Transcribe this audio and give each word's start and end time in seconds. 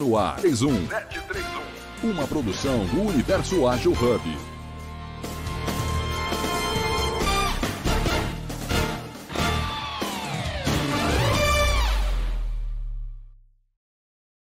No 0.00 0.16
ar, 0.16 0.40
31. 0.40 0.72
Uma 2.02 2.26
produção 2.26 2.84
do 2.86 3.02
Universo 3.02 3.64
Ágil 3.68 3.92
Hub. 3.92 4.22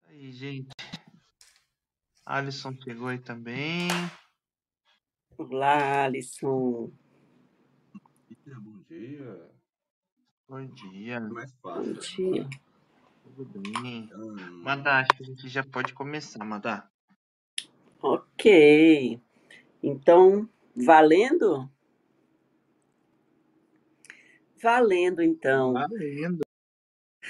Aí, 0.06 0.32
gente. 0.32 0.70
Alisson 2.26 2.76
chegou 2.84 3.08
aí 3.08 3.18
também. 3.20 3.88
Olá, 5.38 6.06
Alisson. 6.06 6.92
Bom 8.46 8.84
dia. 8.88 9.52
Bom 10.48 10.66
dia. 10.68 11.16
É 11.16 11.20
mais 11.20 11.52
Bom 11.54 11.74
fácil. 11.96 12.34
dia. 12.34 12.50
Tudo 13.40 13.62
bem? 13.82 14.10
Hum, 14.14 14.36
Madá, 14.64 15.00
acho 15.00 15.08
que 15.16 15.24
a 15.24 15.26
gente 15.26 15.48
já 15.48 15.64
pode 15.64 15.94
começar, 15.94 16.44
Madá. 16.44 16.90
Ok. 18.02 19.18
Então, 19.82 20.50
valendo? 20.76 21.72
Valendo, 24.62 25.24
então. 25.24 25.72
Valendo. 25.72 26.42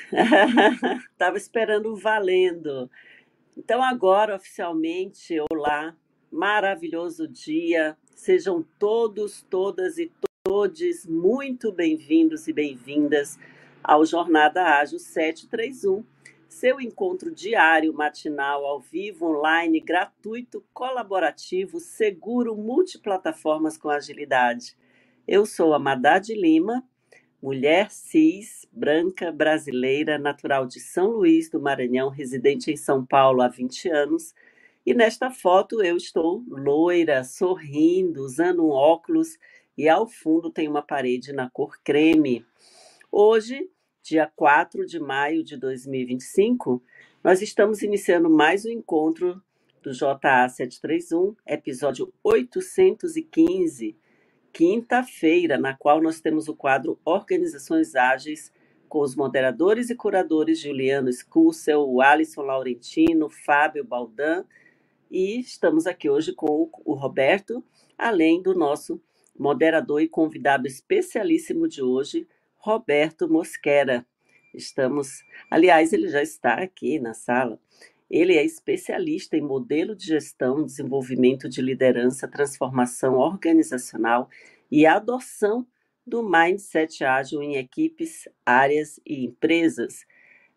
Tava 1.16 1.38
esperando 1.38 1.94
o 1.94 1.96
valendo. 1.96 2.90
Então, 3.56 3.84
agora, 3.84 4.36
oficialmente, 4.36 5.38
olá, 5.54 5.96
maravilhoso 6.32 7.28
dia. 7.28 7.96
Sejam 8.16 8.66
todos, 8.80 9.44
todas 9.44 10.00
e 10.00 10.12
todes 10.44 11.06
muito 11.06 11.72
bem-vindos 11.72 12.48
e 12.48 12.54
bem-vindas 12.54 13.38
ao 13.84 14.06
Jornada 14.06 14.64
Ágil 14.64 15.00
731, 15.00 16.04
seu 16.48 16.82
encontro 16.82 17.32
diário, 17.32 17.94
matinal, 17.94 18.66
ao 18.66 18.80
vivo, 18.80 19.28
online, 19.28 19.80
gratuito, 19.80 20.64
colaborativo, 20.74 21.80
seguro, 21.80 22.56
multiplataformas 22.56 23.78
com 23.78 23.90
agilidade. 23.90 24.76
Eu 25.28 25.46
sou 25.46 25.74
a 25.74 25.80
Madá 25.80 26.20
de 26.20 26.34
Lima, 26.34 26.84
mulher 27.42 27.90
cis, 27.92 28.68
branca, 28.72 29.32
brasileira, 29.32 30.18
natural 30.18 30.66
de 30.66 30.80
São 30.80 31.12
Luís 31.12 31.50
do 31.50 31.62
Maranhão, 31.62 32.10
residente 32.10 32.72
em 32.72 32.76
São 32.76 33.06
Paulo 33.06 33.42
há 33.42 33.48
20 33.48 33.90
anos. 33.90 34.34
E 34.86 34.94
nesta 34.94 35.30
foto 35.30 35.84
eu 35.84 35.96
estou 35.96 36.44
loira, 36.48 37.24
sorrindo, 37.24 38.24
usando 38.24 38.66
um 38.66 38.72
óculos 38.72 39.38
e 39.78 39.88
ao 39.88 40.08
fundo 40.08 40.50
tem 40.50 40.68
uma 40.68 40.82
parede 40.82 41.32
na 41.32 41.50
cor 41.50 41.80
creme. 41.84 42.46
Hoje, 43.12 43.70
dia 44.10 44.26
4 44.36 44.88
de 44.88 45.00
maio 45.00 45.44
de 45.44 45.56
2025, 45.56 46.82
nós 47.24 47.44
estamos 47.44 47.84
iniciando 47.84 48.28
mais 48.28 48.66
um 48.66 48.70
encontro 48.70 49.40
do 49.84 49.92
JA 49.92 50.50
731, 50.50 51.36
episódio 51.46 52.12
815, 52.24 53.96
quinta-feira, 54.52 55.60
na 55.60 55.76
qual 55.76 56.02
nós 56.02 56.20
temos 56.20 56.48
o 56.48 56.56
quadro 56.56 57.00
Organizações 57.06 57.96
Ágeis 57.96 58.52
com 58.88 59.02
os 59.02 59.16
moderadores 59.16 59.92
e 59.92 59.96
curadores 59.96 60.60
Juliano 60.60 61.14
Scussel, 61.14 62.02
Alisson 62.02 62.42
Laurentino, 62.42 63.30
Fábio 63.30 63.86
Baldan, 63.86 64.44
e 65.12 65.40
estamos 65.40 65.86
aqui 65.86 66.10
hoje 66.10 66.34
com 66.34 66.68
o 66.84 66.94
Roberto, 66.96 67.64
além 67.96 68.42
do 68.42 68.56
nosso 68.56 69.00
moderador 69.38 70.02
e 70.02 70.10
convidado 70.10 70.66
especialíssimo 70.66 71.68
de 71.68 71.84
hoje, 71.84 72.28
Roberto 72.60 73.30
Mosquera. 73.30 74.06
Estamos, 74.54 75.24
aliás, 75.50 75.94
ele 75.94 76.10
já 76.10 76.22
está 76.22 76.56
aqui 76.56 77.00
na 77.00 77.14
sala. 77.14 77.60
Ele 78.10 78.36
é 78.36 78.44
especialista 78.44 79.38
em 79.38 79.42
modelo 79.42 79.96
de 79.96 80.08
gestão, 80.08 80.66
desenvolvimento 80.66 81.48
de 81.48 81.62
liderança, 81.62 82.28
transformação 82.28 83.16
organizacional 83.16 84.30
e 84.70 84.86
adoção 84.86 85.66
do 86.06 86.28
mindset 86.28 87.04
ágil 87.04 87.42
em 87.42 87.56
equipes, 87.56 88.28
áreas 88.46 89.00
e 89.06 89.26
empresas. 89.26 90.06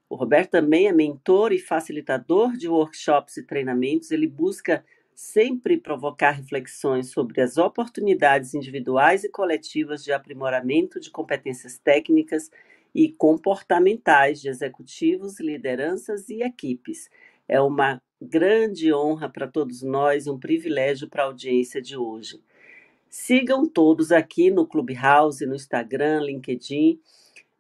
O 0.08 0.16
Roberto 0.16 0.50
também 0.50 0.88
é 0.88 0.92
mentor 0.92 1.52
e 1.52 1.58
facilitador 1.58 2.56
de 2.56 2.68
workshops 2.68 3.36
e 3.36 3.46
treinamentos. 3.46 4.10
Ele 4.10 4.26
busca 4.26 4.84
sempre 5.14 5.76
provocar 5.76 6.32
reflexões 6.32 7.10
sobre 7.10 7.40
as 7.40 7.58
oportunidades 7.58 8.54
individuais 8.54 9.24
e 9.24 9.28
coletivas 9.28 10.02
de 10.04 10.12
aprimoramento 10.12 11.00
de 11.00 11.10
competências 11.10 11.78
técnicas 11.78 12.50
e 12.94 13.10
comportamentais 13.12 14.40
de 14.40 14.48
executivos, 14.48 15.40
lideranças 15.40 16.28
e 16.28 16.42
equipes. 16.42 17.08
É 17.48 17.60
uma 17.60 18.00
grande 18.20 18.92
honra 18.92 19.28
para 19.28 19.48
todos 19.48 19.82
nós, 19.82 20.26
um 20.26 20.38
privilégio 20.38 21.08
para 21.08 21.24
a 21.24 21.26
audiência 21.26 21.80
de 21.80 21.96
hoje. 21.96 22.40
Sigam 23.08 23.68
todos 23.68 24.12
aqui 24.12 24.50
no 24.50 24.66
Clubhouse, 24.66 25.44
no 25.44 25.54
Instagram, 25.54 26.20
LinkedIn, 26.22 26.98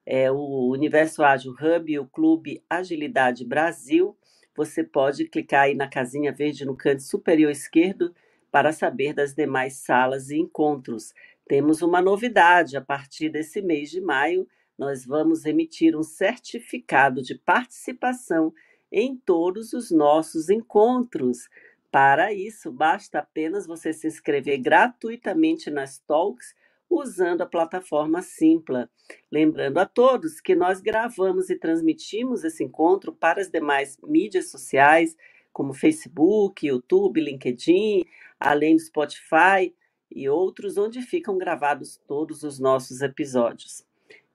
é, 0.06 0.30
o 0.30 0.70
Universo 0.70 1.22
Ágil 1.22 1.52
Hub 1.52 1.92
e 1.92 1.98
o 1.98 2.06
Clube 2.06 2.62
Agilidade 2.68 3.44
Brasil. 3.44 4.16
Você 4.54 4.84
pode 4.84 5.26
clicar 5.26 5.62
aí 5.62 5.74
na 5.74 5.88
casinha 5.88 6.32
verde 6.32 6.64
no 6.64 6.76
canto 6.76 7.02
superior 7.02 7.50
esquerdo 7.50 8.14
para 8.50 8.72
saber 8.72 9.14
das 9.14 9.34
demais 9.34 9.76
salas 9.76 10.30
e 10.30 10.36
encontros. 10.36 11.14
Temos 11.48 11.80
uma 11.80 12.02
novidade: 12.02 12.76
a 12.76 12.80
partir 12.80 13.30
desse 13.30 13.62
mês 13.62 13.90
de 13.90 14.00
maio, 14.00 14.46
nós 14.78 15.06
vamos 15.06 15.44
emitir 15.44 15.96
um 15.96 16.02
certificado 16.02 17.22
de 17.22 17.34
participação 17.34 18.52
em 18.90 19.16
todos 19.16 19.72
os 19.72 19.90
nossos 19.90 20.50
encontros. 20.50 21.48
Para 21.90 22.32
isso, 22.32 22.70
basta 22.70 23.20
apenas 23.20 23.66
você 23.66 23.92
se 23.92 24.06
inscrever 24.06 24.58
gratuitamente 24.58 25.70
nas 25.70 25.98
Talks 25.98 26.54
usando 26.92 27.40
a 27.40 27.46
plataforma 27.46 28.20
Simpla. 28.20 28.90
Lembrando 29.30 29.78
a 29.78 29.86
todos 29.86 30.40
que 30.40 30.54
nós 30.54 30.80
gravamos 30.80 31.48
e 31.48 31.56
transmitimos 31.56 32.44
esse 32.44 32.62
encontro 32.62 33.12
para 33.12 33.40
as 33.40 33.48
demais 33.48 33.98
mídias 34.02 34.50
sociais, 34.50 35.16
como 35.52 35.72
Facebook, 35.72 36.66
YouTube, 36.66 37.20
LinkedIn, 37.20 38.04
além 38.38 38.76
do 38.76 38.82
Spotify 38.82 39.74
e 40.10 40.28
outros, 40.28 40.76
onde 40.76 41.00
ficam 41.02 41.38
gravados 41.38 42.00
todos 42.06 42.42
os 42.42 42.58
nossos 42.58 43.00
episódios. 43.00 43.84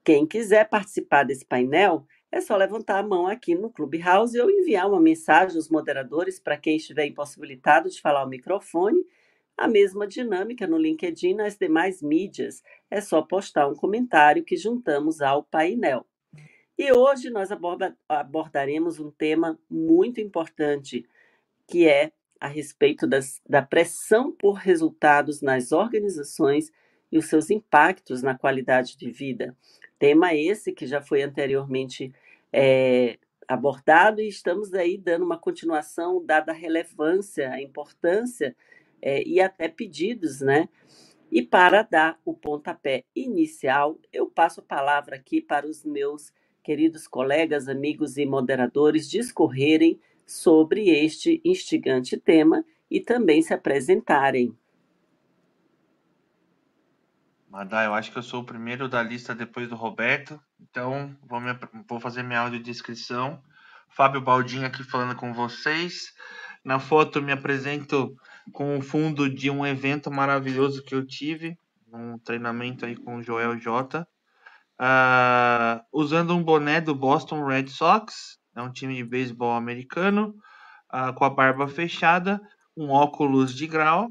Quem 0.04 0.26
quiser 0.26 0.68
participar 0.70 1.24
desse 1.24 1.46
painel, 1.46 2.06
é 2.32 2.42
só 2.42 2.58
levantar 2.58 3.00
a 3.00 3.04
mão 3.04 3.26
aqui 3.26 3.56
no 3.56 3.70
Clubhouse 3.70 4.40
ou 4.40 4.50
enviar 4.50 4.90
uma 4.90 5.00
mensagem 5.00 5.56
aos 5.56 5.70
moderadores 5.70 6.40
para 6.40 6.58
quem 6.58 6.76
estiver 6.76 7.06
impossibilitado 7.06 7.90
de 7.90 8.02
falar 8.02 8.22
ao 8.22 8.30
microfone. 8.30 9.06
A 9.58 9.68
mesma 9.68 10.06
dinâmica 10.06 10.68
no 10.68 10.78
LinkedIn 10.78 11.30
e 11.30 11.34
nas 11.34 11.58
demais 11.58 12.02
mídias. 12.02 12.62
É 12.92 13.02
só 13.02 13.24
postar 13.24 13.68
um 13.68 13.76
comentário 13.76 14.44
que 14.44 14.56
juntamos 14.56 15.20
ao 15.20 15.44
painel. 15.44 16.06
E 16.78 16.92
hoje 16.94 17.32
nós 17.32 17.52
aborda- 17.52 17.98
abordaremos 18.08 19.00
um 19.00 19.10
tema 19.10 19.60
muito 19.68 20.22
importante, 20.22 21.04
que 21.68 21.88
é 21.88 22.12
a 22.40 22.48
respeito 22.48 23.08
das- 23.08 23.42
da 23.50 23.64
pressão 23.64 24.32
por 24.32 24.54
resultados 24.54 25.42
nas 25.42 25.72
organizações 25.72 26.72
e 27.12 27.18
os 27.18 27.26
seus 27.26 27.50
impactos 27.50 28.22
na 28.22 28.38
qualidade 28.38 28.96
de 28.96 29.10
vida. 29.10 29.58
Tema 29.98 30.36
esse 30.36 30.72
que 30.72 30.86
já 30.86 31.02
foi 31.02 31.24
anteriormente 31.24 32.14
é, 32.54 33.18
abordado 33.48 34.22
e 34.22 34.28
estamos 34.28 34.74
aí 34.74 34.98
dando 34.98 35.26
uma 35.26 35.38
continuação, 35.38 36.24
dada 36.24 36.52
a 36.52 36.56
relevância, 36.56 37.50
a 37.52 37.62
importância 37.62 38.56
é, 39.02 39.24
e 39.28 39.40
até 39.40 39.68
pedidos, 39.68 40.42
né? 40.42 40.70
E 41.32 41.42
para 41.42 41.84
dar 41.84 42.20
o 42.24 42.34
pontapé 42.34 43.04
inicial, 43.16 44.00
eu 44.14 44.28
passo 44.28 44.62
a 44.62 44.64
palavra 44.64 45.18
aqui 45.18 45.42
para 45.42 45.68
os 45.68 45.84
meus 45.84 46.32
queridos 46.64 47.08
colegas, 47.08 47.68
amigos 47.68 48.18
e 48.18 48.26
moderadores 48.26 49.10
discorrerem 49.10 50.00
sobre 50.26 50.90
este 50.90 51.42
instigante 51.44 52.18
tema 52.18 52.64
e 52.90 53.00
também 53.00 53.42
se 53.42 53.54
apresentarem. 53.54 54.58
Madá, 57.50 57.86
eu 57.86 57.94
acho 57.94 58.12
que 58.12 58.18
eu 58.18 58.24
sou 58.24 58.42
o 58.42 58.46
primeiro 58.46 58.88
da 58.88 59.02
lista 59.02 59.34
depois 59.34 59.68
do 59.68 59.76
Roberto, 59.76 60.40
então 60.60 61.18
vou, 61.24 61.40
me 61.40 61.58
vou 61.88 62.00
fazer 62.00 62.22
minha 62.24 62.42
audiodescrição. 62.42 63.42
Fábio 63.90 64.22
Baldinho 64.22 64.66
aqui 64.66 64.84
falando 64.84 65.16
com 65.16 65.34
vocês. 65.34 66.14
Na 66.64 66.80
foto 66.80 67.22
me 67.22 67.32
apresento 67.32 68.16
com 68.54 68.78
o 68.78 68.82
fundo 68.82 69.30
de 69.30 69.50
um 69.50 69.66
evento 69.66 70.12
maravilhoso 70.12 70.84
que 70.84 70.96
eu 70.96 71.06
tive, 71.06 71.58
um 71.92 72.18
treinamento 72.20 72.86
aí 72.86 72.96
com 72.96 73.18
o 73.18 73.24
Joel 73.24 73.58
J. 73.58 74.08
Ah, 74.80 75.84
usando 75.92 76.36
um 76.36 76.44
boné 76.44 76.80
do 76.82 76.94
Boston 76.94 77.46
Red 77.46 77.68
Sox, 77.68 78.38
é 78.56 78.62
um 78.62 78.72
time 78.72 78.96
de 78.96 79.04
beisebol 79.04 79.54
americano, 79.54 80.36
ah, 80.90 81.14
com 81.14 81.26
a 81.26 81.30
barba 81.30 81.68
fechada, 81.68 82.40
um 82.76 82.90
óculos 82.90 83.56
de 83.56 83.68
grau 83.68 84.10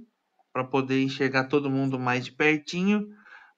para 0.52 0.64
poder 0.64 1.02
enxergar 1.02 1.44
todo 1.48 1.70
mundo 1.70 1.98
mais 1.98 2.24
de 2.24 2.32
pertinho, 2.32 3.06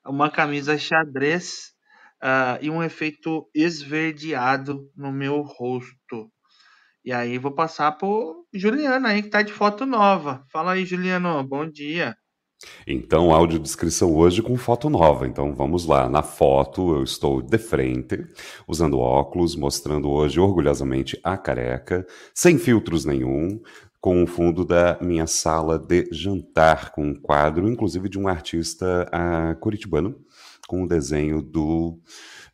uma 0.06 0.30
camisa 0.30 0.76
xadrez 0.76 1.72
ah, 2.20 2.58
e 2.60 2.68
um 2.70 2.82
efeito 2.82 3.48
esverdeado 3.54 4.90
no 4.96 5.12
meu 5.12 5.40
rosto. 5.42 6.30
E 7.04 7.12
aí 7.12 7.38
vou 7.38 7.52
passar 7.52 7.92
pro 7.92 8.46
Juliano 8.52 9.06
aí 9.06 9.22
que 9.22 9.30
tá 9.30 9.42
de 9.42 9.52
foto 9.52 9.86
nova. 9.86 10.44
Fala 10.50 10.72
aí, 10.72 10.84
Juliano, 10.84 11.42
bom 11.44 11.68
dia. 11.68 12.16
Então, 12.86 13.32
audiodescrição 13.32 14.14
hoje 14.14 14.42
com 14.42 14.56
foto 14.56 14.90
nova. 14.90 15.26
Então, 15.26 15.54
vamos 15.54 15.86
lá. 15.86 16.08
Na 16.08 16.22
foto, 16.22 16.96
eu 16.96 17.04
estou 17.04 17.40
de 17.40 17.56
frente, 17.56 18.26
usando 18.66 18.98
óculos, 18.98 19.54
mostrando 19.54 20.10
hoje 20.10 20.40
orgulhosamente 20.40 21.18
a 21.22 21.36
careca, 21.36 22.04
sem 22.34 22.58
filtros 22.58 23.04
nenhum, 23.04 23.60
com 24.00 24.22
o 24.22 24.26
fundo 24.26 24.64
da 24.64 24.98
minha 25.00 25.26
sala 25.26 25.78
de 25.78 26.08
jantar, 26.10 26.90
com 26.90 27.06
um 27.06 27.14
quadro, 27.14 27.68
inclusive 27.68 28.08
de 28.08 28.18
um 28.18 28.26
artista 28.26 29.08
uh, 29.08 29.58
curitibano, 29.60 30.16
com 30.66 30.82
o 30.82 30.88
desenho 30.88 31.40
do. 31.40 31.98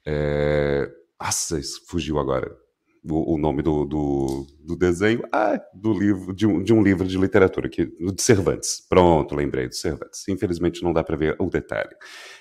É... 0.07 0.91
Nossa, 1.21 1.59
fugiu 1.89 2.19
agora 2.19 2.64
o, 3.09 3.35
o 3.35 3.39
nome 3.39 3.63
do, 3.63 3.85
do, 3.85 4.47
do, 4.61 4.77
desenho, 4.77 5.23
ah, 5.33 5.61
do 5.75 5.93
livro, 5.93 6.35
de 6.35 6.47
um, 6.47 6.63
de 6.63 6.73
um 6.73 6.83
livro 6.83 7.07
de 7.07 7.19
literatura, 7.19 7.69
que, 7.69 7.87
de 7.87 8.23
Cervantes. 8.23 8.85
Pronto, 8.89 9.35
lembrei 9.35 9.69
do 9.69 9.75
Cervantes. 9.75 10.27
Infelizmente 10.29 10.83
não 10.83 10.93
dá 10.93 11.05
para 11.05 11.17
ver 11.17 11.37
o 11.39 11.51
detalhe. 11.51 11.95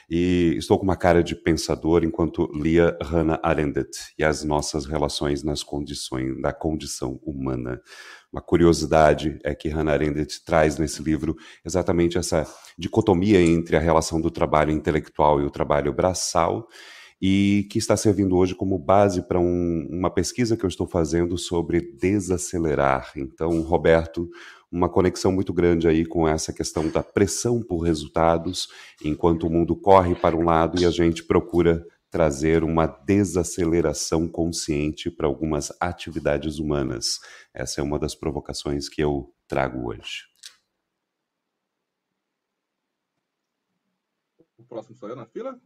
E 0.09 0.55
estou 0.57 0.77
com 0.77 0.83
uma 0.83 0.95
cara 0.95 1.23
de 1.23 1.35
pensador 1.35 2.03
enquanto 2.03 2.49
lia 2.53 2.97
Hannah 3.01 3.39
Arendt 3.43 4.13
e 4.17 4.23
as 4.23 4.43
nossas 4.43 4.85
relações 4.85 5.43
nas 5.43 5.63
condições 5.63 6.39
da 6.41 6.53
condição 6.53 7.19
humana. 7.23 7.81
Uma 8.31 8.41
curiosidade 8.41 9.39
é 9.43 9.53
que 9.53 9.69
Hannah 9.69 9.93
Arendt 9.93 10.43
traz 10.43 10.77
nesse 10.77 11.03
livro 11.03 11.35
exatamente 11.63 12.17
essa 12.17 12.47
dicotomia 12.77 13.39
entre 13.39 13.75
a 13.75 13.79
relação 13.79 14.19
do 14.19 14.31
trabalho 14.31 14.71
intelectual 14.71 15.39
e 15.39 15.45
o 15.45 15.51
trabalho 15.51 15.93
braçal, 15.93 16.67
e 17.25 17.65
que 17.71 17.77
está 17.77 17.95
servindo 17.95 18.35
hoje 18.35 18.53
como 18.53 18.77
base 18.77 19.21
para 19.21 19.39
um, 19.39 19.87
uma 19.89 20.09
pesquisa 20.09 20.57
que 20.57 20.65
eu 20.65 20.67
estou 20.67 20.85
fazendo 20.85 21.37
sobre 21.37 21.79
desacelerar. 21.79 23.13
Então, 23.15 23.61
Roberto, 23.61 24.29
uma 24.69 24.89
conexão 24.89 25.31
muito 25.31 25.53
grande 25.53 25.87
aí 25.87 26.05
com 26.05 26.27
essa 26.27 26.51
questão 26.51 26.89
da 26.89 27.01
pressão 27.01 27.63
por 27.63 27.77
resultados, 27.77 28.67
enquanto 29.01 29.47
o 29.47 29.49
mundo 29.49 29.73
corre 29.73 30.13
para 30.15 30.35
um 30.35 30.43
lado 30.43 30.81
e 30.81 30.85
a 30.85 30.91
gente 30.91 31.23
procura 31.23 31.87
trazer 32.11 32.61
uma 32.61 32.87
desaceleração 32.87 34.27
consciente 34.27 35.09
para 35.09 35.25
algumas 35.25 35.71
atividades 35.79 36.59
humanas. 36.59 37.21
Essa 37.53 37.79
é 37.79 37.83
uma 37.85 37.97
das 37.97 38.13
provocações 38.13 38.89
que 38.89 39.01
eu 39.01 39.33
trago 39.47 39.87
hoje. 39.87 40.25
O 44.57 44.63
próximo 44.65 44.97
sou 44.97 45.07
eu 45.07 45.15
na 45.15 45.25
fila? 45.25 45.57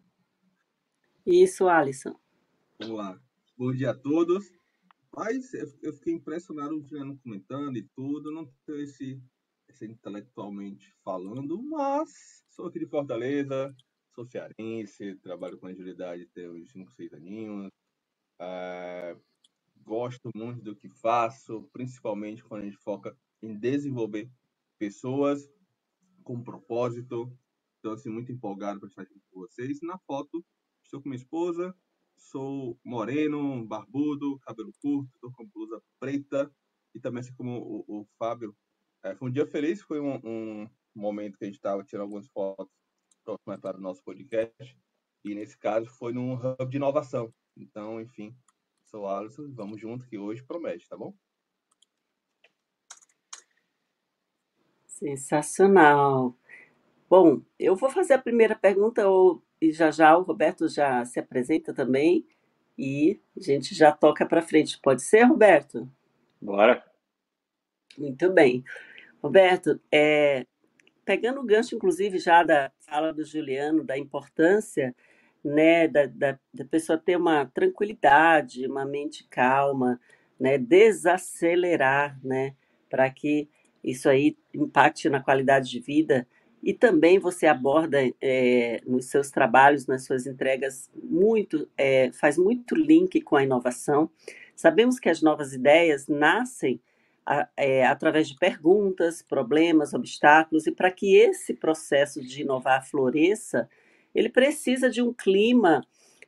Isso, 1.29 1.67
Alisson. 1.67 2.17
Vamos 2.79 2.97
lá. 2.99 3.21
Bom 3.57 3.73
dia 3.73 3.91
a 3.91 3.93
todos. 3.93 4.49
Mas 5.13 5.53
eu 5.83 5.91
fiquei 5.91 6.13
impressionado 6.13 6.77
o 6.77 6.81
Juliano 6.81 7.17
comentando 7.17 7.75
e 7.75 7.83
tudo. 7.83 8.31
Não 8.31 8.49
tenho 8.65 8.79
esse, 8.79 9.21
esse 9.67 9.85
intelectualmente 9.85 10.95
falando, 11.03 11.61
mas 11.61 12.45
sou 12.47 12.67
aqui 12.67 12.79
de 12.79 12.85
Fortaleza, 12.85 13.75
sou 14.15 14.25
cearense, 14.25 15.15
trabalho 15.15 15.57
com 15.57 15.67
agilidade 15.67 16.27
tem 16.27 16.49
uns 16.49 16.71
5, 16.71 16.93
6 16.93 17.13
aninhos. 17.15 17.67
É, 18.39 19.17
gosto 19.83 20.29
muito 20.33 20.61
do 20.61 20.77
que 20.77 20.87
faço, 20.87 21.69
principalmente 21.73 22.41
quando 22.41 22.61
a 22.61 22.65
gente 22.65 22.77
foca 22.77 23.13
em 23.41 23.53
desenvolver 23.53 24.31
pessoas 24.79 25.45
com 26.23 26.41
propósito. 26.41 27.37
Então, 27.79 27.91
assim, 27.91 28.09
muito 28.09 28.31
empolgado 28.31 28.79
para 28.79 28.87
estar 28.87 29.01
aqui 29.01 29.19
com 29.29 29.41
vocês. 29.41 29.81
Na 29.81 29.97
foto, 29.97 30.41
Estou 30.87 31.01
com 31.01 31.09
minha 31.09 31.17
esposa, 31.17 31.75
sou 32.15 32.79
moreno, 32.81 33.67
barbudo, 33.67 34.39
cabelo 34.39 34.71
curto, 34.81 35.11
estou 35.15 35.29
com 35.33 35.45
blusa 35.45 35.83
preta 35.99 36.49
e 36.95 36.99
também 36.99 37.19
assim 37.19 37.33
como 37.33 37.59
o, 37.59 37.85
o 37.89 38.07
Fábio. 38.17 38.55
É, 39.03 39.13
foi 39.13 39.27
um 39.27 39.31
dia 39.31 39.45
feliz, 39.45 39.81
foi 39.81 39.99
um, 39.99 40.15
um 40.23 40.69
momento 40.95 41.37
que 41.37 41.43
a 41.43 41.47
gente 41.47 41.57
estava 41.57 41.83
tirando 41.83 42.03
algumas 42.03 42.29
fotos 42.29 42.71
para 43.61 43.77
o 43.77 43.81
nosso 43.81 44.01
podcast 44.01 44.79
e 45.25 45.35
nesse 45.35 45.57
caso 45.57 45.89
foi 45.89 46.13
num 46.13 46.35
hub 46.35 46.69
de 46.69 46.77
inovação. 46.77 47.33
Então, 47.57 47.99
enfim, 47.99 48.33
sou 48.85 49.09
Alisson, 49.09 49.51
vamos 49.51 49.81
junto 49.81 50.07
que 50.07 50.17
hoje 50.17 50.41
promete, 50.41 50.87
tá 50.87 50.95
bom? 50.95 51.13
Sensacional. 54.85 56.33
Bom, 57.09 57.41
eu 57.59 57.75
vou 57.75 57.89
fazer 57.89 58.13
a 58.13 58.21
primeira 58.21 58.55
pergunta, 58.55 59.05
ou 59.07 59.45
e 59.61 59.71
já 59.71 59.91
já 59.91 60.17
o 60.17 60.23
Roberto 60.23 60.67
já 60.67 61.03
se 61.05 61.19
apresenta 61.19 61.73
também 61.73 62.25
e 62.77 63.19
a 63.35 63.41
gente 63.41 63.73
já 63.73 63.91
toca 63.91 64.25
para 64.25 64.41
frente. 64.41 64.79
Pode 64.81 65.01
ser, 65.01 65.23
Roberto? 65.23 65.89
Bora. 66.41 66.83
Muito 67.97 68.31
bem. 68.31 68.63
Roberto, 69.21 69.79
é, 69.91 70.45
pegando 71.03 71.41
o 71.41 71.45
gancho, 71.45 71.75
inclusive, 71.75 72.19
já 72.19 72.43
da 72.43 72.71
fala 72.81 73.11
do 73.11 73.23
Juliano, 73.23 73.83
da 73.83 73.97
importância 73.97 74.95
né, 75.43 75.87
da, 75.87 76.05
da, 76.05 76.39
da 76.53 76.65
pessoa 76.65 76.97
ter 76.97 77.15
uma 77.15 77.45
tranquilidade, 77.45 78.67
uma 78.67 78.85
mente 78.85 79.25
calma, 79.29 79.99
né, 80.39 80.57
desacelerar, 80.57 82.19
né, 82.23 82.53
para 82.89 83.09
que 83.09 83.49
isso 83.83 84.09
aí 84.09 84.37
impacte 84.53 85.09
na 85.09 85.21
qualidade 85.21 85.69
de 85.69 85.79
vida 85.79 86.27
e 86.61 86.73
também 86.73 87.19
você 87.19 87.45
aborda 87.45 87.99
é, 88.21 88.81
nos 88.85 89.05
seus 89.05 89.29
trabalhos, 89.29 89.87
nas 89.87 90.05
suas 90.05 90.25
entregas, 90.25 90.89
muito, 90.95 91.69
é, 91.77 92.11
faz 92.11 92.37
muito 92.37 92.75
link 92.75 93.21
com 93.21 93.35
a 93.35 93.43
inovação. 93.43 94.09
Sabemos 94.55 94.99
que 94.99 95.09
as 95.09 95.21
novas 95.21 95.53
ideias 95.53 96.07
nascem 96.07 96.81
é, 97.55 97.85
através 97.85 98.29
de 98.29 98.35
perguntas, 98.37 99.21
problemas, 99.21 99.93
obstáculos, 99.93 100.65
e 100.65 100.71
para 100.71 100.91
que 100.91 101.15
esse 101.15 101.53
processo 101.53 102.21
de 102.21 102.41
inovar 102.41 102.87
floresça, 102.87 103.69
ele 104.15 104.29
precisa 104.29 104.89
de 104.89 105.01
um 105.01 105.13
clima 105.13 105.85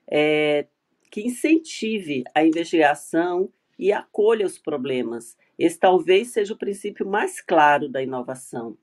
é, 0.08 0.68
que 1.10 1.22
incentive 1.22 2.24
a 2.36 2.44
investigação 2.44 3.50
e 3.78 3.92
acolha 3.92 4.46
os 4.46 4.60
problemas. 4.60 5.38
Esse 5.58 5.80
talvez 5.80 6.30
seja 6.30 6.54
o 6.54 6.58
princípio 6.58 7.08
mais 7.08 7.42
claro 7.42 7.90
da 7.90 8.04
inovação. 8.04 8.78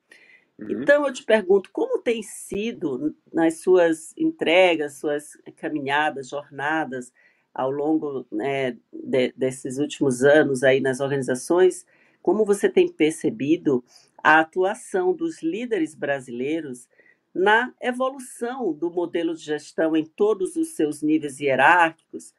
Uhum. 0.58 0.82
Então 0.82 1.06
eu 1.06 1.12
te 1.12 1.22
pergunto, 1.22 1.70
como 1.72 2.00
tem 2.00 2.22
sido 2.22 3.14
nas 3.32 3.60
suas 3.60 4.14
entregas, 4.16 4.98
suas 4.98 5.36
caminhadas, 5.56 6.28
jornadas 6.28 7.12
ao 7.54 7.70
longo 7.70 8.26
né, 8.30 8.76
de, 8.92 9.32
desses 9.36 9.78
últimos 9.78 10.22
anos 10.22 10.62
aí 10.62 10.80
nas 10.80 11.00
organizações, 11.00 11.86
como 12.22 12.44
você 12.44 12.68
tem 12.68 12.90
percebido 12.90 13.84
a 14.22 14.40
atuação 14.40 15.14
dos 15.14 15.42
líderes 15.42 15.94
brasileiros 15.94 16.88
na 17.34 17.72
evolução 17.80 18.72
do 18.72 18.90
modelo 18.90 19.34
de 19.34 19.42
gestão 19.42 19.94
em 19.94 20.04
todos 20.04 20.56
os 20.56 20.70
seus 20.70 21.02
níveis 21.02 21.38
hierárquicos 21.38 22.34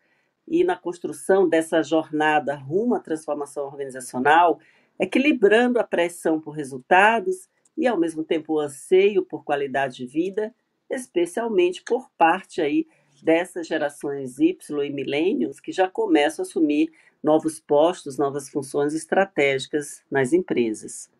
e 0.47 0.63
na 0.63 0.75
construção 0.75 1.47
dessa 1.47 1.83
jornada 1.83 2.55
rumo 2.55 2.95
à 2.95 2.99
transformação 2.99 3.65
organizacional, 3.65 4.59
equilibrando 4.99 5.79
a 5.79 5.83
pressão 5.83 6.39
por 6.39 6.51
resultados 6.51 7.47
e, 7.77 7.85
ao 7.85 7.97
mesmo 7.97 8.23
tempo, 8.23 8.53
o 8.53 8.59
anseio 8.59 9.23
por 9.23 9.43
qualidade 9.43 9.97
de 9.97 10.05
vida, 10.05 10.53
especialmente 10.89 11.83
por 11.83 12.09
parte 12.17 12.61
aí 12.61 12.87
dessas 13.21 13.67
gerações 13.67 14.39
Y 14.39 14.85
e 14.85 14.89
milênios 14.89 15.59
que 15.59 15.71
já 15.71 15.89
começam 15.89 16.43
a 16.43 16.47
assumir 16.47 16.91
novos 17.23 17.59
postos, 17.59 18.17
novas 18.17 18.49
funções 18.49 18.93
estratégicas 18.93 20.03
nas 20.09 20.33
empresas. 20.33 21.11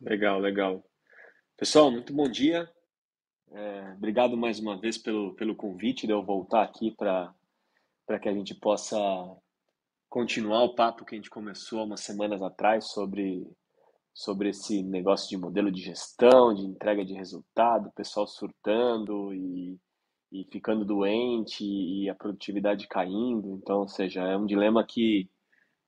Legal, 0.00 0.38
legal. 0.38 0.84
Pessoal, 1.56 1.90
muito 1.90 2.12
bom 2.12 2.28
dia. 2.28 2.70
É, 3.50 3.92
obrigado 3.96 4.36
mais 4.36 4.58
uma 4.58 4.78
vez 4.78 4.98
pelo, 4.98 5.34
pelo 5.34 5.54
convite 5.54 6.06
de 6.06 6.12
eu 6.12 6.22
voltar 6.22 6.62
aqui 6.62 6.90
para 6.92 7.34
que 8.20 8.28
a 8.28 8.32
gente 8.32 8.54
possa 8.54 8.96
continuar 10.08 10.62
o 10.64 10.74
papo 10.74 11.04
que 11.04 11.14
a 11.14 11.18
gente 11.18 11.30
começou 11.30 11.80
há 11.80 11.84
umas 11.84 12.00
semanas 12.00 12.42
atrás 12.42 12.90
sobre 12.90 13.46
sobre 14.18 14.48
esse 14.48 14.82
negócio 14.82 15.28
de 15.28 15.36
modelo 15.36 15.70
de 15.70 15.80
gestão, 15.80 16.52
de 16.52 16.62
entrega 16.62 17.04
de 17.04 17.14
resultado, 17.14 17.86
o 17.86 17.92
pessoal 17.92 18.26
surtando 18.26 19.32
e, 19.32 19.78
e 20.32 20.44
ficando 20.50 20.84
doente 20.84 21.62
e 21.64 22.10
a 22.10 22.16
produtividade 22.16 22.88
caindo. 22.88 23.60
Então, 23.62 23.78
ou 23.78 23.86
seja, 23.86 24.22
é 24.22 24.36
um 24.36 24.44
dilema 24.44 24.84
que, 24.84 25.30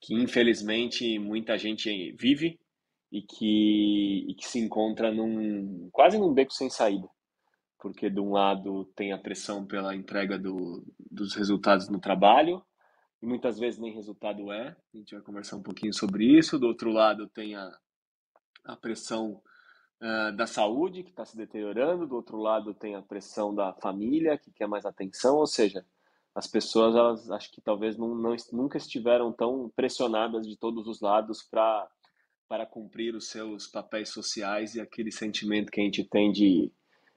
que 0.00 0.14
infelizmente 0.14 1.18
muita 1.18 1.58
gente 1.58 2.12
vive 2.12 2.56
e 3.10 3.20
que, 3.20 4.26
e 4.28 4.34
que 4.36 4.46
se 4.46 4.60
encontra 4.60 5.12
num 5.12 5.88
quase 5.90 6.16
num 6.16 6.32
beco 6.32 6.52
sem 6.52 6.70
saída. 6.70 7.08
Porque 7.80 8.08
de 8.08 8.20
um 8.20 8.30
lado 8.30 8.84
tem 8.94 9.12
a 9.12 9.18
pressão 9.18 9.66
pela 9.66 9.92
entrega 9.92 10.38
do, 10.38 10.84
dos 11.10 11.34
resultados 11.34 11.88
no 11.88 11.98
trabalho, 11.98 12.62
e 13.20 13.26
muitas 13.26 13.58
vezes 13.58 13.80
nem 13.80 13.92
resultado 13.92 14.52
é. 14.52 14.68
A 14.94 14.96
gente 14.96 15.16
vai 15.16 15.24
conversar 15.24 15.56
um 15.56 15.62
pouquinho 15.62 15.92
sobre 15.92 16.38
isso. 16.38 16.60
Do 16.60 16.68
outro 16.68 16.92
lado 16.92 17.28
tem 17.28 17.56
a, 17.56 17.70
a 18.64 18.76
pressão 18.76 19.40
uh, 20.00 20.36
da 20.36 20.46
saúde, 20.46 21.02
que 21.02 21.10
está 21.10 21.24
se 21.24 21.36
deteriorando, 21.36 22.06
do 22.06 22.16
outro 22.16 22.38
lado 22.38 22.74
tem 22.74 22.94
a 22.94 23.02
pressão 23.02 23.54
da 23.54 23.72
família, 23.74 24.38
que 24.38 24.50
quer 24.50 24.66
mais 24.66 24.84
atenção, 24.84 25.36
ou 25.36 25.46
seja, 25.46 25.84
as 26.34 26.46
pessoas, 26.46 26.94
elas 26.94 27.30
acho 27.30 27.50
que 27.50 27.60
talvez 27.60 27.96
não, 27.96 28.14
não, 28.14 28.36
nunca 28.52 28.78
estiveram 28.78 29.32
tão 29.32 29.70
pressionadas 29.74 30.46
de 30.46 30.56
todos 30.56 30.86
os 30.86 31.00
lados 31.00 31.42
para 31.42 31.88
para 32.50 32.66
cumprir 32.66 33.14
os 33.14 33.28
seus 33.28 33.68
papéis 33.68 34.08
sociais 34.08 34.74
e 34.74 34.80
aquele 34.80 35.12
sentimento 35.12 35.70
que 35.70 35.80
a 35.80 35.84
gente 35.84 36.02
tem 36.02 36.32
de, 36.32 36.72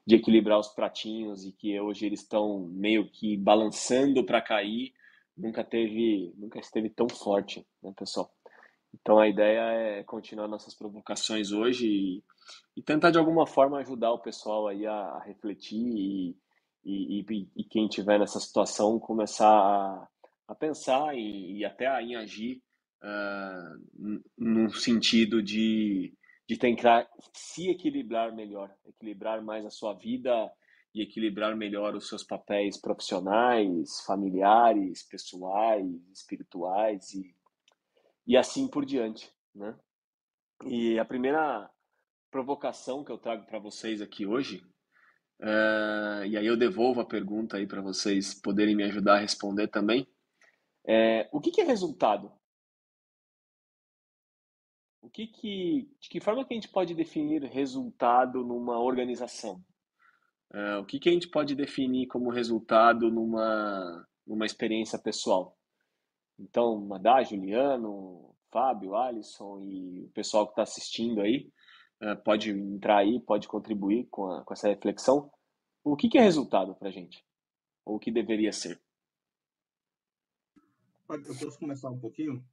de 0.05 0.13
equilibrar 0.13 0.59
os 0.59 0.67
pratinhos 0.67 1.43
e 1.43 1.51
que 1.51 1.79
hoje 1.79 2.05
eles 2.05 2.21
estão 2.21 2.69
meio 2.71 3.09
que 3.09 3.35
balançando 3.35 4.23
para 4.23 4.43
cair, 4.43 4.93
nunca 5.35 5.63
teve, 5.63 6.31
nunca 6.37 6.59
esteve 6.59 6.87
tão 6.87 7.09
forte, 7.09 7.65
né, 7.81 7.91
pessoal? 7.97 8.31
Então 8.93 9.19
a 9.19 9.27
ideia 9.27 9.59
é 9.59 10.03
continuar 10.03 10.47
nossas 10.47 10.75
provocações 10.75 11.51
hoje 11.51 11.87
e, 11.87 12.23
e 12.77 12.81
tentar 12.81 13.11
de 13.11 13.17
alguma 13.17 13.47
forma 13.47 13.79
ajudar 13.79 14.11
o 14.11 14.21
pessoal 14.21 14.67
aí 14.67 14.85
a, 14.85 14.93
a 14.93 15.23
refletir 15.23 15.77
e, 15.77 16.35
e, 16.85 17.47
e, 17.55 17.63
quem 17.63 17.87
tiver 17.87 18.19
nessa 18.19 18.39
situação 18.39 18.99
começar 18.99 19.47
a, 19.47 20.07
a 20.47 20.55
pensar 20.55 21.15
e, 21.15 21.63
até 21.65 21.87
a 21.87 21.97
agir 21.97 22.61
uh, 23.01 24.21
no 24.37 24.69
sentido 24.73 25.41
de, 25.41 26.13
de 26.47 26.57
tentar 26.57 27.07
se 27.33 27.69
equilibrar 27.69 28.33
melhor, 28.33 28.69
equilibrar 28.85 29.41
mais 29.41 29.65
a 29.65 29.69
sua 29.69 29.93
vida 29.93 30.51
e 30.93 31.01
equilibrar 31.01 31.55
melhor 31.55 31.95
os 31.95 32.07
seus 32.07 32.23
papéis 32.23 32.79
profissionais, 32.79 34.01
familiares, 34.05 35.03
pessoais, 35.03 35.87
espirituais 36.13 37.13
e 37.13 37.33
e 38.25 38.37
assim 38.37 38.67
por 38.67 38.85
diante, 38.85 39.31
né? 39.53 39.77
E 40.65 40.97
a 40.97 41.05
primeira 41.05 41.69
provocação 42.31 43.03
que 43.03 43.11
eu 43.11 43.17
trago 43.17 43.45
para 43.45 43.59
vocês 43.59 44.01
aqui 44.01 44.25
hoje, 44.25 44.63
uh, 45.41 46.25
e 46.25 46.37
aí 46.37 46.45
eu 46.45 46.57
devolvo 46.57 47.01
a 47.01 47.05
pergunta 47.05 47.57
aí 47.57 47.67
para 47.67 47.81
vocês 47.81 48.33
poderem 48.33 48.75
me 48.75 48.83
ajudar 48.83 49.15
a 49.15 49.19
responder 49.19 49.67
também, 49.67 50.07
é, 50.85 51.29
o 51.31 51.39
que, 51.39 51.51
que 51.51 51.61
é 51.61 51.63
resultado? 51.63 52.31
O 55.01 55.09
que 55.09 55.27
que, 55.27 55.89
de 55.99 56.09
que 56.09 56.19
forma 56.19 56.45
que 56.45 56.53
a 56.53 56.55
gente 56.55 56.69
pode 56.69 56.93
definir 56.95 57.43
resultado 57.43 58.43
numa 58.43 58.79
organização? 58.79 59.63
Uh, 60.53 60.79
o 60.81 60.85
que, 60.85 60.99
que 60.99 61.09
a 61.09 61.11
gente 61.11 61.29
pode 61.29 61.55
definir 61.55 62.07
como 62.07 62.31
resultado 62.31 63.09
numa, 63.11 64.07
numa 64.25 64.45
experiência 64.45 64.99
pessoal? 64.99 65.57
Então, 66.39 66.79
Madá, 66.79 67.23
Juliano, 67.23 68.35
Fábio, 68.51 68.95
Alisson 68.95 69.59
e 69.61 70.05
o 70.05 70.09
pessoal 70.09 70.45
que 70.45 70.51
está 70.53 70.63
assistindo 70.63 71.21
aí, 71.21 71.51
uh, 72.01 72.15
pode 72.23 72.51
entrar 72.51 72.97
aí, 72.97 73.19
pode 73.19 73.47
contribuir 73.47 74.07
com, 74.09 74.27
a, 74.31 74.43
com 74.43 74.53
essa 74.53 74.67
reflexão. 74.67 75.31
O 75.83 75.95
que, 75.95 76.09
que 76.09 76.17
é 76.17 76.21
resultado 76.21 76.75
para 76.75 76.89
a 76.89 76.91
gente? 76.91 77.25
Ou 77.85 77.95
o 77.95 77.99
que 77.99 78.11
deveria 78.11 78.51
ser? 78.51 78.81
Eu 81.09 81.35
posso 81.37 81.59
começar 81.59 81.89
um 81.89 81.99
pouquinho? 81.99 82.43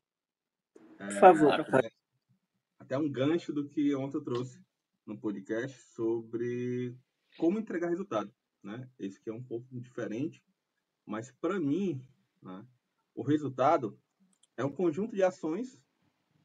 Por 0.96 1.06
é, 1.06 1.20
favor. 1.20 1.52
Até, 1.52 1.90
até 2.78 2.98
um 2.98 3.10
gancho 3.10 3.52
do 3.52 3.68
que 3.68 3.94
ontem 3.94 4.16
eu 4.18 4.24
trouxe 4.24 4.62
no 5.06 5.18
podcast 5.18 5.76
sobre 5.94 6.96
como 7.38 7.58
entregar 7.58 7.88
resultado. 7.88 8.32
Né? 8.62 8.88
Esse 8.98 9.20
que 9.20 9.30
é 9.30 9.32
um 9.32 9.42
pouco 9.42 9.66
diferente, 9.72 10.42
mas 11.06 11.30
para 11.30 11.58
mim, 11.58 12.04
né, 12.42 12.66
o 13.20 13.22
resultado 13.22 14.00
é 14.56 14.64
um 14.64 14.72
conjunto 14.72 15.14
de 15.14 15.22
ações 15.22 15.78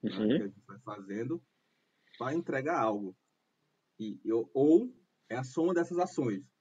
né, 0.04 0.12
uhum. 0.12 0.28
né, 0.28 0.38
que 0.38 0.44
a 0.44 0.48
gente 0.48 0.62
vai 0.68 0.80
fazendo 0.80 1.42
para 2.20 2.36
entregar 2.36 2.82
algo. 2.82 3.16
E, 3.98 4.20
eu, 4.26 4.52
ou 4.54 4.94
é 5.30 5.38
a 5.38 5.44
soma 5.46 5.74
dessas 5.74 5.98
ações. 5.98 6.52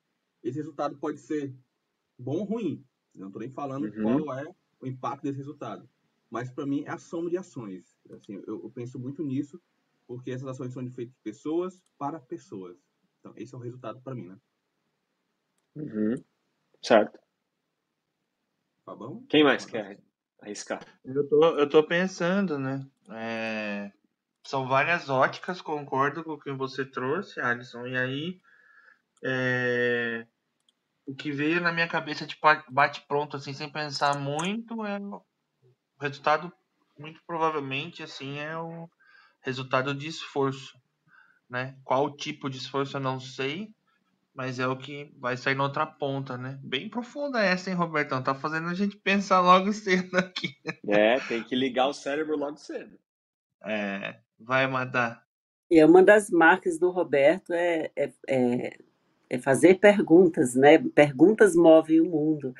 Esse 0.40 0.56
resultado 0.56 0.96
pode 0.98 1.18
ser 1.18 1.52
bom 2.16 2.38
ou 2.38 2.44
ruim. 2.44 2.86
Não 3.12 3.26
estou 3.26 3.40
nem 3.40 3.50
falando 3.50 3.86
uhum. 3.86 4.24
qual 4.24 4.38
é 4.38 4.54
o 4.80 4.86
impacto 4.86 5.24
desse 5.24 5.38
resultado. 5.38 5.90
Mas 6.30 6.48
para 6.48 6.64
mim 6.64 6.84
é 6.84 6.90
a 6.90 6.98
soma 6.98 7.28
de 7.28 7.36
ações. 7.36 7.98
Assim, 8.10 8.34
eu, 8.46 8.62
eu, 8.62 8.70
penso 8.70 9.00
muito 9.00 9.24
nisso, 9.24 9.60
porque 10.06 10.30
essas 10.30 10.46
ações 10.46 10.72
são 10.72 10.88
feitas 10.92 11.12
de 11.12 11.20
pessoas 11.22 11.82
para 11.98 12.20
pessoas. 12.20 12.78
Então, 13.18 13.32
esse 13.36 13.52
é 13.52 13.58
o 13.58 13.60
resultado 13.60 14.00
para 14.00 14.14
mim, 14.14 14.28
né? 14.28 14.38
Uhum. 15.74 16.14
Certo. 16.80 17.18
Tá 18.84 18.94
bom? 18.94 19.24
Quem 19.28 19.42
mais 19.42 19.64
quer 19.66 20.03
arriscar? 20.44 20.80
Eu 21.04 21.28
tô, 21.28 21.44
eu 21.58 21.68
tô 21.68 21.82
pensando, 21.82 22.58
né? 22.58 22.86
É... 23.10 23.90
São 24.44 24.68
várias 24.68 25.08
óticas, 25.08 25.60
concordo 25.62 26.22
com 26.22 26.32
o 26.32 26.38
que 26.38 26.52
você 26.52 26.84
trouxe, 26.84 27.40
Alisson. 27.40 27.86
E 27.86 27.96
aí, 27.96 28.40
é... 29.24 30.26
o 31.06 31.14
que 31.14 31.32
veio 31.32 31.60
na 31.60 31.72
minha 31.72 31.88
cabeça 31.88 32.26
de 32.26 32.38
bate-pronto, 32.68 33.36
assim, 33.36 33.54
sem 33.54 33.70
pensar 33.70 34.18
muito, 34.18 34.84
é 34.84 34.98
o 34.98 35.22
resultado, 35.98 36.52
muito 36.98 37.20
provavelmente, 37.26 38.02
assim, 38.02 38.38
é 38.38 38.56
o 38.58 38.88
resultado 39.40 39.94
de 39.94 40.08
esforço, 40.08 40.78
né? 41.48 41.76
Qual 41.82 42.14
tipo 42.14 42.50
de 42.50 42.58
esforço 42.58 42.96
eu 42.96 43.00
não 43.00 43.18
sei, 43.18 43.74
mas 44.34 44.58
é 44.58 44.66
o 44.66 44.76
que 44.76 45.14
vai 45.16 45.36
sair 45.36 45.54
na 45.54 45.62
outra 45.62 45.86
ponta, 45.86 46.36
né? 46.36 46.58
Bem 46.62 46.88
profunda 46.88 47.40
essa, 47.40 47.70
hein, 47.70 47.76
Robertão? 47.76 48.22
Tá 48.22 48.34
fazendo 48.34 48.68
a 48.68 48.74
gente 48.74 48.96
pensar 48.96 49.40
logo 49.40 49.72
cedo 49.72 50.16
aqui. 50.16 50.48
É, 50.88 51.20
tem 51.20 51.42
que 51.42 51.54
ligar 51.54 51.86
o 51.86 51.92
cérebro 51.92 52.36
logo 52.36 52.56
cedo. 52.56 52.98
É, 53.64 54.16
vai 54.38 54.66
mandar. 54.66 55.24
E 55.70 55.82
uma 55.84 56.02
das 56.02 56.30
marcas 56.30 56.78
do 56.78 56.90
Roberto 56.90 57.52
é, 57.52 57.90
é, 57.96 58.12
é, 58.28 58.78
é 59.30 59.38
fazer 59.38 59.78
perguntas, 59.78 60.54
né? 60.54 60.78
Perguntas 60.78 61.54
movem 61.54 62.00
o 62.00 62.10
mundo. 62.10 62.54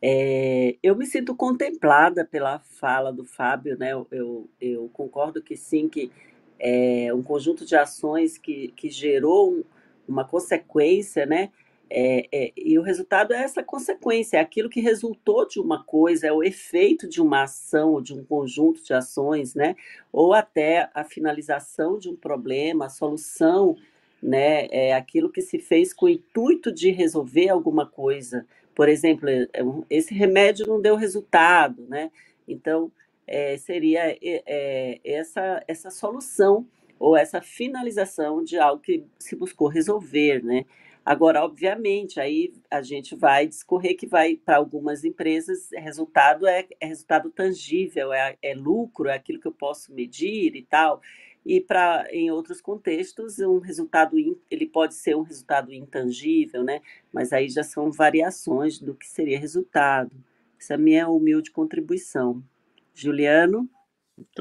É, 0.00 0.76
eu 0.82 0.94
me 0.94 1.04
sinto 1.04 1.34
contemplada 1.34 2.24
pela 2.24 2.60
fala 2.60 3.12
do 3.12 3.24
Fábio, 3.24 3.76
né? 3.76 3.92
Eu, 3.92 4.06
eu, 4.10 4.50
eu 4.60 4.88
concordo 4.92 5.42
que 5.42 5.56
sim, 5.56 5.88
que 5.88 6.12
é 6.58 7.12
um 7.12 7.22
conjunto 7.22 7.66
de 7.66 7.76
ações 7.76 8.38
que, 8.38 8.68
que 8.68 8.88
gerou 8.88 9.52
um, 9.52 9.64
uma 10.08 10.24
consequência, 10.24 11.26
né? 11.26 11.50
É, 11.90 12.28
é, 12.30 12.52
e 12.54 12.78
o 12.78 12.82
resultado 12.82 13.32
é 13.32 13.42
essa 13.42 13.62
consequência, 13.62 14.36
é 14.36 14.40
aquilo 14.40 14.68
que 14.68 14.80
resultou 14.80 15.48
de 15.48 15.58
uma 15.58 15.82
coisa, 15.82 16.26
é 16.26 16.32
o 16.32 16.42
efeito 16.42 17.08
de 17.08 17.20
uma 17.20 17.44
ação, 17.44 18.02
de 18.02 18.12
um 18.12 18.22
conjunto 18.22 18.84
de 18.84 18.92
ações, 18.92 19.54
né? 19.54 19.74
Ou 20.12 20.34
até 20.34 20.90
a 20.94 21.02
finalização 21.02 21.98
de 21.98 22.10
um 22.10 22.16
problema, 22.16 22.86
a 22.86 22.90
solução, 22.90 23.76
né? 24.22 24.66
É 24.70 24.94
aquilo 24.94 25.30
que 25.30 25.40
se 25.40 25.58
fez 25.58 25.94
com 25.94 26.06
o 26.06 26.10
intuito 26.10 26.70
de 26.70 26.90
resolver 26.90 27.48
alguma 27.48 27.86
coisa. 27.86 28.46
Por 28.74 28.88
exemplo, 28.88 29.28
é, 29.28 29.48
é 29.54 29.62
esse 29.88 30.12
remédio 30.14 30.66
não 30.66 30.80
deu 30.80 30.94
resultado, 30.94 31.86
né? 31.88 32.10
Então, 32.46 32.92
é, 33.26 33.56
seria 33.56 34.16
é, 34.22 35.00
essa, 35.04 35.62
essa 35.66 35.90
solução 35.90 36.66
ou 36.98 37.16
essa 37.16 37.40
finalização 37.40 38.42
de 38.42 38.58
algo 38.58 38.82
que 38.82 39.04
se 39.18 39.36
buscou 39.36 39.68
resolver, 39.68 40.42
né? 40.42 40.64
Agora, 41.04 41.42
obviamente, 41.42 42.20
aí 42.20 42.52
a 42.70 42.82
gente 42.82 43.16
vai 43.16 43.46
discorrer 43.46 43.96
que 43.96 44.06
vai 44.06 44.36
para 44.36 44.58
algumas 44.58 45.04
empresas 45.04 45.70
resultado 45.72 46.46
é, 46.46 46.66
é 46.78 46.86
resultado 46.86 47.30
tangível, 47.30 48.12
é, 48.12 48.36
é, 48.42 48.54
lucro, 48.54 49.08
é 49.08 49.14
aquilo 49.14 49.40
que 49.40 49.48
eu 49.48 49.52
posso 49.52 49.90
medir 49.94 50.54
e 50.54 50.62
tal. 50.62 51.00
E 51.46 51.62
para 51.62 52.06
em 52.12 52.30
outros 52.30 52.60
contextos, 52.60 53.38
um 53.38 53.58
resultado 53.58 54.16
ele 54.50 54.66
pode 54.66 54.94
ser 54.94 55.16
um 55.16 55.22
resultado 55.22 55.72
intangível, 55.72 56.62
né? 56.62 56.82
Mas 57.10 57.32
aí 57.32 57.48
já 57.48 57.62
são 57.62 57.90
variações 57.90 58.78
do 58.78 58.94
que 58.94 59.08
seria 59.08 59.38
resultado. 59.38 60.14
Essa 60.60 60.74
é 60.74 60.76
a 60.76 60.78
minha 60.78 61.08
humilde 61.08 61.50
contribuição. 61.50 62.44
Juliano? 62.92 63.66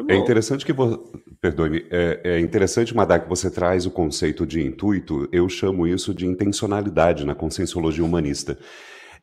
É 0.09 0.15
interessante 0.15 0.65
que 0.65 0.73
você. 0.73 0.97
Perdoe-me. 1.41 1.85
É, 1.89 2.21
é, 2.23 2.39
interessante, 2.39 2.95
Madá, 2.95 3.19
que 3.19 3.29
você 3.29 3.49
traz 3.49 3.85
o 3.85 3.91
conceito 3.91 4.45
de 4.45 4.61
intuito. 4.61 5.27
Eu 5.31 5.47
chamo 5.49 5.87
isso 5.87 6.13
de 6.13 6.25
intencionalidade 6.25 7.25
na 7.25 7.35
conscienciologia 7.35 8.03
humanista. 8.03 8.57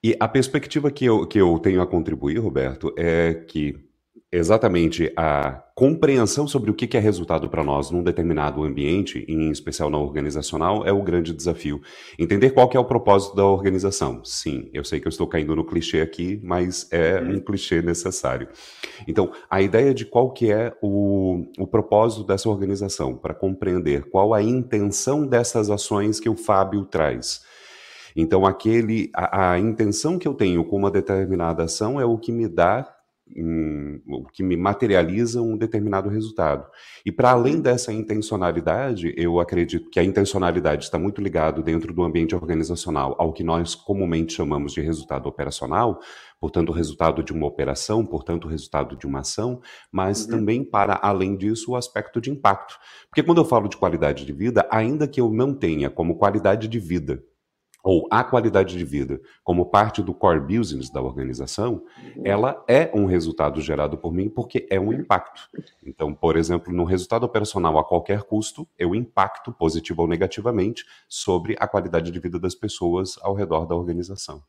E 0.03 0.17
a 0.21 0.29
perspectiva 0.29 0.91
que 0.91 1.05
eu, 1.05 1.27
que 1.27 1.41
eu 1.41 1.59
tenho 1.59 1.81
a 1.81 1.87
contribuir, 1.87 2.39
Roberto, 2.39 2.95
é 2.97 3.35
que 3.35 3.75
exatamente 4.31 5.13
a 5.17 5.63
compreensão 5.75 6.47
sobre 6.47 6.71
o 6.71 6.75
que 6.75 6.97
é 6.97 7.01
resultado 7.01 7.49
para 7.49 7.65
nós 7.65 7.91
num 7.91 8.03
determinado 8.03 8.63
ambiente, 8.63 9.25
em 9.29 9.51
especial 9.51 9.91
na 9.91 9.99
organizacional, 9.99 10.87
é 10.87 10.93
o 10.93 11.03
grande 11.03 11.33
desafio. 11.33 11.81
Entender 12.19 12.51
qual 12.51 12.69
é 12.73 12.79
o 12.79 12.85
propósito 12.85 13.37
da 13.37 13.45
organização. 13.45 14.25
Sim, 14.25 14.69
eu 14.73 14.85
sei 14.85 15.01
que 15.01 15.07
eu 15.07 15.11
estou 15.11 15.27
caindo 15.27 15.55
no 15.55 15.65
clichê 15.65 16.01
aqui, 16.01 16.41
mas 16.43 16.89
é 16.93 17.21
uhum. 17.21 17.37
um 17.37 17.41
clichê 17.41 17.81
necessário. 17.81 18.49
Então, 19.07 19.33
a 19.49 19.63
ideia 19.63 19.95
de 19.95 20.05
qual 20.05 20.31
que 20.33 20.51
é 20.51 20.73
o, 20.83 21.45
o 21.59 21.67
propósito 21.67 22.25
dessa 22.25 22.49
organização, 22.49 23.17
para 23.17 23.35
compreender 23.35 24.05
qual 24.11 24.35
a 24.35 24.43
intenção 24.43 25.27
dessas 25.27 25.71
ações 25.71 26.19
que 26.19 26.29
o 26.29 26.37
Fábio 26.37 26.85
traz. 26.85 27.43
Então, 28.17 28.47
aquele, 28.47 29.11
a, 29.13 29.53
a 29.53 29.59
intenção 29.59 30.19
que 30.19 30.29
eu 30.29 30.35
tenho 30.35 30.65
com 30.65 30.77
uma 30.77 30.91
determinada 30.91 31.65
ação 31.65 32.01
é 32.01 32.05
o 32.05 32.17
que 32.17 32.31
me 32.31 32.47
dá 32.47 32.94
o 33.37 34.25
que 34.33 34.43
me 34.43 34.57
materializa 34.57 35.43
um 35.43 35.57
determinado 35.57 36.09
resultado. 36.09 36.67
E 37.05 37.11
para 37.11 37.31
além 37.31 37.61
dessa 37.61 37.93
intencionalidade, 37.93 39.13
eu 39.17 39.41
acredito 39.41 39.91
que 39.91 39.99
a 39.99 40.05
intencionalidade 40.05 40.85
está 40.85 40.99
muito 40.99 41.21
ligado 41.21 41.63
dentro 41.63 41.93
do 41.93 42.03
ambiente 42.03 42.35
organizacional 42.35 43.17
ao 43.19 43.33
que 43.33 43.43
nós 43.43 43.75
comumente 43.75 44.35
chamamos 44.35 44.73
de 44.73 44.81
resultado 44.81 45.29
operacional, 45.29 46.01
portanto, 46.41 46.69
o 46.69 46.73
resultado 46.73 47.23
de 47.23 47.33
uma 47.33 47.47
operação, 47.47 48.05
portanto, 48.07 48.45
o 48.45 48.49
resultado 48.49 48.97
de 48.97 49.07
uma 49.07 49.21
ação, 49.21 49.61
mas 49.91 50.25
uhum. 50.25 50.31
também 50.31 50.65
para 50.65 50.99
além 51.03 51.37
disso 51.37 51.73
o 51.73 51.77
aspecto 51.77 52.21
de 52.21 52.31
impacto. 52.31 52.79
Porque 53.09 53.23
quando 53.23 53.39
eu 53.39 53.45
falo 53.45 53.69
de 53.69 53.77
qualidade 53.77 54.25
de 54.25 54.33
vida, 54.33 54.67
ainda 54.71 55.09
que 55.09 55.21
eu 55.21 55.31
não 55.31 55.55
tenha 55.55 55.91
como 55.91 56.17
qualidade 56.17 56.69
de 56.69 56.79
vida 56.79 57.23
ou 57.85 58.09
a 58.11 58.25
qualidade 58.25 58.79
de 58.79 58.85
vida 58.85 59.21
como 59.45 59.67
parte 59.67 60.03
do 60.03 60.15
core 60.15 60.41
business 60.41 60.89
da 60.89 61.03
organização, 61.03 61.85
uhum. 62.17 62.23
ela 62.25 62.65
é 62.67 62.91
um 62.95 63.05
resultado 63.05 63.61
gerado 63.61 63.99
por 63.99 64.11
mim 64.11 64.31
porque 64.31 64.67
é 64.71 64.81
um 64.81 64.91
impacto. 64.91 65.51
Então, 65.85 66.15
por 66.15 66.37
exemplo, 66.37 66.73
no 66.73 66.85
resultado 66.85 67.25
operacional 67.25 67.79
a 67.79 67.85
qualquer 67.85 68.23
custo, 68.23 68.67
eu 68.79 68.95
impacto 68.95 69.53
positivo 69.53 70.01
ou 70.01 70.09
negativamente 70.09 70.87
sobre 71.07 71.55
a 71.61 71.69
qualidade 71.69 72.11
de 72.11 72.19
vida 72.19 72.39
das 72.39 72.55
pessoas 72.55 73.19
ao 73.21 73.35
redor 73.35 73.67
da 73.67 73.77
organização. 73.77 74.43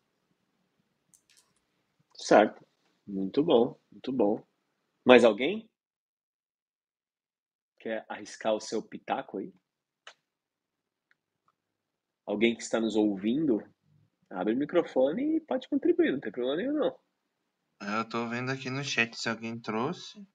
Certo. 2.13 2.65
Muito 3.05 3.43
bom, 3.43 3.77
muito 3.91 4.11
bom. 4.13 4.41
Mais 5.03 5.25
alguém? 5.25 5.69
Quer 7.77 8.05
arriscar 8.07 8.53
o 8.53 8.61
seu 8.61 8.81
pitaco 8.81 9.37
aí? 9.37 9.53
Alguém 12.25 12.55
que 12.55 12.63
está 12.63 12.79
nos 12.79 12.95
ouvindo, 12.95 13.63
abre 14.29 14.53
o 14.53 14.57
microfone 14.57 15.37
e 15.37 15.41
pode 15.41 15.69
contribuir, 15.69 16.11
não 16.11 16.19
tem 16.19 16.31
problema 16.31 16.57
nenhum, 16.57 16.73
não. 16.73 16.95
Eu 17.81 18.01
estou 18.01 18.27
vendo 18.27 18.51
aqui 18.51 18.69
no 18.69 18.83
chat 18.83 19.15
se 19.15 19.29
alguém 19.29 19.59
trouxe. 19.59 20.25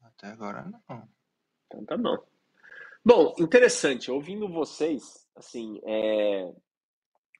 Até 0.00 0.28
agora 0.28 0.64
não. 0.64 1.08
Então 1.66 1.84
tá 1.84 1.96
bom. 1.96 2.16
Bom, 3.04 3.34
interessante. 3.38 4.10
Ouvindo 4.10 4.48
vocês, 4.48 5.28
assim, 5.36 5.80
é... 5.86 6.52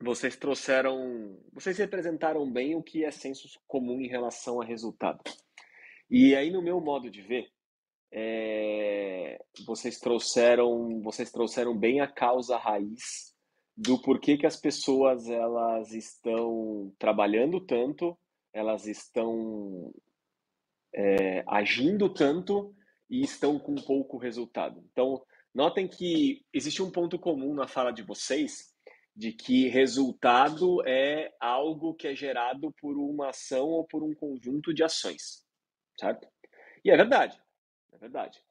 vocês 0.00 0.36
trouxeram, 0.36 1.40
vocês 1.52 1.78
representaram 1.78 2.50
bem 2.50 2.74
o 2.74 2.82
que 2.82 3.04
é 3.04 3.10
senso 3.10 3.48
comum 3.66 4.00
em 4.00 4.08
relação 4.08 4.60
a 4.60 4.64
resultado. 4.64 5.20
E 6.10 6.36
aí, 6.36 6.50
no 6.50 6.62
meu 6.62 6.80
modo 6.80 7.10
de 7.10 7.22
ver, 7.22 7.50
é... 8.12 9.42
vocês 9.66 9.98
trouxeram, 9.98 11.00
vocês 11.02 11.32
trouxeram 11.32 11.76
bem 11.76 12.00
a 12.00 12.06
causa 12.06 12.56
raiz 12.58 13.31
do 13.76 14.00
porquê 14.00 14.36
que 14.36 14.46
as 14.46 14.56
pessoas 14.56 15.28
elas 15.28 15.92
estão 15.92 16.92
trabalhando 16.98 17.60
tanto, 17.60 18.18
elas 18.52 18.86
estão 18.86 19.92
é, 20.94 21.42
agindo 21.46 22.12
tanto 22.12 22.74
e 23.08 23.22
estão 23.22 23.58
com 23.58 23.74
pouco 23.74 24.18
resultado. 24.18 24.82
Então, 24.92 25.22
notem 25.54 25.88
que 25.88 26.44
existe 26.52 26.82
um 26.82 26.90
ponto 26.90 27.18
comum 27.18 27.54
na 27.54 27.66
fala 27.66 27.90
de 27.90 28.02
vocês 28.02 28.72
de 29.14 29.32
que 29.32 29.68
resultado 29.68 30.86
é 30.86 31.32
algo 31.38 31.94
que 31.94 32.08
é 32.08 32.14
gerado 32.14 32.72
por 32.80 32.96
uma 32.96 33.28
ação 33.28 33.68
ou 33.68 33.86
por 33.86 34.02
um 34.02 34.14
conjunto 34.14 34.72
de 34.72 34.82
ações, 34.82 35.44
certo? 36.00 36.26
E 36.84 36.90
é 36.90 36.96
verdade, 36.96 37.38
é 37.92 37.98
verdade. 37.98 38.42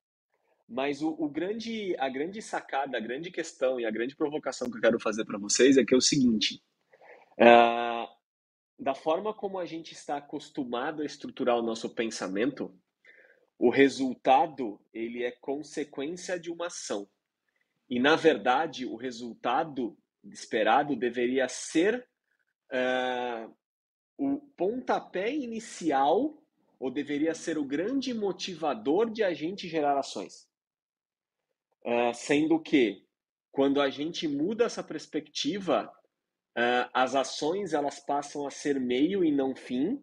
Mas 0.71 1.01
o, 1.01 1.09
o, 1.19 1.27
grande, 1.27 1.93
a 1.99 2.07
grande 2.07 2.41
sacada, 2.41 2.97
a 2.97 3.01
grande 3.01 3.29
questão 3.29 3.77
e 3.77 3.85
a 3.85 3.91
grande 3.91 4.15
provocação 4.15 4.71
que 4.71 4.77
eu 4.77 4.81
quero 4.81 4.99
fazer 5.01 5.25
para 5.25 5.37
vocês 5.37 5.75
é 5.75 5.83
que 5.83 5.93
é 5.93 5.97
o 5.97 6.01
seguinte: 6.01 6.63
uh, 7.33 8.07
da 8.79 8.95
forma 8.95 9.33
como 9.33 9.59
a 9.59 9.65
gente 9.65 9.91
está 9.91 10.15
acostumado 10.15 11.01
a 11.01 11.05
estruturar 11.05 11.57
o 11.57 11.61
nosso 11.61 11.93
pensamento, 11.93 12.73
o 13.59 13.69
resultado 13.69 14.79
ele 14.93 15.25
é 15.25 15.31
consequência 15.31 16.39
de 16.39 16.49
uma 16.49 16.67
ação. 16.67 17.05
E 17.89 17.99
na 17.99 18.15
verdade, 18.15 18.85
o 18.85 18.95
resultado 18.95 19.97
esperado 20.23 20.95
deveria 20.95 21.49
ser 21.49 22.07
uh, 22.71 23.53
o 24.17 24.39
pontapé 24.55 25.35
inicial 25.35 26.41
ou 26.79 26.89
deveria 26.89 27.35
ser 27.35 27.57
o 27.57 27.65
grande 27.65 28.13
motivador 28.13 29.11
de 29.11 29.21
a 29.21 29.33
gente 29.33 29.67
gerar 29.67 29.99
ações. 29.99 30.49
Uh, 31.83 32.13
sendo 32.13 32.59
que 32.59 33.03
quando 33.51 33.81
a 33.81 33.89
gente 33.89 34.27
muda 34.27 34.65
essa 34.65 34.83
perspectiva, 34.83 35.91
uh, 36.57 36.89
as 36.93 37.15
ações 37.15 37.73
elas 37.73 37.99
passam 37.99 38.45
a 38.45 38.51
ser 38.51 38.79
meio 38.79 39.23
e 39.23 39.31
não 39.31 39.55
fim, 39.55 40.01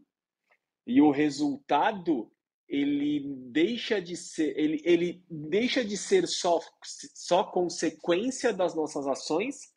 e 0.86 1.00
o 1.00 1.10
resultado 1.10 2.30
ele 2.68 3.20
deixa 3.50 4.00
de 4.00 4.16
ser 4.16 4.58
ele, 4.58 4.82
ele 4.84 5.24
deixa 5.30 5.82
de 5.84 5.96
ser 5.96 6.26
só 6.26 6.60
só 6.82 7.44
consequência 7.44 8.52
das 8.52 8.74
nossas 8.74 9.06
ações, 9.06 9.72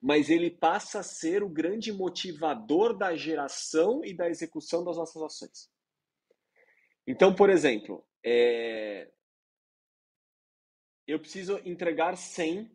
mas 0.00 0.30
ele 0.30 0.50
passa 0.50 1.00
a 1.00 1.02
ser 1.02 1.42
o 1.42 1.48
grande 1.48 1.92
motivador 1.92 2.96
da 2.96 3.16
geração 3.16 4.04
e 4.04 4.14
da 4.14 4.28
execução 4.28 4.84
das 4.84 4.96
nossas 4.96 5.20
ações. 5.22 5.70
Então, 7.06 7.34
por 7.34 7.50
exemplo, 7.50 8.04
é, 8.24 9.10
eu 11.06 11.20
preciso 11.20 11.60
entregar 11.64 12.16
100, 12.16 12.70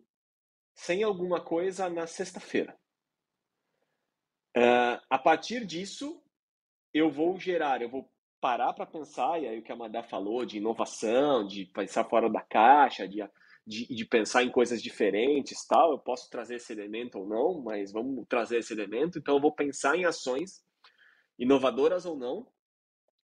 100 0.73 1.03
alguma 1.03 1.43
coisa 1.43 1.89
na 1.89 2.07
sexta-feira. 2.07 2.77
Uh, 4.55 4.99
a 5.09 5.17
partir 5.17 5.65
disso, 5.65 6.21
eu 6.93 7.09
vou 7.09 7.39
gerar, 7.39 7.81
eu 7.81 7.89
vou 7.89 8.09
parar 8.39 8.73
para 8.73 8.85
pensar, 8.85 9.41
e 9.41 9.47
aí 9.47 9.59
o 9.59 9.63
que 9.63 9.71
a 9.71 9.75
Madá 9.75 10.01
falou 10.01 10.45
de 10.45 10.57
inovação, 10.57 11.45
de 11.45 11.65
pensar 11.65 12.05
fora 12.05 12.29
da 12.29 12.41
caixa, 12.41 13.07
de, 13.07 13.23
de, 13.65 13.85
de, 13.93 14.05
pensar 14.05 14.43
em 14.43 14.51
coisas 14.51 14.81
diferentes, 14.81 15.65
tal. 15.67 15.91
Eu 15.91 15.99
posso 15.99 16.29
trazer 16.29 16.55
esse 16.55 16.73
elemento 16.73 17.19
ou 17.19 17.27
não, 17.27 17.61
mas 17.61 17.91
vamos 17.91 18.25
trazer 18.27 18.59
esse 18.59 18.73
elemento. 18.73 19.19
Então, 19.19 19.35
eu 19.35 19.41
vou 19.41 19.53
pensar 19.53 19.95
em 19.95 20.05
ações 20.05 20.63
inovadoras 21.37 22.05
ou 22.05 22.17
não, 22.17 22.47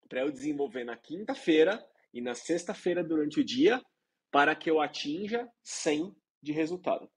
para 0.08 0.20
eu 0.20 0.30
desenvolver 0.30 0.84
na 0.84 0.96
quinta-feira 0.96 1.84
e 2.12 2.20
na 2.20 2.34
sexta-feira 2.34 3.02
durante 3.02 3.40
o 3.40 3.44
dia 3.44 3.82
para 4.30 4.54
que 4.54 4.70
eu 4.70 4.80
atinja 4.80 5.48
100 5.62 6.14
de 6.42 6.52
resultado. 6.52 7.10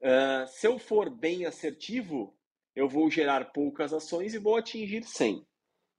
Uh, 0.00 0.46
se 0.46 0.66
eu 0.66 0.78
for 0.78 1.08
bem 1.08 1.46
assertivo, 1.46 2.36
eu 2.74 2.88
vou 2.88 3.10
gerar 3.10 3.52
poucas 3.52 3.92
ações 3.92 4.34
e 4.34 4.38
vou 4.38 4.56
atingir 4.56 5.04
100. 5.04 5.46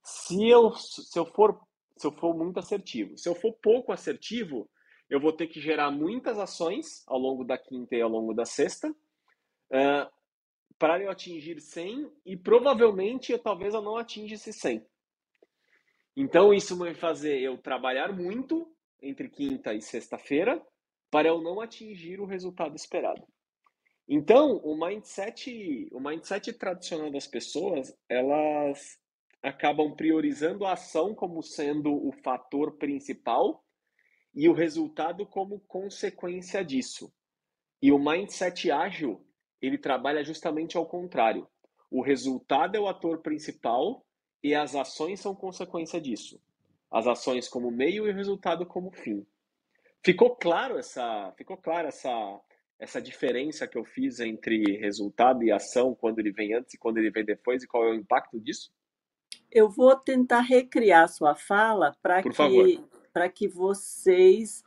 Se 0.04 0.48
eu, 0.48 0.72
se 0.76 1.18
eu, 1.18 1.26
for, 1.26 1.60
se 1.96 2.06
eu 2.06 2.12
for 2.12 2.36
muito 2.36 2.58
assertivo, 2.58 3.16
se 3.18 3.28
eu 3.28 3.34
for 3.34 3.52
pouco 3.54 3.92
assertivo, 3.92 4.70
eu 5.08 5.20
vou 5.20 5.32
ter 5.32 5.46
que 5.46 5.60
gerar 5.60 5.90
muitas 5.90 6.38
ações 6.38 7.02
ao 7.06 7.18
longo 7.18 7.44
da 7.44 7.58
quinta 7.58 7.96
e 7.96 8.00
ao 8.00 8.10
longo 8.10 8.34
da 8.34 8.44
sexta 8.44 8.88
uh, 8.90 10.16
para 10.78 11.02
eu 11.02 11.10
atingir 11.10 11.60
100 11.60 12.12
e 12.24 12.36
provavelmente 12.36 13.32
eu 13.32 13.38
talvez 13.38 13.74
eu 13.74 13.82
não 13.82 13.96
atinja 13.96 14.34
esse 14.34 14.52
100. 14.52 14.86
Então 16.16 16.52
isso 16.52 16.76
vai 16.76 16.94
fazer 16.94 17.40
eu 17.40 17.58
trabalhar 17.58 18.12
muito 18.12 18.70
entre 19.00 19.28
quinta 19.28 19.74
e 19.74 19.80
sexta-feira 19.80 20.64
para 21.10 21.28
eu 21.28 21.40
não 21.40 21.60
atingir 21.60 22.20
o 22.20 22.26
resultado 22.26 22.74
esperado. 22.74 23.26
Então, 24.08 24.56
o 24.58 24.78
mindset, 24.78 25.88
o 25.92 26.00
mindset 26.00 26.52
tradicional 26.52 27.10
das 27.10 27.26
pessoas, 27.26 27.96
elas 28.08 28.98
acabam 29.42 29.94
priorizando 29.94 30.64
a 30.64 30.72
ação 30.72 31.14
como 31.14 31.42
sendo 31.42 31.92
o 31.92 32.12
fator 32.22 32.76
principal 32.76 33.64
e 34.34 34.48
o 34.48 34.52
resultado 34.52 35.26
como 35.26 35.60
consequência 35.60 36.64
disso. 36.64 37.12
E 37.82 37.90
o 37.90 37.98
mindset 37.98 38.70
ágil, 38.70 39.24
ele 39.60 39.78
trabalha 39.78 40.24
justamente 40.24 40.76
ao 40.76 40.86
contrário. 40.86 41.48
O 41.90 42.02
resultado 42.02 42.76
é 42.76 42.80
o 42.80 42.88
ator 42.88 43.22
principal 43.22 44.04
e 44.42 44.54
as 44.54 44.74
ações 44.74 45.20
são 45.20 45.34
consequência 45.34 46.00
disso 46.00 46.40
as 46.90 47.06
ações 47.06 47.48
como 47.48 47.70
meio 47.70 48.06
e 48.06 48.10
o 48.10 48.14
resultado 48.14 48.64
como 48.64 48.90
fim. 48.90 49.26
Ficou 50.04 50.36
claro 50.36 50.78
essa, 50.78 51.32
ficou 51.36 51.56
claro 51.56 51.88
essa, 51.88 52.40
essa 52.78 53.00
diferença 53.00 53.66
que 53.66 53.76
eu 53.76 53.84
fiz 53.84 54.20
entre 54.20 54.78
resultado 54.78 55.42
e 55.42 55.50
ação, 55.50 55.94
quando 55.94 56.18
ele 56.18 56.30
vem 56.30 56.54
antes 56.54 56.74
e 56.74 56.78
quando 56.78 56.98
ele 56.98 57.10
vem 57.10 57.24
depois, 57.24 57.62
e 57.62 57.66
qual 57.66 57.84
é 57.84 57.90
o 57.90 57.94
impacto 57.94 58.38
disso? 58.40 58.70
Eu 59.50 59.68
vou 59.68 59.96
tentar 59.96 60.40
recriar 60.40 61.08
sua 61.08 61.34
fala 61.34 61.96
para 62.02 62.22
que, 62.22 62.84
para 63.12 63.28
que 63.28 63.48
vocês, 63.48 64.62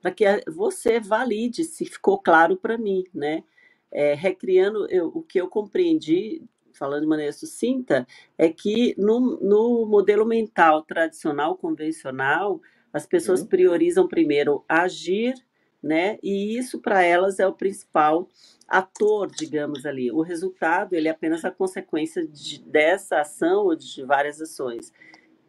para 0.00 0.10
que 0.10 0.24
você 0.50 1.00
valide 1.00 1.64
se 1.64 1.84
ficou 1.84 2.20
claro 2.20 2.56
para 2.56 2.78
mim, 2.78 3.04
né? 3.12 3.42
É, 3.90 4.12
recriando 4.12 4.86
eu, 4.90 5.06
o 5.08 5.22
que 5.22 5.40
eu 5.40 5.48
compreendi 5.48 6.44
falando 6.74 7.02
de 7.02 7.08
maneira 7.08 7.32
sucinta, 7.32 8.06
é 8.36 8.48
que 8.48 8.94
no, 8.98 9.38
no 9.40 9.86
modelo 9.86 10.26
mental 10.26 10.82
tradicional, 10.82 11.56
convencional, 11.56 12.60
as 12.92 13.06
pessoas 13.06 13.40
uhum. 13.40 13.46
priorizam 13.46 14.06
primeiro 14.06 14.64
agir, 14.68 15.34
né? 15.82 16.18
E 16.22 16.56
isso 16.56 16.80
para 16.80 17.02
elas 17.02 17.38
é 17.38 17.46
o 17.46 17.52
principal 17.52 18.28
ator, 18.66 19.30
digamos 19.30 19.84
ali. 19.84 20.10
O 20.10 20.22
resultado 20.22 20.94
ele 20.94 21.08
é 21.08 21.10
apenas 21.10 21.44
a 21.44 21.50
consequência 21.50 22.26
de, 22.26 22.60
dessa 22.62 23.20
ação 23.20 23.66
ou 23.66 23.76
de 23.76 24.02
várias 24.04 24.40
ações. 24.40 24.92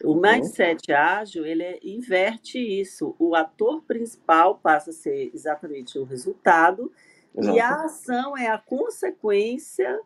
O 0.04 0.14
mindset 0.14 0.92
ágil, 0.92 1.46
ele 1.46 1.64
é, 1.64 1.80
inverte 1.82 2.60
isso. 2.60 3.16
O 3.18 3.34
ator 3.34 3.82
principal 3.84 4.60
passa 4.62 4.90
a 4.90 4.94
ser 4.94 5.32
exatamente 5.34 5.98
o 5.98 6.04
resultado 6.04 6.92
Exato. 7.34 7.58
e 7.58 7.60
a 7.60 7.84
ação 7.84 8.38
é 8.38 8.48
a 8.48 8.58
consequência 8.58 10.00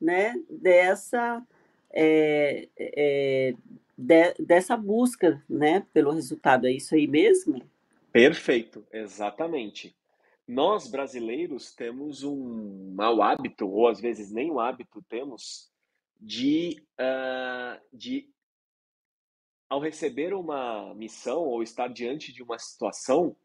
né, 0.00 0.34
dessa, 0.48 1.44
é, 1.92 2.68
é, 2.78 3.54
de, 3.96 4.34
dessa 4.38 4.76
busca 4.76 5.42
né, 5.48 5.86
pelo 5.92 6.12
resultado. 6.12 6.66
É 6.66 6.72
isso 6.72 6.94
aí 6.94 7.06
mesmo? 7.06 7.62
Perfeito, 8.12 8.84
exatamente. 8.92 9.94
Nós 10.46 10.88
brasileiros 10.88 11.72
temos 11.74 12.24
um 12.24 12.92
mau 12.94 13.22
hábito, 13.22 13.68
ou 13.68 13.86
às 13.86 14.00
vezes 14.00 14.32
nem 14.32 14.50
um 14.50 14.58
hábito 14.58 15.04
temos, 15.08 15.70
de, 16.20 16.82
uh, 16.98 17.80
de 17.92 18.28
ao 19.68 19.80
receber 19.80 20.34
uma 20.34 20.92
missão 20.94 21.42
ou 21.42 21.62
estar 21.62 21.86
diante 21.88 22.32
de 22.32 22.42
uma 22.42 22.58
situação, 22.58 23.36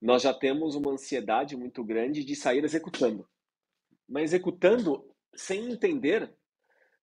nós 0.00 0.22
já 0.22 0.34
temos 0.34 0.74
uma 0.74 0.90
ansiedade 0.90 1.56
muito 1.56 1.84
grande 1.84 2.24
de 2.24 2.34
sair 2.34 2.64
executando. 2.64 3.28
Mas 4.08 4.32
executando 4.32 5.08
sem 5.34 5.70
entender, 5.72 6.32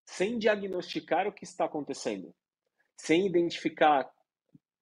sem 0.06 0.38
diagnosticar 0.38 1.28
o 1.28 1.34
que 1.34 1.44
está 1.44 1.66
acontecendo, 1.66 2.34
sem 2.96 3.26
identificar 3.26 4.10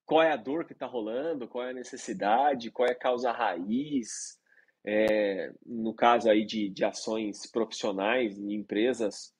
qual 0.05 0.21
é 0.21 0.31
a 0.31 0.37
dor 0.37 0.65
que 0.65 0.73
está 0.73 0.85
rolando, 0.85 1.47
qual 1.47 1.65
é 1.65 1.71
a 1.71 1.73
necessidade, 1.73 2.71
qual 2.71 2.87
é 2.87 2.91
a 2.91 2.99
causa 2.99 3.31
raiz, 3.31 4.39
é, 4.85 5.51
no 5.65 5.93
caso 5.93 6.29
aí 6.29 6.45
de, 6.45 6.69
de 6.69 6.85
ações 6.85 7.49
profissionais 7.49 8.37
em 8.37 8.53
empresas, 8.53 9.33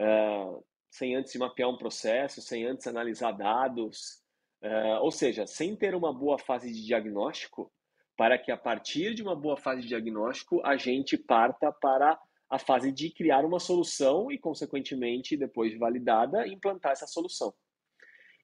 uh, 0.00 0.64
sem 0.90 1.14
antes 1.14 1.36
mapear 1.36 1.68
um 1.70 1.78
processo, 1.78 2.42
sem 2.42 2.66
antes 2.66 2.88
analisar 2.88 3.30
dados, 3.32 4.20
uh, 4.64 5.00
ou 5.00 5.12
seja, 5.12 5.46
sem 5.46 5.76
ter 5.76 5.94
uma 5.94 6.12
boa 6.12 6.38
fase 6.38 6.72
de 6.72 6.84
diagnóstico, 6.84 7.72
para 8.16 8.36
que 8.36 8.50
a 8.50 8.56
partir 8.56 9.14
de 9.14 9.22
uma 9.22 9.36
boa 9.36 9.56
fase 9.56 9.82
de 9.82 9.88
diagnóstico 9.88 10.60
a 10.66 10.76
gente 10.76 11.16
parta 11.16 11.72
para 11.72 12.18
a 12.50 12.58
fase 12.58 12.90
de 12.90 13.10
criar 13.10 13.44
uma 13.44 13.60
solução 13.60 14.30
e, 14.30 14.38
consequentemente, 14.38 15.36
depois 15.36 15.70
de 15.70 15.78
validada, 15.78 16.48
implantar 16.48 16.92
essa 16.92 17.06
solução. 17.06 17.54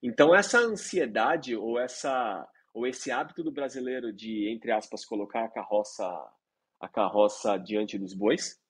Então, 0.03 0.35
essa 0.35 0.59
ansiedade 0.59 1.57
ou 1.57 1.79
essa 1.79 2.47
ou 2.73 2.87
esse 2.87 3.11
hábito 3.11 3.43
do 3.43 3.51
brasileiro 3.51 4.13
de, 4.13 4.51
entre 4.51 4.71
aspas, 4.71 5.05
colocar 5.05 5.45
a 5.45 5.49
carroça 5.49 6.05
a 6.79 6.87
carroça 6.87 7.57
diante 7.57 7.99
dos 7.99 8.13
bois, 8.13 8.61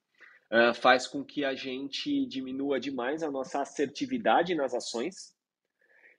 uh, 0.52 0.72
faz 0.72 1.08
com 1.08 1.24
que 1.24 1.44
a 1.44 1.56
gente 1.56 2.24
diminua 2.26 2.78
demais 2.78 3.22
a 3.24 3.30
nossa 3.30 3.60
assertividade 3.60 4.54
nas 4.54 4.72
ações 4.72 5.34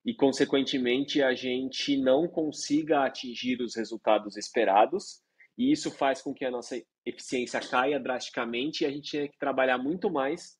e, 0.06 0.14
consequentemente, 0.14 1.22
a 1.22 1.34
gente 1.34 1.98
não 1.98 2.28
consiga 2.28 3.06
atingir 3.06 3.62
os 3.62 3.76
resultados 3.76 4.38
esperados. 4.38 5.22
E 5.58 5.72
isso 5.72 5.90
faz 5.90 6.22
com 6.22 6.34
que 6.34 6.46
a 6.46 6.52
nossa 6.52 6.76
eficiência 7.08 7.60
caia 7.60 8.00
drasticamente 8.00 8.84
e 8.84 8.88
a 8.88 8.92
gente 8.92 9.12
tenha 9.12 9.28
que 9.28 9.38
trabalhar 9.38 9.78
muito 9.78 10.12
mais 10.12 10.58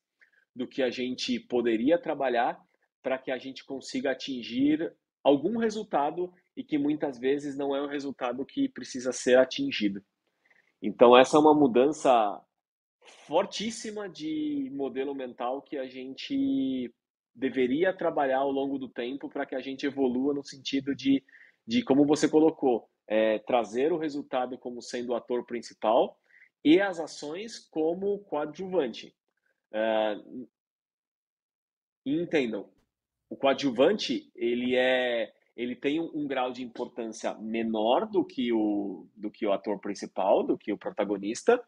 do 0.54 0.66
que 0.66 0.82
a 0.82 0.90
gente 0.90 1.38
poderia 1.38 1.98
trabalhar 2.00 2.58
para 3.02 3.18
que 3.18 3.30
a 3.30 3.38
gente 3.38 3.64
consiga 3.64 4.12
atingir 4.12 4.92
algum 5.22 5.58
resultado 5.58 6.32
e 6.56 6.64
que 6.64 6.78
muitas 6.78 7.18
vezes 7.18 7.56
não 7.56 7.76
é 7.76 7.82
o 7.82 7.86
resultado 7.86 8.44
que 8.46 8.68
precisa 8.68 9.12
ser 9.12 9.38
atingido. 9.38 10.02
Então, 10.80 11.16
essa 11.16 11.36
é 11.36 11.40
uma 11.40 11.54
mudança 11.54 12.40
fortíssima 13.26 14.08
de 14.08 14.70
modelo 14.72 15.14
mental 15.14 15.62
que 15.62 15.76
a 15.76 15.86
gente 15.86 16.92
deveria 17.34 17.92
trabalhar 17.92 18.38
ao 18.38 18.50
longo 18.50 18.78
do 18.78 18.88
tempo 18.88 19.28
para 19.28 19.46
que 19.46 19.54
a 19.54 19.60
gente 19.60 19.86
evolua 19.86 20.34
no 20.34 20.44
sentido 20.44 20.94
de, 20.94 21.22
de 21.66 21.84
como 21.84 22.06
você 22.06 22.28
colocou, 22.28 22.88
é, 23.06 23.38
trazer 23.40 23.92
o 23.92 23.98
resultado 23.98 24.58
como 24.58 24.82
sendo 24.82 25.10
o 25.10 25.14
ator 25.14 25.44
principal 25.46 26.18
e 26.72 26.80
as 26.80 26.98
ações 27.00 27.58
como 27.58 28.18
coadjuvante. 28.20 29.14
E 32.04 32.22
entendam, 32.22 32.68
o 33.28 33.36
coadjuvante 33.36 34.30
ele 34.34 34.76
é 34.76 35.32
ele 35.56 35.74
tem 35.74 35.98
um, 35.98 36.08
um, 36.14 36.26
grau 36.26 36.52
de 36.52 36.62
importância 36.62 37.34
menor 37.34 38.06
do 38.06 38.24
que 38.24 38.52
o 38.52 39.08
do 39.16 39.30
que 39.30 39.44
o 39.44 39.52
ator 39.52 39.80
principal, 39.80 40.44
do 40.44 40.56
que 40.56 40.72
o 40.72 40.78
protagonista, 40.78 41.62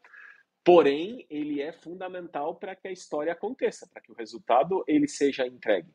Porém, 0.63 1.27
ele 1.31 1.63
é 1.63 1.73
fundamental 1.73 2.55
para 2.55 2.77
que 2.77 2.87
a 2.87 2.93
história 2.93 3.33
aconteça, 3.33 3.89
para 3.89 4.03
que 4.03 4.13
o 4.13 4.15
resultado 4.15 4.85
ele 4.87 5.09
seja 5.09 5.47
entregue. 5.47 5.91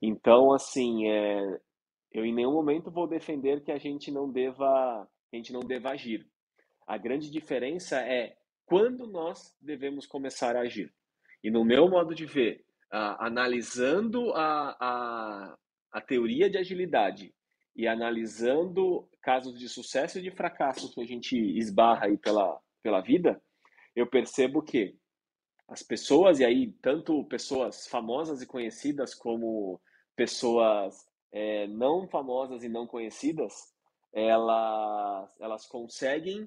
Então, 0.00 0.52
assim, 0.52 1.08
é, 1.08 1.60
eu 2.10 2.24
em 2.24 2.34
nenhum 2.34 2.52
momento 2.52 2.90
vou 2.90 3.06
defender 3.06 3.62
que 3.62 3.70
a 3.70 3.78
gente 3.78 4.10
não 4.10 4.28
deva, 4.28 4.66
a 5.32 5.36
gente 5.36 5.52
não 5.52 5.60
deva 5.60 5.90
agir. 5.90 6.26
A 6.86 6.98
grande 6.98 7.30
diferença 7.30 8.00
é 8.00 8.36
quando 8.66 9.06
nós 9.06 9.56
devemos 9.60 10.06
começar 10.06 10.56
a 10.56 10.60
agir. 10.60 10.92
E 11.42 11.50
no 11.50 11.64
meu 11.64 11.88
modo 11.88 12.14
de 12.14 12.24
ver, 12.24 12.64
analisando 12.90 14.32
a, 14.32 14.76
a, 14.80 15.58
a 15.92 16.00
teoria 16.00 16.48
de 16.48 16.58
agilidade 16.58 17.34
e 17.74 17.88
analisando 17.88 19.08
casos 19.22 19.58
de 19.58 19.68
sucesso 19.68 20.18
e 20.18 20.22
de 20.22 20.30
fracasso 20.30 20.92
que 20.92 21.00
a 21.00 21.06
gente 21.06 21.36
esbarra 21.56 22.06
aí 22.06 22.18
pela, 22.18 22.60
pela 22.82 23.00
vida, 23.00 23.42
eu 23.96 24.06
percebo 24.06 24.62
que 24.62 24.94
as 25.68 25.82
pessoas, 25.82 26.38
e 26.38 26.44
aí 26.44 26.72
tanto 26.82 27.24
pessoas 27.24 27.86
famosas 27.86 28.42
e 28.42 28.46
conhecidas 28.46 29.14
como 29.14 29.80
pessoas 30.14 30.94
é, 31.32 31.66
não 31.66 32.06
famosas 32.06 32.62
e 32.62 32.68
não 32.68 32.86
conhecidas, 32.86 33.72
elas, 34.12 35.40
elas 35.40 35.66
conseguem 35.66 36.46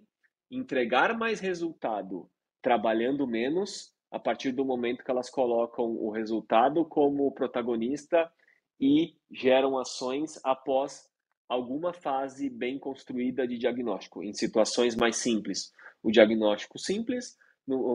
entregar 0.49 1.17
mais 1.17 1.39
resultado 1.39 2.29
trabalhando 2.61 3.27
menos 3.27 3.93
a 4.11 4.19
partir 4.19 4.51
do 4.51 4.65
momento 4.65 5.03
que 5.03 5.11
elas 5.11 5.29
colocam 5.29 5.85
o 5.85 6.09
resultado 6.09 6.85
como 6.85 7.31
protagonista 7.31 8.31
e 8.79 9.15
geram 9.31 9.77
ações 9.77 10.39
após 10.43 11.09
alguma 11.47 11.93
fase 11.93 12.49
bem 12.49 12.79
construída 12.79 13.47
de 13.47 13.57
diagnóstico, 13.57 14.23
em 14.23 14.33
situações 14.33 14.95
mais 14.95 15.17
simples. 15.17 15.71
O 16.01 16.11
diagnóstico 16.11 16.79
simples, 16.79 17.37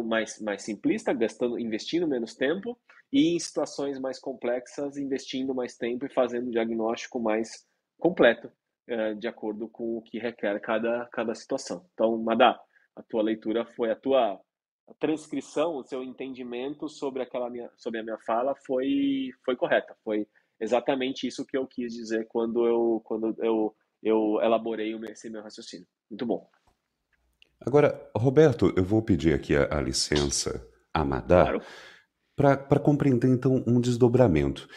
mais, 0.04 0.40
mais 0.40 0.62
simplista, 0.62 1.12
gastando, 1.12 1.58
investindo 1.58 2.06
menos 2.06 2.34
tempo, 2.34 2.78
e 3.12 3.34
em 3.34 3.38
situações 3.38 3.98
mais 3.98 4.20
complexas, 4.20 4.96
investindo 4.96 5.54
mais 5.54 5.76
tempo 5.76 6.06
e 6.06 6.12
fazendo 6.12 6.46
um 6.46 6.50
diagnóstico 6.50 7.18
mais 7.18 7.66
completo, 7.98 8.50
é, 8.88 9.14
de 9.14 9.28
acordo 9.28 9.68
com 9.68 9.98
o 9.98 10.02
que 10.02 10.18
requer 10.18 10.60
cada, 10.60 11.06
cada 11.12 11.34
situação. 11.34 11.86
Então, 11.92 12.16
Madá, 12.18 12.58
a 12.96 13.02
tua 13.02 13.22
leitura 13.22 13.64
foi 13.64 13.90
a 13.90 13.96
tua 13.96 14.40
a 14.88 14.94
transcrição, 14.98 15.76
o 15.76 15.84
seu 15.84 16.02
entendimento 16.02 16.88
sobre 16.88 17.22
aquela 17.22 17.48
minha, 17.48 17.70
sobre 17.76 18.00
a 18.00 18.02
minha 18.02 18.18
fala 18.26 18.54
foi 18.66 19.30
foi 19.44 19.54
correta, 19.54 19.96
foi 20.02 20.26
exatamente 20.60 21.26
isso 21.26 21.46
que 21.46 21.56
eu 21.56 21.66
quis 21.66 21.92
dizer 21.94 22.26
quando 22.28 22.66
eu, 22.66 23.00
quando 23.04 23.34
eu, 23.38 23.74
eu 24.02 24.38
elaborei 24.42 24.94
esse 25.08 25.30
meu 25.30 25.42
raciocínio. 25.42 25.86
Muito 26.10 26.26
bom. 26.26 26.48
Agora, 27.60 28.10
Roberto, 28.16 28.72
eu 28.76 28.84
vou 28.84 29.02
pedir 29.02 29.34
aqui 29.34 29.56
a, 29.56 29.78
a 29.78 29.80
licença 29.80 30.66
a 30.92 31.04
Madá 31.04 31.44
claro. 31.44 31.62
para 32.66 32.80
compreender 32.80 33.28
então 33.28 33.62
um 33.66 33.80
desdobramento. 33.80 34.68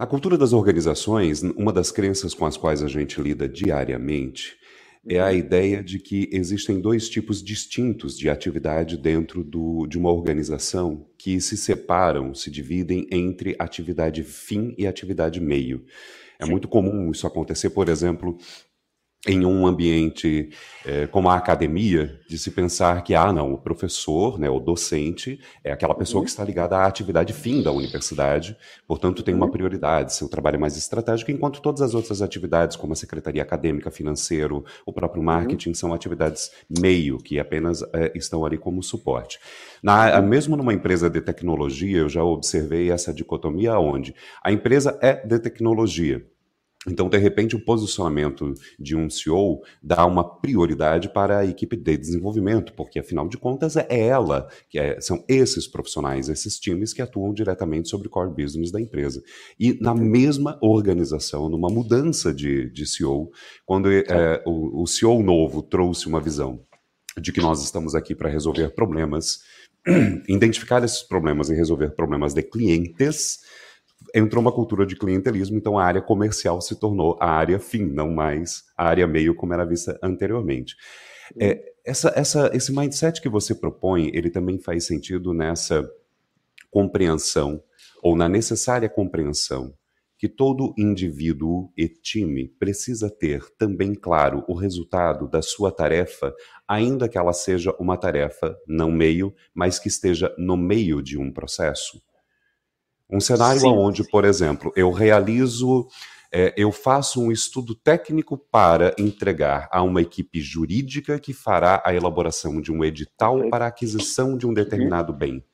A 0.00 0.06
cultura 0.06 0.38
das 0.38 0.54
organizações, 0.54 1.42
uma 1.42 1.70
das 1.70 1.92
crenças 1.92 2.32
com 2.32 2.46
as 2.46 2.56
quais 2.56 2.82
a 2.82 2.88
gente 2.88 3.20
lida 3.20 3.46
diariamente, 3.46 4.56
é 5.06 5.20
a 5.20 5.26
uhum. 5.26 5.34
ideia 5.34 5.82
de 5.82 5.98
que 5.98 6.26
existem 6.32 6.80
dois 6.80 7.06
tipos 7.06 7.42
distintos 7.42 8.16
de 8.16 8.30
atividade 8.30 8.96
dentro 8.96 9.44
do, 9.44 9.86
de 9.86 9.98
uma 9.98 10.10
organização 10.10 11.06
que 11.18 11.38
se 11.38 11.54
separam, 11.54 12.34
se 12.34 12.50
dividem 12.50 13.06
entre 13.10 13.54
atividade 13.58 14.24
fim 14.24 14.74
e 14.78 14.86
atividade 14.86 15.38
meio. 15.38 15.84
É 16.38 16.46
muito 16.46 16.66
comum 16.66 17.10
isso 17.10 17.26
acontecer, 17.26 17.68
por 17.68 17.90
exemplo, 17.90 18.38
em 19.26 19.44
um 19.44 19.66
ambiente 19.66 20.48
é, 20.84 21.06
como 21.06 21.28
a 21.28 21.36
academia, 21.36 22.18
de 22.26 22.38
se 22.38 22.50
pensar 22.50 23.02
que, 23.02 23.14
ah, 23.14 23.30
não, 23.32 23.52
o 23.52 23.58
professor, 23.58 24.38
né, 24.38 24.48
o 24.48 24.58
docente, 24.58 25.38
é 25.62 25.70
aquela 25.70 25.94
pessoa 25.94 26.20
uhum. 26.20 26.24
que 26.24 26.30
está 26.30 26.42
ligada 26.42 26.78
à 26.78 26.86
atividade 26.86 27.34
fim 27.34 27.62
da 27.62 27.70
universidade, 27.70 28.56
portanto 28.86 29.22
tem 29.22 29.34
uma 29.34 29.44
uhum. 29.44 29.52
prioridade, 29.52 30.14
seu 30.14 30.26
trabalho 30.26 30.56
é 30.56 30.58
mais 30.58 30.76
estratégico, 30.76 31.30
enquanto 31.30 31.60
todas 31.60 31.82
as 31.82 31.94
outras 31.94 32.22
atividades, 32.22 32.76
como 32.78 32.94
a 32.94 32.96
secretaria 32.96 33.42
acadêmica, 33.42 33.90
financeiro, 33.90 34.64
o 34.86 34.92
próprio 34.92 35.20
uhum. 35.20 35.26
marketing, 35.26 35.70
uhum. 35.70 35.74
são 35.74 35.92
atividades 35.92 36.50
meio, 36.80 37.18
que 37.18 37.38
apenas 37.38 37.82
é, 37.92 38.12
estão 38.14 38.46
ali 38.46 38.56
como 38.56 38.82
suporte. 38.82 39.38
Na, 39.82 40.22
mesmo 40.22 40.56
numa 40.56 40.72
empresa 40.72 41.10
de 41.10 41.20
tecnologia, 41.20 41.98
eu 41.98 42.08
já 42.08 42.24
observei 42.24 42.90
essa 42.90 43.12
dicotomia 43.12 43.78
onde 43.78 44.14
a 44.42 44.50
empresa 44.50 44.98
é 45.02 45.14
de 45.26 45.38
tecnologia, 45.38 46.24
Então, 46.88 47.10
de 47.10 47.18
repente, 47.18 47.54
o 47.54 47.62
posicionamento 47.62 48.54
de 48.78 48.96
um 48.96 49.10
CEO 49.10 49.60
dá 49.82 50.06
uma 50.06 50.24
prioridade 50.40 51.12
para 51.12 51.40
a 51.40 51.44
equipe 51.44 51.76
de 51.76 51.96
desenvolvimento, 51.96 52.72
porque 52.72 52.98
afinal 52.98 53.28
de 53.28 53.36
contas 53.36 53.76
é 53.76 53.86
ela, 53.90 54.48
que 54.66 54.78
é, 54.78 54.98
são 54.98 55.22
esses 55.28 55.66
profissionais, 55.66 56.30
esses 56.30 56.58
times 56.58 56.94
que 56.94 57.02
atuam 57.02 57.34
diretamente 57.34 57.90
sobre 57.90 58.08
o 58.08 58.10
core 58.10 58.30
business 58.30 58.70
da 58.70 58.80
empresa. 58.80 59.22
E 59.58 59.78
na 59.78 59.94
mesma 59.94 60.58
organização, 60.62 61.50
numa 61.50 61.68
mudança 61.68 62.32
de, 62.32 62.70
de 62.70 62.86
CEO, 62.86 63.30
quando 63.66 63.92
é, 63.92 64.42
o, 64.46 64.82
o 64.82 64.86
CEO 64.86 65.22
novo 65.22 65.62
trouxe 65.62 66.06
uma 66.06 66.20
visão 66.20 66.64
de 67.20 67.30
que 67.30 67.42
nós 67.42 67.62
estamos 67.62 67.94
aqui 67.94 68.14
para 68.14 68.30
resolver 68.30 68.70
problemas, 68.70 69.40
identificar 70.26 70.82
esses 70.82 71.02
problemas 71.02 71.50
e 71.50 71.54
resolver 71.54 71.90
problemas 71.90 72.32
de 72.32 72.42
clientes 72.42 73.40
entrou 74.14 74.40
uma 74.40 74.52
cultura 74.52 74.86
de 74.86 74.96
clientelismo, 74.96 75.56
então 75.56 75.78
a 75.78 75.84
área 75.84 76.02
comercial 76.02 76.60
se 76.60 76.78
tornou 76.78 77.16
a 77.20 77.30
área 77.30 77.58
fim, 77.58 77.86
não 77.86 78.10
mais 78.10 78.64
a 78.76 78.86
área 78.86 79.06
meio 79.06 79.34
como 79.34 79.52
era 79.54 79.64
vista 79.64 79.98
anteriormente. 80.02 80.74
É, 81.38 81.62
essa, 81.84 82.12
essa, 82.16 82.50
esse 82.54 82.74
mindset 82.74 83.20
que 83.20 83.28
você 83.28 83.54
propõe, 83.54 84.10
ele 84.12 84.30
também 84.30 84.58
faz 84.58 84.84
sentido 84.84 85.32
nessa 85.32 85.88
compreensão, 86.70 87.62
ou 88.02 88.16
na 88.16 88.28
necessária 88.28 88.88
compreensão, 88.88 89.74
que 90.18 90.28
todo 90.28 90.74
indivíduo 90.76 91.72
e 91.76 91.88
time 91.88 92.48
precisa 92.58 93.10
ter 93.10 93.42
também 93.56 93.94
claro 93.94 94.44
o 94.46 94.54
resultado 94.54 95.28
da 95.28 95.40
sua 95.40 95.72
tarefa, 95.72 96.34
ainda 96.68 97.08
que 97.08 97.16
ela 97.16 97.32
seja 97.32 97.74
uma 97.78 97.96
tarefa 97.96 98.56
não 98.66 98.90
meio, 98.90 99.34
mas 99.54 99.78
que 99.78 99.88
esteja 99.88 100.34
no 100.36 100.56
meio 100.56 101.02
de 101.02 101.18
um 101.18 101.32
processo. 101.32 102.00
Um 103.12 103.20
cenário 103.20 103.60
sim, 103.60 103.68
onde, 103.68 104.04
por 104.08 104.24
exemplo, 104.24 104.72
eu 104.76 104.90
realizo, 104.90 105.86
é, 106.32 106.54
eu 106.56 106.70
faço 106.70 107.20
um 107.20 107.32
estudo 107.32 107.74
técnico 107.74 108.38
para 108.38 108.94
entregar 108.98 109.68
a 109.72 109.82
uma 109.82 110.00
equipe 110.00 110.40
jurídica 110.40 111.18
que 111.18 111.32
fará 111.32 111.82
a 111.84 111.94
elaboração 111.94 112.60
de 112.60 112.70
um 112.70 112.84
edital 112.84 113.48
para 113.50 113.64
a 113.64 113.68
aquisição 113.68 114.36
de 114.36 114.46
um 114.46 114.54
determinado 114.54 115.12
bem. 115.12 115.44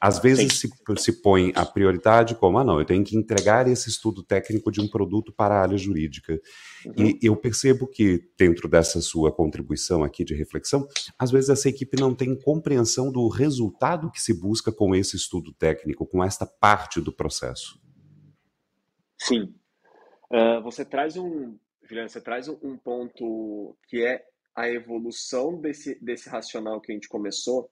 Às 0.00 0.18
vezes 0.18 0.58
se, 0.58 0.68
se 0.96 1.22
põe 1.22 1.52
a 1.54 1.64
prioridade 1.64 2.34
como, 2.34 2.58
ah, 2.58 2.64
não, 2.64 2.78
eu 2.78 2.84
tenho 2.84 3.04
que 3.04 3.16
entregar 3.16 3.66
esse 3.68 3.88
estudo 3.88 4.22
técnico 4.22 4.70
de 4.70 4.80
um 4.80 4.88
produto 4.88 5.32
para 5.32 5.54
a 5.54 5.62
área 5.62 5.76
jurídica. 5.76 6.40
Uhum. 6.86 7.06
E 7.06 7.18
eu 7.22 7.36
percebo 7.36 7.86
que, 7.86 8.30
dentro 8.36 8.68
dessa 8.68 9.00
sua 9.00 9.32
contribuição 9.32 10.04
aqui 10.04 10.24
de 10.24 10.34
reflexão, 10.34 10.86
às 11.18 11.30
vezes 11.30 11.50
essa 11.50 11.68
equipe 11.68 12.00
não 12.00 12.14
tem 12.14 12.38
compreensão 12.40 13.10
do 13.10 13.28
resultado 13.28 14.10
que 14.10 14.20
se 14.20 14.32
busca 14.32 14.70
com 14.70 14.94
esse 14.94 15.16
estudo 15.16 15.52
técnico, 15.52 16.06
com 16.06 16.22
esta 16.22 16.46
parte 16.46 17.00
do 17.00 17.12
processo. 17.12 17.80
Sim. 19.18 19.54
Uh, 20.30 20.62
você 20.62 20.84
traz 20.84 21.16
um, 21.16 21.56
Juliana, 21.82 22.08
você 22.08 22.20
traz 22.20 22.48
um 22.48 22.76
ponto 22.76 23.76
que 23.88 24.04
é 24.04 24.22
a 24.54 24.68
evolução 24.68 25.60
desse, 25.60 25.98
desse 26.02 26.28
racional 26.28 26.80
que 26.80 26.92
a 26.92 26.94
gente 26.94 27.08
começou, 27.08 27.70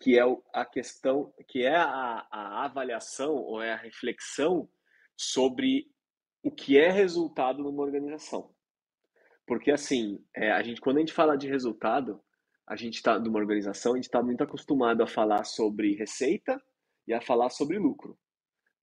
que 0.00 0.18
é 0.18 0.22
a 0.54 0.64
questão, 0.64 1.32
que 1.46 1.62
é 1.62 1.76
a, 1.76 2.26
a 2.30 2.64
avaliação 2.64 3.34
ou 3.34 3.62
é 3.62 3.72
a 3.72 3.76
reflexão 3.76 4.68
sobre 5.14 5.86
o 6.42 6.50
que 6.50 6.78
é 6.78 6.90
resultado 6.90 7.62
numa 7.62 7.82
organização. 7.82 8.50
Porque 9.46 9.70
assim, 9.70 10.24
é, 10.34 10.50
a 10.50 10.62
gente 10.62 10.80
quando 10.80 10.96
a 10.96 11.00
gente 11.00 11.12
fala 11.12 11.36
de 11.36 11.46
resultado, 11.48 12.18
a 12.66 12.76
gente 12.76 12.94
está 12.94 13.18
de 13.18 13.28
uma 13.28 13.38
organização, 13.38 13.92
a 13.92 13.96
gente 13.96 14.04
está 14.04 14.22
muito 14.22 14.42
acostumado 14.42 15.02
a 15.02 15.06
falar 15.06 15.44
sobre 15.44 15.94
receita 15.96 16.60
e 17.06 17.12
a 17.12 17.20
falar 17.20 17.50
sobre 17.50 17.78
lucro, 17.78 18.18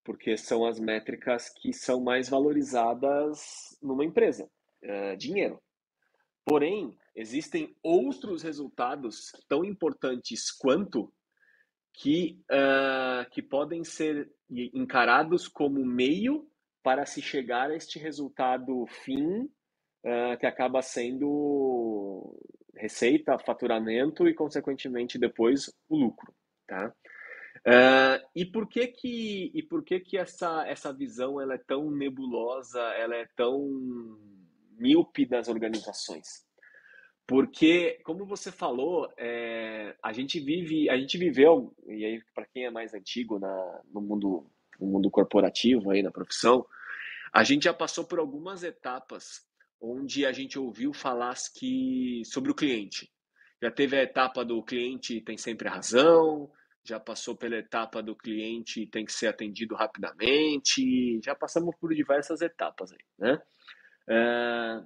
porque 0.03 0.37
são 0.37 0.65
as 0.65 0.79
métricas 0.79 1.49
que 1.49 1.73
são 1.73 2.03
mais 2.03 2.29
valorizadas 2.29 3.75
numa 3.81 4.05
empresa, 4.05 4.47
é, 4.83 5.15
dinheiro. 5.15 5.59
Porém, 6.45 6.95
existem 7.17 7.75
outros 7.81 8.43
resultados 8.43 9.31
tão 9.49 9.65
importantes 9.65 10.51
quanto 10.51 11.11
que, 11.91 12.39
uh, 12.51 13.27
que 13.31 13.41
podem 13.41 13.83
ser 13.83 14.31
encarados 14.47 15.47
como 15.47 15.83
meio 15.83 16.47
para 16.83 17.07
se 17.07 17.19
chegar 17.19 17.71
a 17.71 17.75
este 17.75 17.97
resultado 17.97 18.85
fim, 19.03 19.41
uh, 19.41 20.37
que 20.39 20.45
acaba 20.45 20.83
sendo 20.83 22.39
receita, 22.75 23.39
faturamento 23.39 24.27
e, 24.27 24.35
consequentemente, 24.35 25.17
depois 25.17 25.73
o 25.89 25.97
lucro. 25.97 26.31
Tá? 26.67 26.93
Uh, 27.65 28.23
e 28.35 28.45
por 28.45 28.69
que 28.69 28.87
que 28.87 29.51
e 29.55 29.63
por 29.63 29.83
que 29.83 29.99
que 29.99 30.17
essa 30.17 30.67
essa 30.67 30.93
visão 30.93 31.41
ela 31.41 31.55
é 31.55 31.57
tão 31.57 31.89
nebulosa, 31.89 32.79
ela 32.79 33.15
é 33.15 33.27
tão 33.35 33.67
míope 34.77 35.25
das 35.25 35.47
organizações? 35.47 36.46
Porque, 37.27 37.99
como 38.05 38.25
você 38.25 38.53
falou, 38.53 39.11
é, 39.17 39.93
a 40.01 40.13
gente 40.13 40.39
vive, 40.39 40.89
a 40.89 40.97
gente 40.97 41.17
viveu, 41.17 41.75
e 41.85 42.05
aí 42.05 42.23
para 42.33 42.45
quem 42.45 42.65
é 42.65 42.71
mais 42.71 42.93
antigo 42.93 43.37
na, 43.37 43.81
no 43.93 43.99
mundo, 43.99 44.49
no 44.79 44.87
mundo 44.87 45.11
corporativo 45.11 45.91
aí 45.91 46.01
na 46.01 46.09
profissão, 46.09 46.65
a 47.33 47.43
gente 47.43 47.65
já 47.65 47.73
passou 47.73 48.05
por 48.05 48.17
algumas 48.17 48.63
etapas 48.63 49.45
onde 49.79 50.25
a 50.25 50.31
gente 50.31 50.57
ouviu 50.57 50.93
falar 50.93 51.35
que 51.53 52.21
sobre 52.23 52.49
o 52.49 52.55
cliente. 52.55 53.11
Já 53.61 53.69
teve 53.69 53.97
a 53.97 54.03
etapa 54.03 54.45
do 54.45 54.63
cliente 54.63 55.19
tem 55.19 55.37
sempre 55.37 55.67
razão, 55.67 56.49
já 56.81 56.97
passou 56.97 57.35
pela 57.35 57.57
etapa 57.57 58.01
do 58.01 58.15
cliente 58.15 58.87
tem 58.87 59.03
que 59.03 59.11
ser 59.11 59.27
atendido 59.27 59.75
rapidamente, 59.75 61.19
já 61.21 61.35
passamos 61.35 61.75
por 61.75 61.93
diversas 61.93 62.39
etapas 62.39 62.93
aí, 62.93 63.05
né? 63.19 63.41
É, 64.09 64.81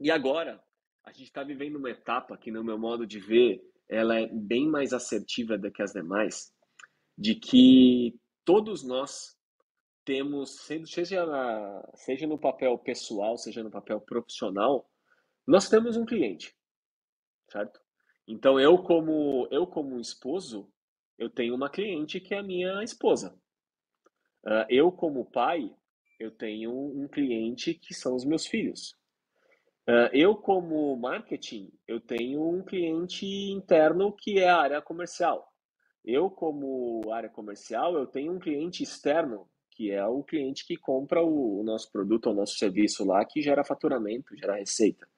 e 0.00 0.10
agora 0.10 0.60
a 1.08 1.12
gente 1.12 1.24
está 1.24 1.42
vivendo 1.42 1.76
uma 1.76 1.90
etapa 1.90 2.36
que, 2.36 2.50
no 2.50 2.62
meu 2.62 2.78
modo 2.78 3.06
de 3.06 3.18
ver, 3.18 3.62
ela 3.88 4.20
é 4.20 4.26
bem 4.26 4.68
mais 4.68 4.92
assertiva 4.92 5.56
do 5.56 5.70
que 5.72 5.82
as 5.82 5.92
demais, 5.92 6.52
de 7.16 7.34
que 7.34 8.14
todos 8.44 8.84
nós 8.84 9.34
temos, 10.04 10.66
seja, 10.66 11.24
na, 11.24 11.90
seja 11.94 12.26
no 12.26 12.38
papel 12.38 12.78
pessoal, 12.78 13.38
seja 13.38 13.62
no 13.62 13.70
papel 13.70 14.00
profissional, 14.00 14.88
nós 15.46 15.68
temos 15.70 15.96
um 15.96 16.04
cliente, 16.04 16.54
certo? 17.50 17.80
Então 18.26 18.60
eu 18.60 18.82
como 18.82 19.48
eu 19.50 19.66
como 19.66 19.98
esposo, 19.98 20.70
eu 21.16 21.30
tenho 21.30 21.54
uma 21.54 21.70
cliente 21.70 22.20
que 22.20 22.34
é 22.34 22.38
a 22.38 22.42
minha 22.42 22.82
esposa. 22.84 23.34
Uh, 24.44 24.66
eu 24.68 24.92
como 24.92 25.30
pai, 25.30 25.74
eu 26.20 26.30
tenho 26.30 26.70
um 26.70 27.08
cliente 27.08 27.72
que 27.72 27.94
são 27.94 28.14
os 28.14 28.26
meus 28.26 28.46
filhos. 28.46 28.97
Uh, 29.88 30.12
eu, 30.12 30.36
como 30.36 30.94
marketing, 30.96 31.72
eu 31.86 31.98
tenho 31.98 32.46
um 32.46 32.62
cliente 32.62 33.24
interno 33.24 34.12
que 34.12 34.38
é 34.38 34.46
a 34.46 34.58
área 34.58 34.82
comercial. 34.82 35.50
Eu, 36.04 36.28
como 36.28 37.10
área 37.10 37.30
comercial, 37.30 37.96
eu 37.96 38.06
tenho 38.06 38.34
um 38.34 38.38
cliente 38.38 38.82
externo, 38.82 39.48
que 39.70 39.90
é 39.90 40.04
o 40.04 40.22
cliente 40.22 40.66
que 40.66 40.76
compra 40.76 41.22
o, 41.22 41.60
o 41.60 41.64
nosso 41.64 41.90
produto 41.90 42.26
ou 42.26 42.34
nosso 42.34 42.58
serviço 42.58 43.02
lá, 43.02 43.24
que 43.24 43.40
gera 43.40 43.64
faturamento, 43.64 44.36
gera 44.36 44.56
receita. 44.56 45.08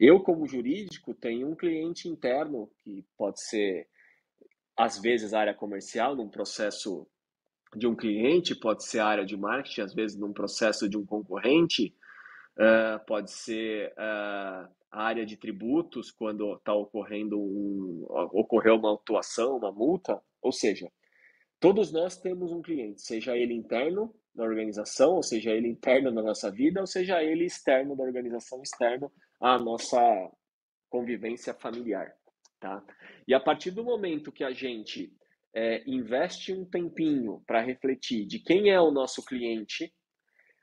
Eu, 0.00 0.18
como 0.20 0.46
jurídico, 0.46 1.12
tenho 1.12 1.46
um 1.46 1.54
cliente 1.54 2.08
interno, 2.08 2.70
que 2.78 3.04
pode 3.18 3.42
ser, 3.42 3.86
às 4.74 4.98
vezes, 4.98 5.34
a 5.34 5.40
área 5.40 5.54
comercial, 5.54 6.16
num 6.16 6.30
processo 6.30 7.06
de 7.76 7.86
um 7.86 7.94
cliente, 7.94 8.54
pode 8.54 8.86
ser 8.86 9.00
a 9.00 9.06
área 9.06 9.26
de 9.26 9.36
marketing, 9.36 9.82
às 9.82 9.92
vezes, 9.92 10.16
num 10.16 10.32
processo 10.32 10.88
de 10.88 10.96
um 10.96 11.04
concorrente, 11.04 11.94
uh, 12.58 13.04
pode 13.06 13.30
ser 13.30 13.92
uh, 13.92 14.68
a 14.90 15.02
área 15.02 15.26
de 15.26 15.36
tributos, 15.36 16.10
quando 16.10 16.54
está 16.54 16.72
ocorrendo 16.72 17.38
um, 17.38 18.06
ocorreu 18.32 18.76
uma 18.76 18.90
autuação, 18.90 19.56
uma 19.56 19.72
multa, 19.72 20.20
ou 20.40 20.52
seja, 20.52 20.90
todos 21.58 21.92
nós 21.92 22.16
temos 22.16 22.52
um 22.52 22.62
cliente, 22.62 23.02
seja 23.02 23.36
ele 23.36 23.54
interno 23.54 24.14
da 24.34 24.44
organização, 24.44 25.14
ou 25.14 25.22
seja 25.22 25.50
ele 25.50 25.68
interno 25.68 26.10
na 26.10 26.22
nossa 26.22 26.50
vida, 26.50 26.80
ou 26.80 26.86
seja 26.86 27.22
ele 27.22 27.44
externo 27.44 27.96
da 27.96 28.04
organização, 28.04 28.62
externo 28.62 29.10
à 29.40 29.58
nossa 29.58 29.98
convivência 30.88 31.54
familiar, 31.54 32.12
tá? 32.60 32.84
E 33.26 33.34
a 33.34 33.40
partir 33.40 33.70
do 33.70 33.82
momento 33.84 34.32
que 34.32 34.44
a 34.44 34.52
gente 34.52 35.12
é, 35.54 35.82
investe 35.86 36.52
um 36.52 36.64
tempinho 36.64 37.42
para 37.46 37.60
refletir 37.60 38.26
de 38.26 38.38
quem 38.38 38.70
é 38.70 38.80
o 38.80 38.90
nosso 38.90 39.24
cliente, 39.24 39.92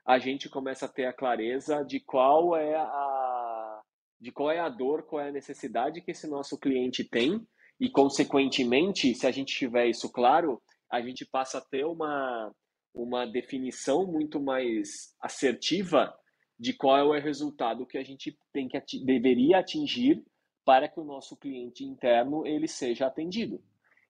a 0.05 0.19
gente 0.19 0.49
começa 0.49 0.85
a 0.85 0.89
ter 0.89 1.05
a 1.05 1.13
clareza 1.13 1.83
de 1.83 1.99
qual 1.99 2.55
é 2.55 2.75
a 2.75 3.81
de 4.19 4.31
qual 4.31 4.51
é 4.51 4.59
a 4.59 4.69
dor, 4.69 5.03
qual 5.03 5.19
é 5.19 5.29
a 5.29 5.31
necessidade 5.31 5.99
que 5.99 6.11
esse 6.11 6.27
nosso 6.27 6.55
cliente 6.59 7.03
tem 7.03 7.43
e 7.79 7.89
consequentemente, 7.89 9.15
se 9.15 9.25
a 9.25 9.31
gente 9.31 9.55
tiver 9.55 9.87
isso 9.87 10.11
claro, 10.11 10.61
a 10.91 11.01
gente 11.01 11.25
passa 11.25 11.57
a 11.57 11.61
ter 11.61 11.85
uma 11.85 12.51
uma 12.93 13.25
definição 13.25 14.05
muito 14.05 14.39
mais 14.39 15.15
assertiva 15.21 16.13
de 16.59 16.73
qual 16.73 16.97
é 16.97 17.03
o 17.03 17.23
resultado 17.23 17.87
que 17.87 17.97
a 17.97 18.03
gente 18.03 18.37
tem 18.53 18.67
que 18.67 18.79
deveria 19.03 19.59
atingir 19.59 20.23
para 20.63 20.87
que 20.87 20.99
o 20.99 21.03
nosso 21.03 21.35
cliente 21.37 21.83
interno 21.83 22.45
ele 22.45 22.67
seja 22.67 23.07
atendido. 23.07 23.63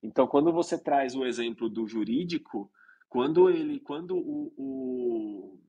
Então, 0.04 0.28
quando 0.28 0.52
você 0.52 0.78
traz 0.78 1.16
o 1.16 1.26
exemplo 1.26 1.70
do 1.70 1.88
jurídico, 1.88 2.70
quando 3.08 3.50
ele, 3.50 3.80
quando 3.80 4.18
o, 4.18 4.54
o 4.58 5.60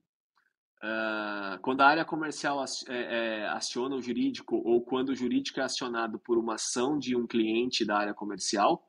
uh, 0.83 1.59
quando 1.61 1.81
a 1.81 1.87
área 1.87 2.05
comercial 2.05 2.63
é, 2.63 2.93
é, 2.95 3.47
aciona 3.47 3.95
o 3.95 4.01
jurídico 4.01 4.61
ou 4.65 4.81
quando 4.81 5.09
o 5.09 5.15
jurídico 5.15 5.59
é 5.59 5.63
acionado 5.63 6.19
por 6.19 6.37
uma 6.37 6.55
ação 6.55 6.99
de 6.99 7.15
um 7.15 7.25
cliente 7.25 7.85
da 7.85 7.97
área 7.97 8.13
comercial 8.13 8.87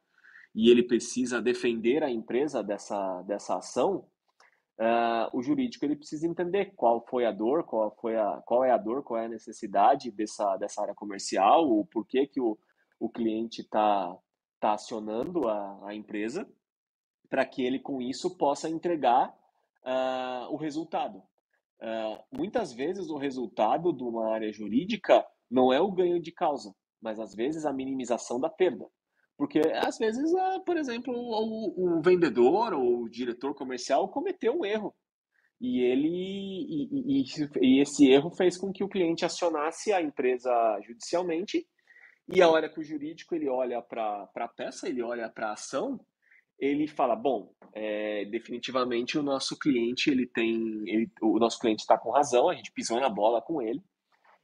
e 0.54 0.70
ele 0.70 0.82
precisa 0.82 1.40
defender 1.40 2.02
a 2.02 2.10
empresa 2.10 2.62
dessa, 2.62 3.22
dessa 3.22 3.56
ação, 3.56 4.06
uh, 4.78 5.28
o 5.32 5.42
jurídico 5.42 5.84
ele 5.84 5.96
precisa 5.96 6.26
entender 6.26 6.72
qual 6.76 7.04
foi 7.08 7.26
a 7.26 7.32
dor, 7.32 7.64
qual, 7.64 7.96
foi 8.00 8.16
a, 8.16 8.42
qual 8.44 8.64
é 8.64 8.70
a 8.70 8.76
dor, 8.76 9.02
qual 9.02 9.20
é 9.20 9.26
a 9.26 9.28
necessidade 9.28 10.10
dessa, 10.12 10.56
dessa 10.56 10.82
área 10.82 10.94
comercial, 10.94 11.68
o 11.68 11.84
porquê 11.84 12.26
que 12.26 12.40
o, 12.40 12.56
o 13.00 13.08
cliente 13.08 13.62
está 13.62 14.16
tá 14.60 14.74
acionando 14.74 15.48
a, 15.48 15.88
a 15.88 15.94
empresa, 15.94 16.48
para 17.28 17.44
que 17.44 17.64
ele 17.64 17.80
com 17.80 18.00
isso 18.00 18.36
possa 18.38 18.68
entregar 18.68 19.34
uh, 19.84 20.52
o 20.52 20.56
resultado. 20.56 21.20
Uh, 21.80 22.22
muitas 22.32 22.72
vezes 22.72 23.10
o 23.10 23.18
resultado 23.18 23.92
de 23.92 24.02
uma 24.02 24.32
área 24.32 24.52
jurídica 24.52 25.24
não 25.50 25.72
é 25.72 25.80
o 25.80 25.92
ganho 25.92 26.20
de 26.20 26.32
causa, 26.32 26.74
mas 27.00 27.20
às 27.20 27.34
vezes 27.34 27.64
a 27.66 27.72
minimização 27.72 28.40
da 28.40 28.48
perda. 28.48 28.86
Porque 29.36 29.60
às 29.60 29.98
vezes, 29.98 30.32
uh, 30.32 30.64
por 30.64 30.76
exemplo, 30.76 31.12
o, 31.12 31.98
o, 31.98 32.02
vendedor 32.02 32.72
ou 32.72 33.02
o 33.02 33.10
diretor 33.10 33.54
comercial 33.54 34.08
cometeu 34.08 34.58
um 34.58 34.64
erro. 34.64 34.94
E 35.60 35.80
ele 35.80 36.08
e, 36.08 37.20
e, 37.20 37.24
e, 37.60 37.80
esse 37.80 38.10
erro 38.10 38.30
fez 38.30 38.56
com 38.56 38.72
que 38.72 38.84
o 38.84 38.88
cliente 38.88 39.24
acionasse 39.24 39.92
a 39.92 40.00
empresa 40.00 40.50
judicialmente. 40.86 41.66
E 42.28 42.40
a 42.40 42.48
hora 42.48 42.68
que 42.68 42.80
o 42.80 42.84
jurídico 42.84 43.34
ele 43.34 43.48
olha 43.48 43.82
para 43.82 44.28
a 44.34 44.48
peça, 44.48 44.88
ele 44.88 45.02
olha 45.02 45.28
para 45.28 45.48
a 45.48 45.52
ação, 45.52 46.00
ele 46.58 46.86
fala, 46.86 47.16
bom, 47.16 47.52
é, 47.72 48.24
definitivamente 48.26 49.18
o 49.18 49.22
nosso 49.22 49.58
cliente 49.58 50.10
ele 50.10 50.26
tem, 50.26 50.82
ele, 50.86 51.10
o 51.20 51.38
nosso 51.38 51.58
cliente 51.58 51.80
está 51.80 51.98
com 51.98 52.10
razão, 52.10 52.48
a 52.48 52.54
gente 52.54 52.72
pisou 52.72 53.00
na 53.00 53.08
bola 53.08 53.42
com 53.42 53.60
ele. 53.60 53.82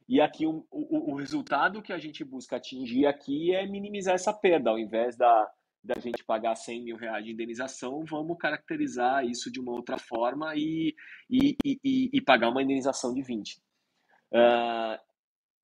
E 0.07 0.19
aqui 0.19 0.45
o, 0.45 0.65
o, 0.69 1.13
o, 1.13 1.15
resultado 1.15 1.81
que 1.81 1.93
a 1.93 1.97
gente 1.97 2.23
busca 2.23 2.57
atingir 2.57 3.05
aqui 3.05 3.55
é 3.55 3.65
minimizar 3.65 4.15
essa 4.15 4.33
perda, 4.33 4.69
ao 4.69 4.77
invés 4.77 5.15
da, 5.15 5.49
da 5.81 5.99
gente 6.01 6.23
pagar 6.25 6.55
100 6.55 6.83
mil 6.83 6.97
reais 6.97 7.23
de 7.23 7.31
indenização, 7.31 8.03
vamos 8.03 8.37
caracterizar 8.37 9.25
isso 9.25 9.49
de 9.49 9.61
uma 9.61 9.71
outra 9.71 9.97
forma 9.97 10.53
e, 10.55 10.93
e, 11.29 11.55
e, 11.63 12.09
e 12.11 12.21
pagar 12.21 12.49
uma 12.49 12.61
indenização 12.61 13.13
de 13.13 13.21
20. 13.21 13.53
Uh, 13.53 13.61
ah, 14.33 14.99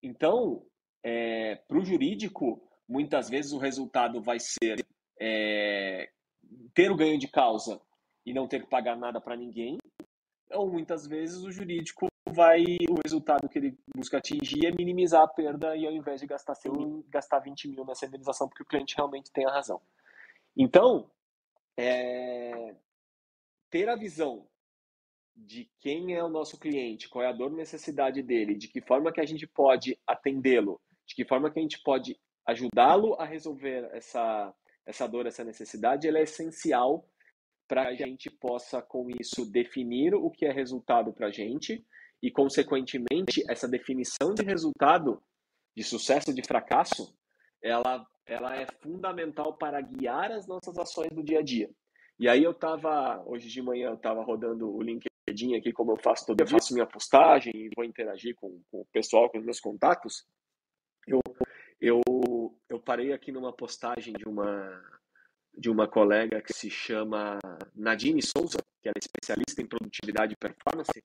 então, 0.02 0.66
é, 1.04 1.56
para 1.68 1.78
o 1.78 1.84
jurídico, 1.84 2.62
muitas 2.88 3.30
vezes 3.30 3.52
o 3.52 3.58
resultado 3.58 4.22
vai 4.22 4.40
ser 4.40 4.86
é, 5.20 6.10
ter 6.78 6.92
o 6.92 6.96
ganho 6.96 7.18
de 7.18 7.28
causa 7.28 7.82
e 8.24 8.32
não 8.32 8.48
ter 8.48 8.62
que 8.62 8.70
pagar 8.70 8.96
nada 8.96 9.20
para 9.20 9.36
ninguém, 9.36 9.80
ou 10.52 10.70
muitas 10.70 11.08
vezes 11.08 11.44
o 11.44 11.52
jurídico 11.52 12.06
vai, 12.30 12.64
o 12.88 13.02
resultado 13.04 13.50
que 13.50 13.58
ele 13.58 13.76
busca 13.96 14.20
atingir 14.20 14.68
é 14.68 14.72
minimizar 14.72 15.24
a 15.24 15.28
perda 15.28 15.76
e 15.76 15.88
ao 15.88 15.92
invés 15.92 16.22
de 16.22 16.28
gastar 16.28 16.54
100 16.54 16.72
mil, 16.72 17.06
gastar 17.10 17.40
20 17.40 17.70
mil 17.70 17.84
nessa 17.84 18.06
indenização, 18.06 18.48
porque 18.48 18.62
o 18.62 18.66
cliente 18.66 18.96
realmente 18.96 19.32
tem 19.32 19.44
a 19.48 19.52
razão. 19.52 19.82
Então, 20.56 21.10
é, 21.76 22.76
ter 23.72 23.90
a 23.90 23.96
visão 23.96 24.48
de 25.36 25.68
quem 25.80 26.14
é 26.14 26.24
o 26.24 26.30
nosso 26.30 26.60
cliente, 26.60 27.10
qual 27.10 27.26
é 27.26 27.28
a 27.28 27.34
dor 27.34 27.52
necessidade 27.52 28.22
dele, 28.22 28.54
de 28.54 28.68
que 28.68 28.82
forma 28.82 29.12
que 29.12 29.22
a 29.22 29.26
gente 29.26 29.48
pode 29.48 29.98
atendê-lo, 30.06 30.80
de 31.08 31.16
que 31.16 31.26
forma 31.26 31.50
que 31.50 31.58
a 31.58 31.62
gente 31.64 31.82
pode 31.82 32.20
ajudá-lo 32.46 33.16
a 33.16 33.26
resolver 33.26 33.90
essa, 33.94 34.54
essa 34.88 35.06
dor, 35.06 35.28
essa 35.28 35.44
necessidade, 35.44 36.08
ela 36.08 36.18
é 36.18 36.24
essencial 36.24 37.06
para 37.68 37.90
a 37.90 37.94
gente 37.94 38.30
possa, 38.30 38.82
com 38.82 39.10
isso, 39.20 39.46
definir 39.46 40.16
o 40.16 40.32
que 40.32 40.46
é 40.46 40.52
resultado 40.52 41.12
para 41.12 41.28
a 41.28 41.32
gente 41.32 41.86
e, 42.24 42.32
consequentemente, 42.32 43.44
essa 43.50 43.68
definição 43.68 44.34
de 44.34 44.44
resultado, 44.44 45.22
de 45.76 45.84
sucesso, 45.84 46.34
de 46.34 46.42
fracasso, 46.42 47.14
ela, 47.62 48.08
ela 48.26 48.56
é 48.56 48.66
fundamental 48.82 49.58
para 49.58 49.82
guiar 49.82 50.32
as 50.32 50.48
nossas 50.48 50.78
ações 50.78 51.12
do 51.12 51.22
dia 51.22 51.40
a 51.40 51.44
dia. 51.44 51.70
E 52.18 52.30
aí 52.30 52.42
eu 52.42 52.52
estava, 52.52 53.22
hoje 53.26 53.50
de 53.50 53.62
manhã, 53.62 53.90
eu 53.90 53.96
estava 53.96 54.24
rodando 54.24 54.74
o 54.74 54.82
LinkedIn 54.82 55.56
aqui, 55.56 55.74
como 55.74 55.92
eu 55.92 55.98
faço 55.98 56.26
todo 56.26 56.38
dia, 56.38 56.48
faço 56.48 56.74
minha 56.74 56.88
postagem 56.88 57.52
e 57.54 57.70
vou 57.76 57.84
interagir 57.84 58.34
com, 58.36 58.62
com 58.72 58.82
o 58.82 58.88
pessoal, 58.94 59.30
com 59.30 59.38
os 59.38 59.44
meus 59.44 59.60
contatos. 59.60 60.26
Eu, 61.06 61.20
eu 61.80 62.02
eu 62.70 62.80
parei 62.80 63.14
aqui 63.14 63.32
numa 63.32 63.54
postagem 63.54 64.14
de 64.14 64.28
uma 64.28 64.84
de 65.58 65.72
uma 65.72 65.88
colega 65.88 66.40
que 66.40 66.54
se 66.54 66.70
chama 66.70 67.40
Nadine 67.74 68.22
Souza, 68.22 68.60
que 68.80 68.88
ela 68.88 68.94
é 68.96 69.00
especialista 69.00 69.60
em 69.60 69.66
produtividade 69.66 70.34
e 70.34 70.38
performance, 70.38 71.04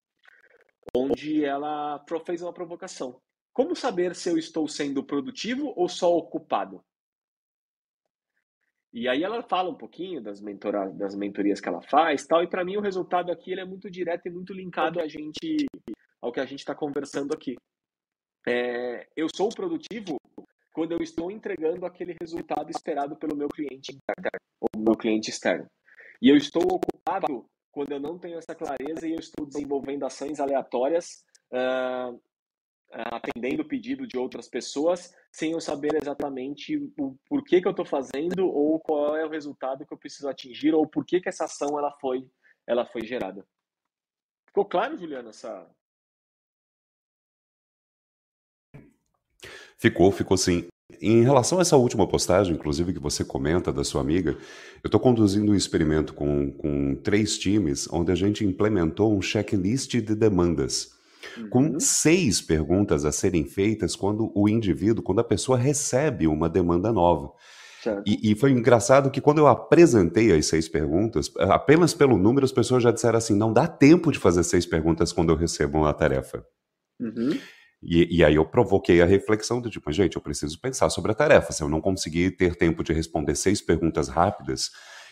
onde 0.94 1.42
ela 1.42 2.04
fez 2.26 2.42
uma 2.42 2.52
provocação. 2.52 3.18
Como 3.54 3.74
saber 3.74 4.14
se 4.14 4.28
eu 4.28 4.36
estou 4.36 4.68
sendo 4.68 5.02
produtivo 5.02 5.72
ou 5.74 5.88
só 5.88 6.14
ocupado? 6.14 6.84
E 8.92 9.08
aí 9.08 9.22
ela 9.22 9.42
fala 9.42 9.70
um 9.70 9.74
pouquinho 9.74 10.22
das, 10.22 10.38
mentora, 10.38 10.90
das 10.90 11.14
mentorias 11.14 11.58
que 11.58 11.68
ela 11.68 11.80
faz, 11.80 12.26
tal. 12.26 12.42
E 12.42 12.46
para 12.46 12.62
mim 12.62 12.76
o 12.76 12.82
resultado 12.82 13.32
aqui 13.32 13.52
ele 13.52 13.62
é 13.62 13.64
muito 13.64 13.90
direto 13.90 14.26
e 14.26 14.30
muito 14.30 14.52
linkado 14.52 15.00
a 15.00 15.08
gente 15.08 15.66
ao 16.20 16.30
que 16.30 16.40
a 16.40 16.44
gente 16.44 16.58
está 16.58 16.74
conversando 16.74 17.32
aqui. 17.32 17.56
É, 18.46 19.08
eu 19.16 19.28
sou 19.34 19.48
produtivo 19.48 20.18
quando 20.72 20.92
eu 20.92 20.98
estou 20.98 21.30
entregando 21.30 21.84
aquele 21.84 22.16
resultado 22.20 22.70
esperado 22.70 23.16
pelo 23.16 23.36
meu 23.36 23.48
cliente 23.48 23.92
interno 23.92 24.40
ou 24.60 24.80
meu 24.80 24.96
cliente 24.96 25.30
externo. 25.30 25.66
E 26.20 26.28
eu 26.28 26.36
estou 26.36 26.62
ocupado 26.62 27.46
quando 27.70 27.92
eu 27.92 28.00
não 28.00 28.18
tenho 28.18 28.38
essa 28.38 28.54
clareza 28.54 29.06
e 29.06 29.12
eu 29.12 29.18
estou 29.18 29.46
desenvolvendo 29.46 30.04
ações 30.04 30.38
aleatórias, 30.38 31.24
uh, 31.52 32.20
atendendo 32.90 33.62
o 33.62 33.68
pedido 33.68 34.06
de 34.06 34.18
outras 34.18 34.48
pessoas, 34.48 35.14
sem 35.32 35.52
eu 35.52 35.60
saber 35.60 35.94
exatamente 35.94 36.76
o 36.98 37.16
porquê 37.26 37.60
que 37.60 37.66
eu 37.66 37.70
estou 37.70 37.86
fazendo 37.86 38.46
ou 38.46 38.78
qual 38.78 39.16
é 39.16 39.24
o 39.24 39.30
resultado 39.30 39.86
que 39.86 39.92
eu 39.92 39.98
preciso 39.98 40.28
atingir 40.28 40.74
ou 40.74 40.86
por 40.86 41.04
que, 41.04 41.20
que 41.20 41.28
essa 41.28 41.44
ação 41.44 41.78
ela 41.78 41.90
foi, 42.00 42.28
ela 42.66 42.84
foi 42.84 43.06
gerada. 43.06 43.46
Ficou 44.46 44.66
claro, 44.66 44.98
Juliana, 44.98 45.30
essa, 45.30 45.66
Ficou, 49.82 50.12
ficou 50.12 50.36
sim. 50.36 50.66
Em 51.00 51.24
relação 51.24 51.58
a 51.58 51.62
essa 51.62 51.76
última 51.76 52.06
postagem, 52.06 52.54
inclusive, 52.54 52.92
que 52.92 53.00
você 53.00 53.24
comenta 53.24 53.72
da 53.72 53.82
sua 53.82 54.00
amiga, 54.00 54.30
eu 54.80 54.86
estou 54.86 55.00
conduzindo 55.00 55.50
um 55.50 55.56
experimento 55.56 56.14
com, 56.14 56.52
com 56.52 56.94
três 56.94 57.36
times, 57.36 57.88
onde 57.90 58.12
a 58.12 58.14
gente 58.14 58.44
implementou 58.44 59.12
um 59.12 59.20
checklist 59.20 59.90
de 59.90 60.14
demandas, 60.14 60.92
uhum. 61.36 61.48
com 61.48 61.80
seis 61.80 62.40
perguntas 62.40 63.04
a 63.04 63.10
serem 63.10 63.44
feitas 63.44 63.96
quando 63.96 64.30
o 64.36 64.48
indivíduo, 64.48 65.02
quando 65.02 65.20
a 65.20 65.24
pessoa 65.24 65.58
recebe 65.58 66.28
uma 66.28 66.48
demanda 66.48 66.92
nova. 66.92 67.32
E, 68.06 68.30
e, 68.30 68.36
foi 68.36 68.52
engraçado 68.52 69.10
que 69.10 69.20
quando 69.20 69.38
eu 69.38 69.48
apresentei 69.48 70.30
as 70.30 70.46
seis 70.46 70.68
perguntas, 70.68 71.28
apenas 71.36 71.92
pelo 71.92 72.16
número 72.16 72.44
as 72.44 72.52
pessoas 72.52 72.84
já 72.84 72.92
disseram 72.92 73.18
assim: 73.18 73.34
não 73.34 73.52
dá 73.52 73.66
tempo 73.66 74.12
de 74.12 74.20
fazer 74.20 74.44
seis 74.44 74.64
perguntas 74.64 75.12
quando 75.12 75.30
eu 75.30 75.36
recebo 75.36 75.78
uma 75.78 75.92
tarefa. 75.92 76.46
Uhum. 77.00 77.36
E, 77.82 78.18
e, 78.18 78.24
aí 78.24 78.36
eu 78.36 78.44
provoquei 78.44 79.02
a 79.02 79.06
reflexão 79.06 79.60
do 79.60 79.68
tipo, 79.68 79.90
gente, 79.90 80.14
eu 80.14 80.22
preciso 80.22 80.60
pensar 80.60 80.88
sobre 80.88 81.10
a 81.10 81.14
tarefa. 81.14 81.52
Se 81.52 81.62
eu 81.62 81.68
não 81.68 81.80
conseguir 81.80 82.30
ter 82.32 82.54
tempo 82.54 82.84
de 82.84 82.92
responder 82.92 83.34
seis 83.34 83.60
perguntas 83.60 84.08
rápidas, 84.08 84.70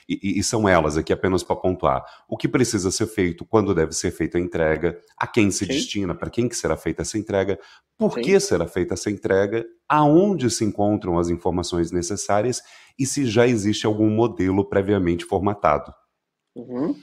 e, 0.08 0.40
e 0.40 0.42
são 0.42 0.68
elas 0.68 0.96
aqui 0.96 1.12
apenas 1.12 1.42
para 1.42 1.54
pontuar 1.54 2.04
o 2.28 2.36
que 2.36 2.48
precisa 2.48 2.90
ser 2.90 3.06
feito, 3.06 3.44
quando 3.44 3.74
deve 3.74 3.92
ser 3.92 4.10
feita 4.10 4.38
a 4.38 4.40
entrega, 4.40 4.98
a 5.16 5.26
quem 5.26 5.50
se 5.50 5.64
Sim. 5.64 5.72
destina, 5.72 6.14
para 6.14 6.30
quem 6.30 6.48
que 6.48 6.56
será 6.56 6.76
feita 6.76 7.02
essa 7.02 7.16
entrega, 7.16 7.58
por 7.96 8.14
Sim. 8.14 8.22
que 8.22 8.40
será 8.40 8.66
feita 8.66 8.94
essa 8.94 9.10
entrega, 9.10 9.64
aonde 9.88 10.50
se 10.50 10.64
encontram 10.64 11.18
as 11.18 11.28
informações 11.28 11.92
necessárias 11.92 12.60
e 12.98 13.06
se 13.06 13.24
já 13.26 13.46
existe 13.46 13.86
algum 13.86 14.10
modelo 14.10 14.68
previamente 14.68 15.24
formatado. 15.24 15.94
Uhum. 16.56 16.96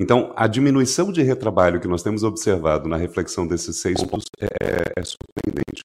Então, 0.00 0.32
a 0.34 0.46
diminuição 0.46 1.12
de 1.12 1.22
retrabalho 1.22 1.78
que 1.78 1.86
nós 1.86 2.02
temos 2.02 2.24
observado 2.24 2.88
na 2.88 2.96
reflexão 2.96 3.46
desses 3.46 3.76
seis 3.76 4.02
pontos 4.02 4.24
é, 4.40 4.98
é 4.98 5.04
surpreendente. 5.04 5.84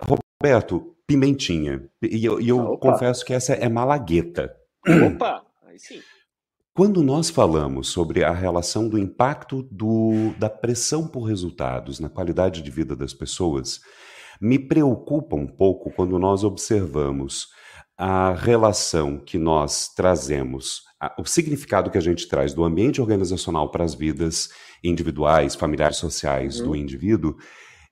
Agora, 0.00 0.22
Roberto, 0.40 0.96
pimentinha. 1.06 1.86
E 2.02 2.24
eu, 2.24 2.40
e 2.40 2.48
eu 2.48 2.78
confesso 2.78 3.22
que 3.22 3.34
essa 3.34 3.52
é 3.52 3.68
malagueta. 3.68 4.50
Opa, 4.88 5.44
aí 5.66 5.78
sim. 5.78 6.00
Quando 6.74 7.02
nós 7.02 7.28
falamos 7.28 7.88
sobre 7.88 8.24
a 8.24 8.32
relação 8.32 8.88
do 8.88 8.98
impacto 8.98 9.62
do, 9.70 10.32
da 10.38 10.48
pressão 10.48 11.06
por 11.06 11.24
resultados 11.24 12.00
na 12.00 12.08
qualidade 12.08 12.62
de 12.62 12.70
vida 12.70 12.96
das 12.96 13.12
pessoas, 13.12 13.78
me 14.40 14.58
preocupa 14.58 15.36
um 15.36 15.46
pouco 15.46 15.92
quando 15.92 16.18
nós 16.18 16.44
observamos 16.44 17.48
a 17.96 18.32
relação 18.32 19.18
que 19.18 19.38
nós 19.38 19.88
trazemos 19.94 20.82
o 21.18 21.24
significado 21.24 21.90
que 21.90 21.98
a 21.98 22.00
gente 22.00 22.28
traz 22.28 22.54
do 22.54 22.64
ambiente 22.64 23.00
organizacional 23.00 23.70
para 23.70 23.84
as 23.84 23.94
vidas 23.94 24.50
individuais, 24.82 25.54
familiares, 25.54 25.96
sociais 25.96 26.60
uhum. 26.60 26.66
do 26.66 26.76
indivíduo. 26.76 27.36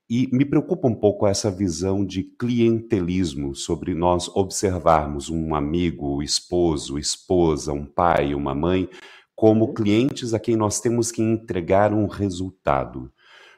E 0.08 0.28
me 0.30 0.44
preocupa 0.44 0.88
um 0.88 0.94
pouco 0.94 1.26
essa 1.26 1.50
visão 1.50 2.04
de 2.04 2.22
clientelismo 2.22 3.54
sobre 3.54 3.94
nós 3.94 4.28
observarmos 4.28 5.30
um 5.30 5.54
amigo, 5.54 6.22
esposo, 6.22 6.98
esposa, 6.98 7.72
um 7.72 7.86
pai, 7.86 8.34
uma 8.34 8.54
mãe, 8.54 8.88
como 9.34 9.66
uhum. 9.66 9.74
clientes 9.74 10.34
a 10.34 10.38
quem 10.38 10.54
nós 10.54 10.80
temos 10.80 11.10
que 11.10 11.22
entregar 11.22 11.92
um 11.92 12.06
resultado. 12.06 13.10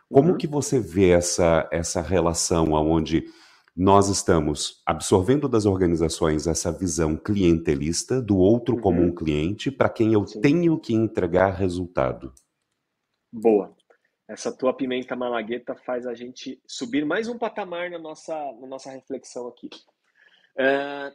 Como 0.08 0.30
uhum. 0.30 0.36
que 0.36 0.46
você 0.46 0.78
vê 0.78 1.10
essa, 1.10 1.68
essa 1.72 2.00
relação 2.00 2.72
onde 2.72 3.24
nós 3.76 4.08
estamos 4.08 4.80
absorvendo 4.86 5.48
das 5.48 5.66
organizações 5.66 6.46
essa 6.46 6.70
visão 6.70 7.16
clientelista 7.16 8.22
do 8.22 8.38
outro 8.38 8.76
uhum. 8.76 8.80
como 8.80 9.02
um 9.02 9.12
cliente 9.12 9.70
para 9.70 9.88
quem 9.88 10.12
eu 10.12 10.24
Sim. 10.26 10.40
tenho 10.40 10.78
que 10.78 10.94
entregar 10.94 11.50
resultado? 11.50 12.32
Boa. 13.32 13.76
Essa 14.28 14.56
tua 14.56 14.72
pimenta 14.72 15.16
malagueta 15.16 15.74
faz 15.74 16.06
a 16.06 16.14
gente 16.14 16.62
subir 16.66 17.04
mais 17.04 17.28
um 17.28 17.36
patamar 17.36 17.90
na 17.90 17.98
nossa, 17.98 18.34
na 18.60 18.66
nossa 18.66 18.92
reflexão 18.92 19.48
aqui. 19.48 19.68
É... 20.56 21.12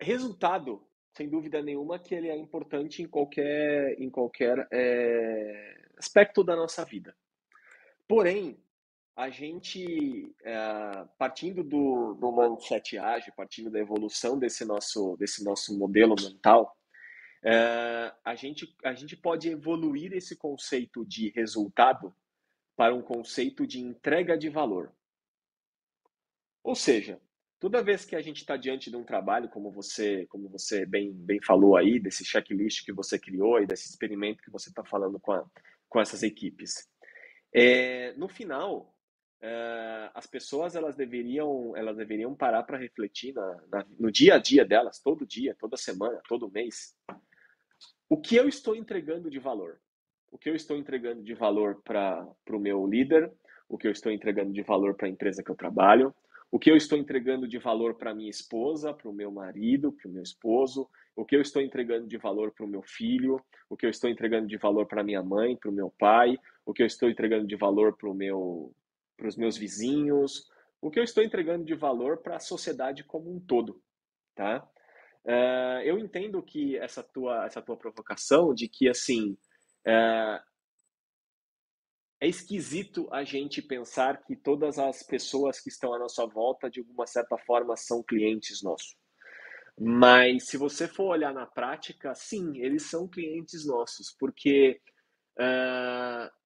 Resultado, 0.00 0.86
sem 1.16 1.28
dúvida 1.28 1.60
nenhuma, 1.60 1.98
que 1.98 2.14
ele 2.14 2.28
é 2.28 2.36
importante 2.36 3.02
em 3.02 3.08
qualquer, 3.08 4.00
em 4.00 4.08
qualquer 4.08 4.66
é... 4.70 5.88
aspecto 5.98 6.44
da 6.44 6.54
nossa 6.54 6.84
vida. 6.84 7.14
Porém, 8.06 8.56
a 9.18 9.30
gente, 9.30 10.32
é, 10.44 11.04
partindo 11.18 11.64
do, 11.64 12.14
do 12.14 12.30
mindset 12.30 12.96
ágil, 12.98 13.32
partindo 13.36 13.68
da 13.68 13.80
evolução 13.80 14.38
desse 14.38 14.64
nosso, 14.64 15.16
desse 15.16 15.42
nosso 15.42 15.76
modelo 15.76 16.14
mental, 16.14 16.72
é, 17.42 18.14
a, 18.24 18.36
gente, 18.36 18.72
a 18.84 18.94
gente 18.94 19.16
pode 19.16 19.48
evoluir 19.48 20.12
esse 20.12 20.36
conceito 20.36 21.04
de 21.04 21.30
resultado 21.30 22.14
para 22.76 22.94
um 22.94 23.02
conceito 23.02 23.66
de 23.66 23.80
entrega 23.80 24.38
de 24.38 24.48
valor. 24.48 24.92
Ou 26.62 26.76
seja, 26.76 27.20
toda 27.58 27.82
vez 27.82 28.04
que 28.04 28.14
a 28.14 28.22
gente 28.22 28.36
está 28.36 28.56
diante 28.56 28.88
de 28.88 28.96
um 28.96 29.02
trabalho, 29.02 29.48
como 29.48 29.72
você, 29.72 30.26
como 30.26 30.48
você 30.48 30.86
bem, 30.86 31.12
bem 31.12 31.42
falou 31.42 31.76
aí, 31.76 31.98
desse 31.98 32.24
checklist 32.24 32.84
que 32.84 32.92
você 32.92 33.18
criou 33.18 33.60
e 33.60 33.66
desse 33.66 33.88
experimento 33.90 34.44
que 34.44 34.50
você 34.52 34.68
está 34.68 34.84
falando 34.84 35.18
com, 35.18 35.32
a, 35.32 35.44
com 35.88 36.00
essas 36.00 36.22
equipes, 36.22 36.88
é, 37.52 38.12
no 38.12 38.28
final, 38.28 38.94
é, 39.40 40.10
as 40.14 40.26
pessoas 40.26 40.74
elas 40.74 40.96
deveriam, 40.96 41.76
elas 41.76 41.96
deveriam 41.96 42.34
parar 42.34 42.62
para 42.64 42.78
refletir 42.78 43.34
na, 43.34 43.62
na, 43.70 43.86
no 43.98 44.10
dia 44.10 44.34
a 44.34 44.38
dia 44.38 44.64
delas, 44.64 45.00
todo 45.00 45.26
dia, 45.26 45.56
toda 45.58 45.76
semana, 45.76 46.20
todo 46.28 46.50
mês, 46.50 46.96
o 48.08 48.16
que 48.16 48.36
eu 48.36 48.48
estou 48.48 48.74
entregando 48.74 49.30
de 49.30 49.38
valor? 49.38 49.78
O 50.32 50.38
que 50.38 50.48
eu 50.48 50.54
estou 50.54 50.76
entregando 50.76 51.22
de 51.22 51.34
valor 51.34 51.80
para 51.84 52.26
o 52.50 52.58
meu 52.58 52.86
líder? 52.86 53.30
O 53.68 53.76
que 53.76 53.86
eu 53.86 53.92
estou 53.92 54.10
entregando 54.10 54.52
de 54.52 54.62
valor 54.62 54.94
para 54.94 55.06
a 55.06 55.10
empresa 55.10 55.42
que 55.42 55.50
eu 55.50 55.56
trabalho? 55.56 56.14
O 56.50 56.58
que 56.58 56.70
eu 56.70 56.76
estou 56.76 56.98
entregando 56.98 57.46
de 57.46 57.58
valor 57.58 57.94
para 57.94 58.14
minha 58.14 58.30
esposa, 58.30 58.94
para 58.94 59.08
o 59.08 59.12
meu 59.12 59.30
marido, 59.30 59.92
para 59.92 60.08
o 60.08 60.12
meu 60.12 60.22
esposo? 60.22 60.88
O 61.14 61.24
que 61.24 61.36
eu 61.36 61.42
estou 61.42 61.60
entregando 61.60 62.06
de 62.06 62.16
valor 62.16 62.50
para 62.52 62.64
o 62.64 62.68
meu 62.68 62.82
filho? 62.82 63.38
O 63.68 63.76
que 63.76 63.84
eu 63.84 63.90
estou 63.90 64.08
entregando 64.08 64.46
de 64.46 64.56
valor 64.56 64.86
para 64.86 65.04
minha 65.04 65.22
mãe, 65.22 65.56
para 65.56 65.70
o 65.70 65.74
meu 65.74 65.92
pai? 65.98 66.38
O 66.64 66.72
que 66.72 66.82
eu 66.82 66.86
estou 66.86 67.10
entregando 67.10 67.46
de 67.46 67.56
valor 67.56 67.94
para 67.94 68.12
meu, 68.14 68.72
os 69.26 69.36
meus 69.36 69.56
vizinhos? 69.56 70.48
O 70.80 70.90
que 70.90 70.98
eu 70.98 71.04
estou 71.04 71.24
entregando 71.24 71.64
de 71.64 71.74
valor 71.74 72.18
para 72.18 72.36
a 72.36 72.40
sociedade 72.40 73.02
como 73.02 73.34
um 73.34 73.40
todo, 73.40 73.82
tá? 74.34 74.68
Uh, 75.24 75.82
eu 75.84 75.98
entendo 75.98 76.42
que 76.42 76.76
essa 76.76 77.02
tua, 77.02 77.44
essa 77.44 77.60
tua 77.60 77.76
provocação 77.76 78.54
de 78.54 78.68
que, 78.68 78.88
assim, 78.88 79.32
uh, 79.86 80.40
é 82.20 82.26
esquisito 82.26 83.08
a 83.12 83.24
gente 83.24 83.60
pensar 83.60 84.22
que 84.22 84.34
todas 84.34 84.78
as 84.78 85.02
pessoas 85.02 85.60
que 85.60 85.68
estão 85.68 85.92
à 85.94 85.98
nossa 85.98 86.26
volta, 86.26 86.70
de 86.70 86.80
alguma 86.80 87.06
certa 87.06 87.36
forma, 87.38 87.76
são 87.76 88.02
clientes 88.02 88.62
nossos. 88.62 88.96
Mas 89.78 90.48
se 90.48 90.56
você 90.56 90.88
for 90.88 91.08
olhar 91.08 91.32
na 91.32 91.46
prática, 91.46 92.14
sim, 92.14 92.58
eles 92.58 92.90
são 92.90 93.06
clientes 93.06 93.64
nossos, 93.64 94.14
porque 94.18 94.80
uh, 95.38 96.37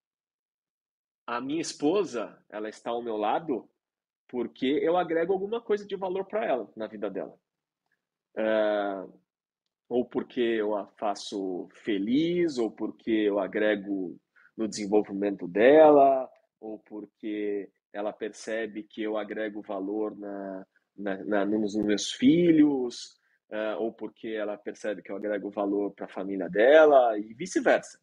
a 1.36 1.40
minha 1.40 1.60
esposa, 1.60 2.38
ela 2.50 2.68
está 2.68 2.90
ao 2.90 3.02
meu 3.02 3.16
lado 3.16 3.68
porque 4.28 4.66
eu 4.66 4.96
agrego 4.96 5.32
alguma 5.32 5.60
coisa 5.60 5.86
de 5.86 5.96
valor 5.96 6.24
para 6.24 6.44
ela 6.46 6.70
na 6.74 6.86
vida 6.86 7.10
dela 7.10 7.38
é, 8.36 9.06
ou 9.88 10.04
porque 10.06 10.40
eu 10.40 10.74
a 10.74 10.86
faço 10.98 11.68
feliz, 11.84 12.58
ou 12.58 12.70
porque 12.70 13.10
eu 13.10 13.38
agrego 13.38 14.16
no 14.56 14.66
desenvolvimento 14.66 15.46
dela, 15.46 16.28
ou 16.60 16.78
porque 16.78 17.70
ela 17.92 18.12
percebe 18.12 18.84
que 18.84 19.02
eu 19.02 19.18
agrego 19.18 19.60
valor 19.60 20.16
na, 20.16 20.66
na, 20.96 21.24
na 21.24 21.44
nos 21.44 21.74
meus 21.76 22.12
filhos, 22.12 23.18
uh, 23.50 23.76
ou 23.80 23.92
porque 23.92 24.28
ela 24.28 24.56
percebe 24.56 25.02
que 25.02 25.12
eu 25.12 25.16
agrego 25.16 25.50
valor 25.50 25.92
para 25.92 26.06
a 26.06 26.12
família 26.12 26.48
dela, 26.48 27.18
e 27.18 27.34
vice-versa. 27.34 27.98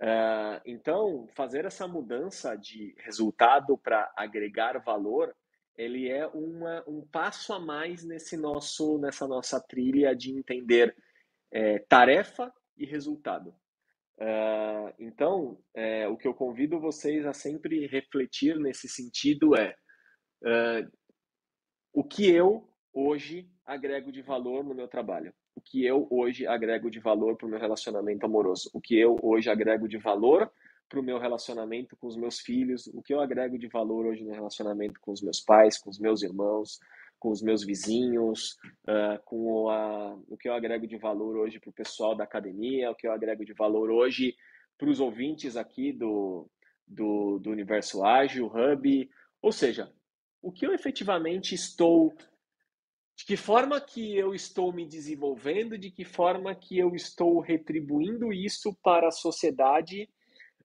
Uh, 0.00 0.60
então, 0.64 1.28
fazer 1.34 1.66
essa 1.66 1.86
mudança 1.86 2.56
de 2.56 2.94
resultado 2.98 3.76
para 3.76 4.10
agregar 4.16 4.78
valor 4.78 5.34
ele 5.80 6.10
é 6.10 6.26
uma, 6.26 6.84
um 6.86 7.00
passo 7.06 7.54
a 7.54 7.58
mais 7.58 8.04
nesse 8.04 8.36
nosso, 8.36 8.98
nessa 8.98 9.26
nossa 9.26 9.58
trilha 9.58 10.14
de 10.14 10.30
entender 10.30 10.94
é, 11.50 11.78
tarefa 11.78 12.52
e 12.76 12.84
resultado. 12.84 13.54
Uh, 14.18 14.92
então, 14.98 15.58
é, 15.72 16.06
o 16.06 16.18
que 16.18 16.28
eu 16.28 16.34
convido 16.34 16.78
vocês 16.78 17.24
a 17.24 17.32
sempre 17.32 17.86
refletir 17.86 18.58
nesse 18.58 18.86
sentido 18.86 19.56
é 19.56 19.74
uh, 20.42 20.98
o 21.94 22.04
que 22.04 22.30
eu 22.30 22.68
hoje 22.92 23.50
agrego 23.64 24.12
de 24.12 24.20
valor 24.20 24.62
no 24.62 24.74
meu 24.74 24.86
trabalho, 24.86 25.32
o 25.54 25.60
que 25.60 25.84
eu 25.84 26.06
hoje 26.10 26.46
agrego 26.46 26.90
de 26.90 27.00
valor 27.00 27.36
para 27.36 27.46
o 27.46 27.50
meu 27.50 27.58
relacionamento 27.58 28.24
amoroso, 28.24 28.70
o 28.72 28.80
que 28.80 28.98
eu 28.98 29.16
hoje 29.22 29.50
agrego 29.50 29.88
de 29.88 29.98
valor 29.98 30.50
para 30.88 30.98
o 30.98 31.02
meu 31.02 31.18
relacionamento 31.18 31.96
com 31.96 32.08
os 32.08 32.16
meus 32.16 32.40
filhos, 32.40 32.88
o 32.88 33.00
que 33.00 33.14
eu 33.14 33.20
agrego 33.20 33.58
de 33.58 33.68
valor 33.68 34.06
hoje 34.06 34.24
no 34.24 34.32
relacionamento 34.32 35.00
com 35.00 35.12
os 35.12 35.22
meus 35.22 35.40
pais, 35.40 35.78
com 35.78 35.88
os 35.88 36.00
meus 36.00 36.22
irmãos, 36.22 36.80
com 37.18 37.30
os 37.30 37.42
meus 37.42 37.62
vizinhos, 37.62 38.56
uh, 38.88 39.22
com 39.24 39.68
a, 39.68 40.14
o 40.28 40.36
que 40.36 40.48
eu 40.48 40.54
agrego 40.54 40.86
de 40.86 40.96
valor 40.96 41.36
hoje 41.36 41.60
para 41.60 41.70
o 41.70 41.74
pessoal 41.74 42.16
da 42.16 42.24
academia, 42.24 42.90
o 42.90 42.94
que 42.94 43.06
eu 43.06 43.12
agrego 43.12 43.44
de 43.44 43.52
valor 43.52 43.90
hoje 43.90 44.34
para 44.76 44.88
os 44.88 44.98
ouvintes 44.98 45.56
aqui 45.56 45.92
do, 45.92 46.48
do, 46.88 47.38
do 47.38 47.50
Universo 47.50 48.02
Ágil, 48.02 48.46
Hub, 48.46 49.10
ou 49.42 49.52
seja, 49.52 49.92
o 50.42 50.50
que 50.50 50.66
eu 50.66 50.72
efetivamente 50.72 51.54
estou 51.54 52.14
de 53.20 53.26
que 53.26 53.36
forma 53.36 53.78
que 53.78 54.16
eu 54.16 54.34
estou 54.34 54.72
me 54.72 54.86
desenvolvendo, 54.86 55.76
de 55.76 55.90
que 55.90 56.06
forma 56.06 56.54
que 56.54 56.78
eu 56.78 56.94
estou 56.94 57.38
retribuindo 57.38 58.32
isso 58.32 58.74
para 58.82 59.08
a 59.08 59.12
sociedade 59.12 60.08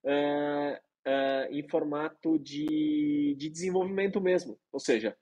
uh, 0.06 0.74
uh, 1.06 1.52
em 1.54 1.68
formato 1.68 2.40
de, 2.40 3.36
de 3.38 3.50
desenvolvimento 3.50 4.22
mesmo. 4.22 4.58
Ou 4.72 4.80
seja, 4.80 5.18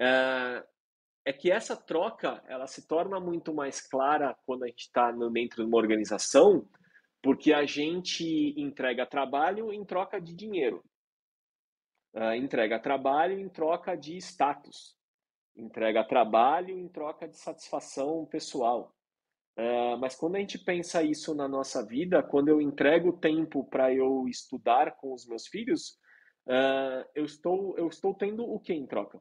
uh, 0.00 0.64
é 1.24 1.32
que 1.32 1.50
essa 1.50 1.76
troca 1.76 2.40
ela 2.46 2.68
se 2.68 2.86
torna 2.86 3.18
muito 3.18 3.52
mais 3.52 3.80
clara 3.80 4.36
quando 4.46 4.62
a 4.62 4.68
gente 4.68 4.82
está 4.82 5.10
dentro 5.10 5.64
de 5.64 5.68
uma 5.68 5.78
organização, 5.78 6.68
porque 7.20 7.52
a 7.52 7.66
gente 7.66 8.54
entrega 8.56 9.04
trabalho 9.04 9.72
em 9.72 9.84
troca 9.84 10.20
de 10.20 10.32
dinheiro, 10.32 10.84
entrega 12.36 12.78
trabalho 12.78 13.36
em 13.40 13.48
troca 13.48 13.96
de 13.96 14.16
status, 14.18 14.95
entrega 15.56 16.04
trabalho 16.04 16.78
em 16.78 16.88
troca 16.88 17.26
de 17.26 17.36
satisfação 17.36 18.26
pessoal. 18.26 18.94
Uh, 19.58 19.96
mas 19.98 20.14
quando 20.14 20.36
a 20.36 20.38
gente 20.38 20.58
pensa 20.58 21.02
isso 21.02 21.34
na 21.34 21.48
nossa 21.48 21.84
vida, 21.84 22.22
quando 22.22 22.48
eu 22.48 22.60
entrego 22.60 23.14
tempo 23.14 23.64
para 23.64 23.92
eu 23.92 24.28
estudar 24.28 24.96
com 24.96 25.14
os 25.14 25.26
meus 25.26 25.46
filhos, 25.46 25.98
uh, 26.46 27.08
eu, 27.14 27.24
estou, 27.24 27.74
eu 27.78 27.88
estou 27.88 28.14
tendo 28.14 28.44
o 28.44 28.60
que 28.60 28.74
em 28.74 28.86
troca? 28.86 29.18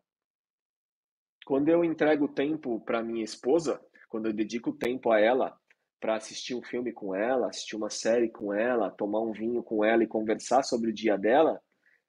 Quando 1.46 1.70
eu 1.70 1.86
entrego 1.86 2.28
tempo 2.28 2.82
para 2.82 3.02
minha 3.02 3.24
esposa, 3.24 3.80
quando 4.10 4.26
eu 4.26 4.34
dedico 4.34 4.74
tempo 4.74 5.12
a 5.12 5.20
ela 5.20 5.58
para 6.02 6.16
assistir 6.16 6.54
um 6.54 6.62
filme 6.62 6.92
com 6.92 7.16
ela, 7.16 7.48
assistir 7.48 7.76
uma 7.76 7.90
série 7.90 8.30
com 8.30 8.54
ela, 8.54 8.92
tomar 8.92 9.22
um 9.22 9.32
vinho 9.32 9.64
com 9.64 9.86
ela 9.86 10.04
e 10.04 10.08
conversar 10.08 10.64
sobre 10.64 10.90
o 10.90 10.94
dia 10.94 11.18
dela, 11.18 11.62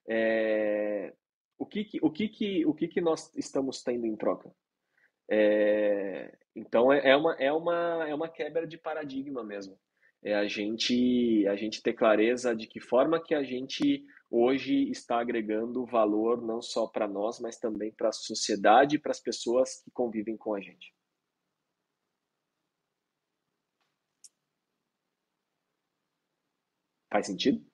é... 0.08 1.14
o, 1.58 1.66
que, 1.66 1.84
que, 1.84 1.98
o, 2.02 2.10
que, 2.10 2.28
que, 2.28 2.66
o 2.66 2.74
que, 2.74 2.88
que 2.88 3.00
nós 3.00 3.34
estamos 3.36 3.82
tendo 3.82 4.06
em 4.06 4.16
troca? 4.16 4.52
É, 5.28 6.36
então 6.54 6.92
é, 6.92 7.10
é 7.10 7.16
uma, 7.16 7.34
é, 7.34 7.52
uma, 7.52 8.08
é 8.08 8.14
uma 8.14 8.28
quebra 8.28 8.66
de 8.66 8.78
paradigma 8.78 9.42
mesmo. 9.44 9.78
É 10.22 10.34
a 10.34 10.46
gente, 10.46 11.46
a 11.46 11.56
gente 11.56 11.82
ter 11.82 11.92
clareza 11.92 12.54
de 12.54 12.66
que 12.66 12.80
forma 12.80 13.22
que 13.22 13.34
a 13.34 13.42
gente 13.42 14.04
hoje 14.30 14.90
está 14.90 15.20
agregando 15.20 15.86
valor 15.86 16.42
não 16.42 16.60
só 16.60 16.86
para 16.86 17.06
nós, 17.06 17.38
mas 17.40 17.58
também 17.58 17.92
para 17.92 18.08
a 18.08 18.12
sociedade 18.12 18.96
e 18.96 18.98
para 18.98 19.12
as 19.12 19.20
pessoas 19.20 19.82
que 19.82 19.90
convivem 19.90 20.36
com 20.36 20.54
a 20.54 20.60
gente. 20.60 20.92
Faz 27.10 27.26
sentido? 27.26 27.64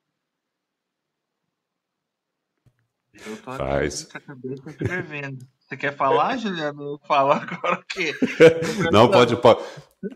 Eu 3.14 3.36
tô 3.36 3.52
Faz. 3.52 4.04
aqui 4.04 4.20
cabeça 4.20 4.70
escrevendo. 4.70 5.46
Você 5.60 5.76
quer 5.76 5.96
falar, 5.96 6.36
Juliano? 6.38 6.98
Fala 7.06 7.36
agora 7.36 7.80
o 7.80 7.84
quê? 7.84 8.14
Não, 8.92 9.10
pode, 9.10 9.36
pode, 9.36 9.62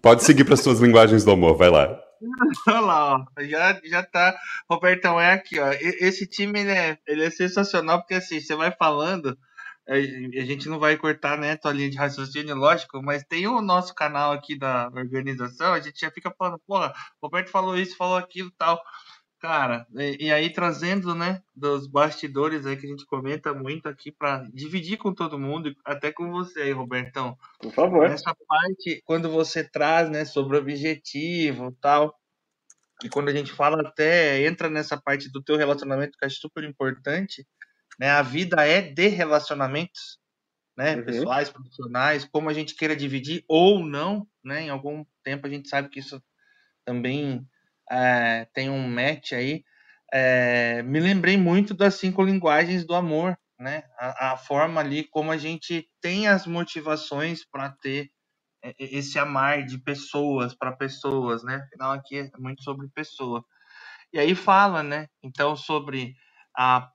pode 0.03 0.25
seguir 0.25 0.45
para 0.45 0.55
as 0.55 0.61
suas 0.61 0.81
linguagens 0.81 1.25
do 1.25 1.31
amor, 1.31 1.57
vai 1.57 1.71
lá. 1.71 1.99
Olha 2.69 2.81
lá, 2.81 3.17
ó. 3.17 3.43
Já, 3.43 3.81
já 3.85 4.03
tá. 4.03 4.37
Robertão, 4.71 5.21
é 5.21 5.33
aqui, 5.33 5.59
ó. 5.61 5.71
Esse 5.73 6.27
time 6.27 6.61
ele 6.61 6.71
é, 6.71 6.99
ele 7.07 7.25
é 7.25 7.31
sensacional, 7.31 8.01
porque 8.01 8.15
assim, 8.15 8.41
você 8.41 8.55
vai 8.55 8.71
falando, 8.73 9.37
a 9.89 10.45
gente 10.45 10.69
não 10.69 10.79
vai 10.79 10.97
cortar, 10.97 11.39
né, 11.39 11.57
tua 11.57 11.73
linha 11.73 11.89
de 11.89 11.97
raciocínio, 11.97 12.57
lógico, 12.57 13.01
mas 13.03 13.23
tem 13.23 13.47
o 13.47 13.61
nosso 13.61 13.95
canal 13.95 14.33
aqui 14.33 14.59
da 14.59 14.91
organização, 14.93 15.73
a 15.73 15.81
gente 15.81 16.01
já 16.01 16.11
fica 16.11 16.33
falando, 16.37 16.61
porra, 16.67 16.93
Roberto 17.23 17.51
falou 17.51 17.79
isso, 17.79 17.97
falou 17.97 18.17
aquilo 18.17 18.51
tal. 18.59 18.83
Cara, 19.47 19.87
e, 19.95 20.27
e, 20.27 20.33
aí 20.33 20.51
trazendo, 20.51 21.15
né, 21.15 21.41
dos 21.55 21.87
bastidores 21.87 22.67
aí 22.67 22.77
que 22.77 22.85
a 22.85 22.89
gente 22.89 23.07
comenta 23.07 23.55
muito 23.55 23.89
aqui 23.89 24.11
para 24.11 24.43
dividir 24.53 24.99
com 24.99 25.15
todo 25.15 25.39
mundo, 25.39 25.73
até 25.85 26.11
com 26.11 26.33
você 26.33 26.63
aí, 26.63 26.73
Robertão. 26.73 27.39
Por 27.61 27.73
favor. 27.73 28.07
Essa 28.07 28.35
parte, 28.35 29.01
quando 29.05 29.31
você 29.31 29.63
traz, 29.63 30.11
né, 30.11 30.25
sobre 30.25 30.57
objetivo 30.57 31.71
tal, 31.81 32.19
e 33.05 33.09
quando 33.09 33.29
a 33.29 33.33
gente 33.33 33.53
fala 33.53 33.83
até, 33.83 34.45
entra 34.45 34.69
nessa 34.69 35.01
parte 35.01 35.31
do 35.31 35.41
teu 35.41 35.57
relacionamento, 35.57 36.19
que 36.19 36.25
acho 36.25 36.41
super 36.41 36.65
importante, 36.65 37.47
né, 38.01 38.11
a 38.11 38.23
vida 38.23 38.67
é 38.67 38.83
de 38.83 39.07
relacionamentos, 39.07 40.19
né, 40.77 40.97
uhum. 40.97 41.05
pessoais, 41.05 41.51
profissionais, 41.51 42.25
como 42.25 42.51
a 42.51 42.53
gente 42.53 42.75
queira 42.75 42.97
dividir 42.97 43.45
ou 43.47 43.87
não, 43.87 44.27
né, 44.43 44.63
em 44.63 44.71
algum 44.71 45.05
tempo 45.23 45.47
a 45.47 45.51
gente 45.51 45.69
sabe 45.69 45.89
que 45.89 46.01
isso 46.01 46.21
também 46.85 47.47
é, 47.91 48.47
tem 48.55 48.71
um 48.71 48.89
match 48.89 49.33
aí, 49.33 49.65
é, 50.13 50.83
me 50.83 51.01
lembrei 51.01 51.37
muito 51.37 51.75
das 51.75 51.95
cinco 51.97 52.23
linguagens 52.23 52.87
do 52.87 52.95
amor, 52.95 53.37
né? 53.59 53.85
A, 53.99 54.33
a 54.33 54.37
forma 54.37 54.81
ali 54.81 55.05
como 55.05 55.31
a 55.33 55.37
gente 55.37 55.89
tem 56.01 56.29
as 56.29 56.47
motivações 56.47 57.45
para 57.45 57.71
ter 57.71 58.11
esse 58.79 59.19
amar 59.19 59.65
de 59.65 59.79
pessoas 59.79 60.55
para 60.55 60.73
pessoas, 60.73 61.45
né? 61.45 61.57
Afinal, 61.57 61.93
aqui 61.93 62.19
é 62.19 62.31
muito 62.39 62.63
sobre 62.63 62.89
pessoa. 62.95 63.45
E 64.13 64.19
aí 64.19 64.35
fala, 64.35 64.83
né? 64.83 65.09
Então, 65.23 65.57
sobre 65.57 66.15
a, 66.57 66.89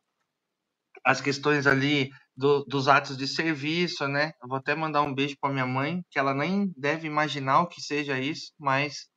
as 1.05 1.21
questões 1.21 1.67
ali 1.67 2.09
do, 2.35 2.63
dos 2.65 2.87
atos 2.87 3.17
de 3.17 3.27
serviço, 3.27 4.07
né? 4.07 4.33
Eu 4.41 4.47
vou 4.49 4.57
até 4.57 4.75
mandar 4.75 5.01
um 5.01 5.13
beijo 5.13 5.35
para 5.39 5.53
minha 5.53 5.65
mãe, 5.65 6.03
que 6.09 6.19
ela 6.19 6.33
nem 6.33 6.73
deve 6.77 7.07
imaginar 7.07 7.61
o 7.61 7.67
que 7.67 7.81
seja 7.81 8.19
isso, 8.19 8.53
mas 8.59 9.10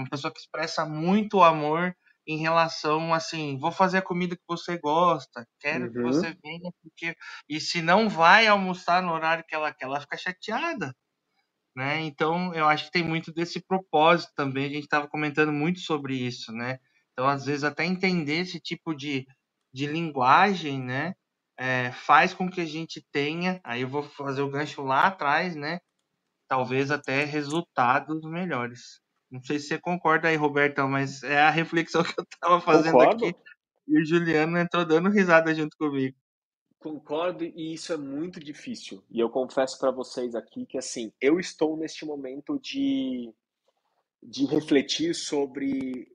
uma 0.00 0.08
pessoa 0.08 0.32
que 0.32 0.40
expressa 0.40 0.84
muito 0.84 1.42
amor 1.42 1.94
em 2.26 2.38
relação 2.38 3.12
assim, 3.12 3.58
vou 3.58 3.72
fazer 3.72 3.98
a 3.98 4.02
comida 4.02 4.36
que 4.36 4.42
você 4.46 4.78
gosta, 4.78 5.46
quero 5.58 5.86
uhum. 5.86 5.92
que 5.92 6.00
você 6.00 6.36
venha 6.42 6.70
porque 6.82 7.16
e 7.48 7.60
se 7.60 7.82
não 7.82 8.08
vai 8.08 8.46
almoçar 8.46 9.02
no 9.02 9.12
horário 9.12 9.44
que 9.46 9.54
ela 9.54 9.72
quer, 9.72 9.86
ela 9.86 10.00
fica 10.00 10.16
chateada, 10.16 10.94
né? 11.74 12.00
Então 12.02 12.54
eu 12.54 12.68
acho 12.68 12.86
que 12.86 12.92
tem 12.92 13.02
muito 13.02 13.32
desse 13.32 13.60
propósito 13.60 14.32
também. 14.34 14.66
A 14.66 14.68
gente 14.68 14.84
estava 14.84 15.08
comentando 15.08 15.52
muito 15.52 15.80
sobre 15.80 16.14
isso, 16.14 16.52
né? 16.52 16.78
Então 17.12 17.28
às 17.28 17.46
vezes 17.46 17.64
até 17.64 17.84
entender 17.84 18.40
esse 18.40 18.60
tipo 18.60 18.94
de, 18.94 19.26
de 19.72 19.86
linguagem, 19.86 20.80
né? 20.80 21.14
É, 21.58 21.92
faz 21.92 22.32
com 22.32 22.50
que 22.50 22.60
a 22.60 22.66
gente 22.66 23.04
tenha, 23.12 23.60
aí 23.62 23.82
eu 23.82 23.88
vou 23.88 24.02
fazer 24.02 24.40
o 24.42 24.50
gancho 24.50 24.82
lá 24.82 25.06
atrás, 25.08 25.54
né? 25.56 25.80
Talvez 26.48 26.90
até 26.90 27.24
resultados 27.24 28.22
melhores. 28.22 29.00
Não 29.30 29.42
sei 29.42 29.58
se 29.58 29.68
você 29.68 29.78
concorda 29.78 30.28
aí, 30.28 30.36
Robertão, 30.36 30.88
mas 30.88 31.22
é 31.22 31.40
a 31.40 31.50
reflexão 31.50 32.02
que 32.04 32.18
eu 32.18 32.24
estava 32.24 32.60
fazendo 32.60 32.98
Concordo. 32.98 33.26
aqui. 33.26 33.36
E 33.86 34.00
o 34.00 34.04
Juliano 34.04 34.58
entrou 34.58 34.84
dando 34.84 35.08
risada 35.08 35.54
junto 35.54 35.76
comigo. 35.76 36.16
Concordo, 36.78 37.44
e 37.44 37.74
isso 37.74 37.92
é 37.92 37.96
muito 37.96 38.40
difícil. 38.40 39.04
E 39.10 39.20
eu 39.20 39.28
confesso 39.28 39.78
para 39.78 39.90
vocês 39.90 40.34
aqui 40.34 40.64
que, 40.64 40.78
assim, 40.78 41.12
eu 41.20 41.38
estou 41.38 41.76
neste 41.76 42.06
momento 42.06 42.58
de, 42.58 43.32
de 44.22 44.46
refletir 44.46 45.14
sobre 45.14 46.10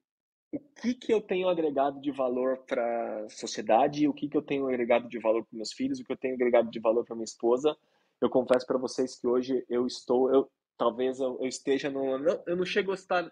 o 0.51 0.59
que, 0.81 0.93
que 0.95 1.13
eu 1.13 1.21
tenho 1.21 1.49
agregado 1.49 1.99
de 1.99 2.11
valor 2.11 2.57
para 2.65 3.25
a 3.25 3.29
sociedade, 3.29 4.07
o 4.07 4.13
que, 4.13 4.27
que 4.27 4.37
eu 4.37 4.41
tenho 4.41 4.67
agregado 4.67 5.07
de 5.07 5.19
valor 5.19 5.45
para 5.45 5.55
meus 5.55 5.73
filhos, 5.73 5.99
o 5.99 6.03
que 6.03 6.11
eu 6.11 6.17
tenho 6.17 6.33
agregado 6.33 6.69
de 6.71 6.79
valor 6.79 7.05
para 7.05 7.15
minha 7.15 7.25
esposa. 7.25 7.77
Eu 8.19 8.29
confesso 8.29 8.65
para 8.65 8.77
vocês 8.77 9.15
que 9.19 9.27
hoje 9.27 9.63
eu 9.69 9.85
estou, 9.85 10.33
eu, 10.33 10.49
talvez 10.77 11.19
eu, 11.19 11.37
eu 11.39 11.47
esteja 11.47 11.89
no. 11.89 12.17
Não, 12.17 12.43
eu 12.47 12.55
não 12.55 12.65
chego 12.65 12.91
a 12.91 12.95
estar. 12.95 13.29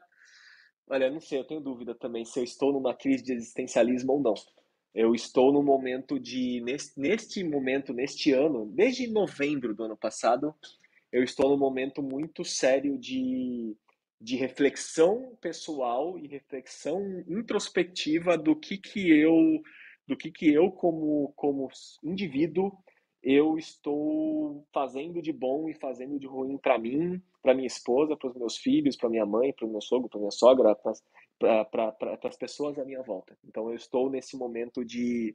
Olha, 0.87 1.09
não 1.09 1.19
sei, 1.19 1.39
eu 1.39 1.47
tenho 1.47 1.61
dúvida 1.61 1.95
também 1.95 2.25
se 2.25 2.39
eu 2.39 2.43
estou 2.43 2.73
numa 2.73 2.93
crise 2.93 3.23
de 3.23 3.33
existencialismo 3.33 4.13
ou 4.13 4.21
não. 4.21 4.33
Eu 4.93 5.15
estou 5.15 5.51
no 5.51 5.63
momento 5.63 6.19
de. 6.19 6.61
Neste, 6.61 6.99
neste 6.99 7.43
momento, 7.43 7.93
neste 7.93 8.31
ano, 8.31 8.65
desde 8.67 9.07
novembro 9.07 9.73
do 9.73 9.83
ano 9.83 9.97
passado, 9.97 10.53
eu 11.11 11.23
estou 11.23 11.49
num 11.49 11.57
momento 11.57 12.01
muito 12.01 12.43
sério 12.43 12.97
de, 12.97 13.75
de 14.19 14.35
reflexão 14.35 15.37
pessoal 15.41 16.17
e 16.17 16.27
reflexão 16.27 17.23
introspectiva 17.27 18.37
do 18.37 18.55
que, 18.55 18.77
que 18.77 19.11
eu 19.11 19.61
do 20.05 20.17
que, 20.17 20.29
que 20.29 20.53
eu 20.53 20.69
como, 20.69 21.31
como 21.35 21.69
indivíduo 22.03 22.77
eu 23.23 23.57
estou 23.57 24.67
fazendo 24.73 25.21
de 25.21 25.31
bom 25.31 25.69
e 25.69 25.73
fazendo 25.73 26.19
de 26.19 26.27
ruim 26.27 26.57
para 26.57 26.77
mim, 26.77 27.21
para 27.43 27.53
minha 27.53 27.67
esposa, 27.67 28.15
para 28.15 28.29
os 28.29 28.35
meus 28.35 28.57
filhos, 28.57 28.95
para 28.95 29.09
minha 29.09 29.25
mãe, 29.25 29.53
para 29.53 29.67
o 29.67 29.69
meu 29.69 29.81
sogro, 29.81 30.09
para 30.09 30.19
minha 30.19 30.31
sogra, 30.31 30.75
para 31.37 32.17
as 32.23 32.37
pessoas 32.37 32.79
à 32.79 32.85
minha 32.85 33.03
volta. 33.03 33.37
Então 33.45 33.69
eu 33.69 33.75
estou 33.75 34.09
nesse 34.09 34.37
momento 34.37 34.83
de, 34.83 35.33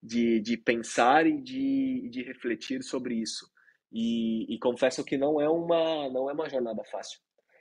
de, 0.00 0.40
de 0.40 0.56
pensar 0.56 1.26
e 1.26 1.42
de, 1.42 2.08
de 2.08 2.22
refletir 2.22 2.82
sobre 2.84 3.16
isso. 3.16 3.50
E, 3.92 4.54
e, 4.54 4.58
confesso 4.60 5.04
que 5.04 5.18
não 5.18 5.40
é 5.40 5.48
uma 5.50 6.08
não 6.10 6.30
é 6.30 6.32
uma 6.32 6.48
jornada 6.48 6.84
fácil. 6.84 7.18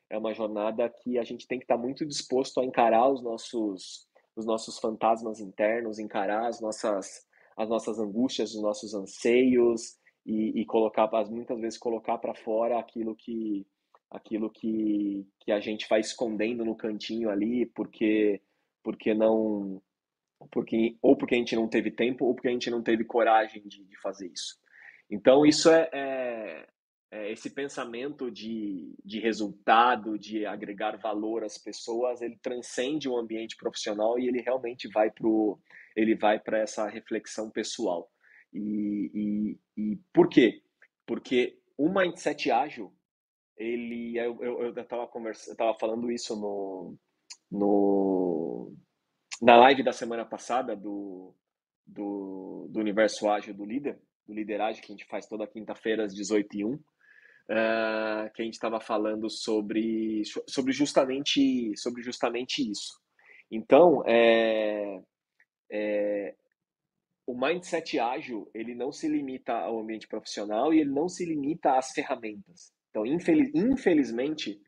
É 0.07 0.17
uma 0.17 0.33
jornada 0.33 0.87
que 0.87 1.17
a 1.17 1.23
gente 1.23 1.47
tem 1.47 1.57
que 1.57 1.65
estar 1.65 1.77
muito 1.77 2.05
disposto 2.05 2.61
a 2.61 2.65
encarar 2.65 3.09
os 3.11 3.23
nossos 3.23 4.07
os 4.35 4.45
nossos 4.45 4.77
fantasmas 4.77 5.39
internos, 5.39 5.97
encarar 5.97 6.47
as 6.47 6.61
nossas 6.61 7.25
as 7.57 7.67
nossas 7.67 7.99
angústias, 7.99 8.53
os 8.53 8.61
nossos 8.61 8.93
anseios 8.93 9.97
e, 10.25 10.61
e 10.61 10.65
colocar, 10.65 11.09
muitas 11.29 11.59
vezes 11.59 11.79
colocar 11.79 12.19
para 12.19 12.35
fora 12.35 12.79
aquilo 12.79 13.15
que 13.15 13.65
aquilo 14.09 14.49
que, 14.49 15.25
que 15.39 15.51
a 15.51 15.59
gente 15.59 15.87
vai 15.87 15.99
escondendo 15.99 16.65
no 16.65 16.75
cantinho 16.75 17.29
ali, 17.29 17.65
porque 17.67 18.41
porque 18.81 19.13
não 19.13 19.81
porque 20.51 20.97
ou 21.01 21.15
porque 21.15 21.35
a 21.35 21.37
gente 21.37 21.55
não 21.55 21.67
teve 21.67 21.91
tempo 21.91 22.25
ou 22.25 22.33
porque 22.33 22.47
a 22.47 22.51
gente 22.51 22.69
não 22.69 22.81
teve 22.81 23.03
coragem 23.03 23.61
de, 23.67 23.83
de 23.83 23.99
fazer 23.99 24.27
isso. 24.27 24.57
Então 25.09 25.45
isso 25.45 25.69
é, 25.69 25.89
é, 25.91 26.67
é, 27.11 27.31
esse 27.31 27.49
pensamento 27.49 28.29
de, 28.29 28.95
de 29.03 29.19
resultado, 29.19 30.17
de 30.17 30.45
agregar 30.45 30.97
valor 30.97 31.43
às 31.43 31.57
pessoas, 31.57 32.21
ele 32.21 32.37
transcende 32.41 33.09
o 33.09 33.17
ambiente 33.17 33.57
profissional 33.57 34.19
e 34.19 34.27
ele 34.27 34.41
realmente 34.41 34.87
vai 34.87 35.09
para 35.11 35.27
ele 35.95 36.15
vai 36.15 36.39
para 36.39 36.59
essa 36.59 36.87
reflexão 36.87 37.49
pessoal. 37.49 38.09
E, 38.53 39.11
e, 39.13 39.59
e, 39.77 39.95
por 40.13 40.29
quê? 40.29 40.61
Porque 41.05 41.59
o 41.77 41.89
mindset 41.89 42.51
ágil, 42.51 42.93
ele, 43.59 44.17
eu 44.17 44.41
eu 44.41 44.73
estava 44.73 45.05
conversando, 45.07 45.51
estava 45.51 45.77
falando 45.77 46.09
isso 46.09 46.35
no, 46.35 46.95
no 47.51 48.73
na 49.41 49.57
live 49.57 49.83
da 49.83 49.91
semana 49.91 50.25
passada 50.25 50.75
do, 50.75 51.35
do, 51.85 52.67
do 52.69 52.79
universo 52.79 53.29
ágil 53.29 53.53
do 53.53 53.65
líder, 53.65 53.99
do 54.25 54.33
lideragem 54.33 54.81
que 54.81 54.91
a 54.91 54.95
gente 54.95 55.07
faz 55.07 55.27
toda 55.27 55.47
quinta-feira 55.47 56.05
às 56.05 56.13
18 56.13 56.47
h 56.55 56.65
1 56.65 56.79
Uh, 57.51 58.29
que 58.35 58.43
a 58.43 58.45
gente 58.45 58.53
estava 58.53 58.79
falando 58.79 59.27
sobre, 59.27 60.21
sobre, 60.47 60.71
justamente, 60.71 61.75
sobre 61.77 62.03
justamente 62.03 62.61
isso. 62.61 62.93
Então, 63.49 64.03
é, 64.05 65.01
é, 65.71 66.35
o 67.25 67.35
mindset 67.35 67.99
ágil 67.99 68.47
ele 68.53 68.75
não 68.75 68.91
se 68.91 69.07
limita 69.07 69.53
ao 69.53 69.79
ambiente 69.79 70.07
profissional 70.07 70.71
e 70.71 70.79
ele 70.79 70.91
não 70.91 71.09
se 71.09 71.25
limita 71.25 71.75
às 71.75 71.91
ferramentas. 71.91 72.71
Então, 72.99 73.05
infeliz, 73.05 73.51
infelizmente, 73.53 74.59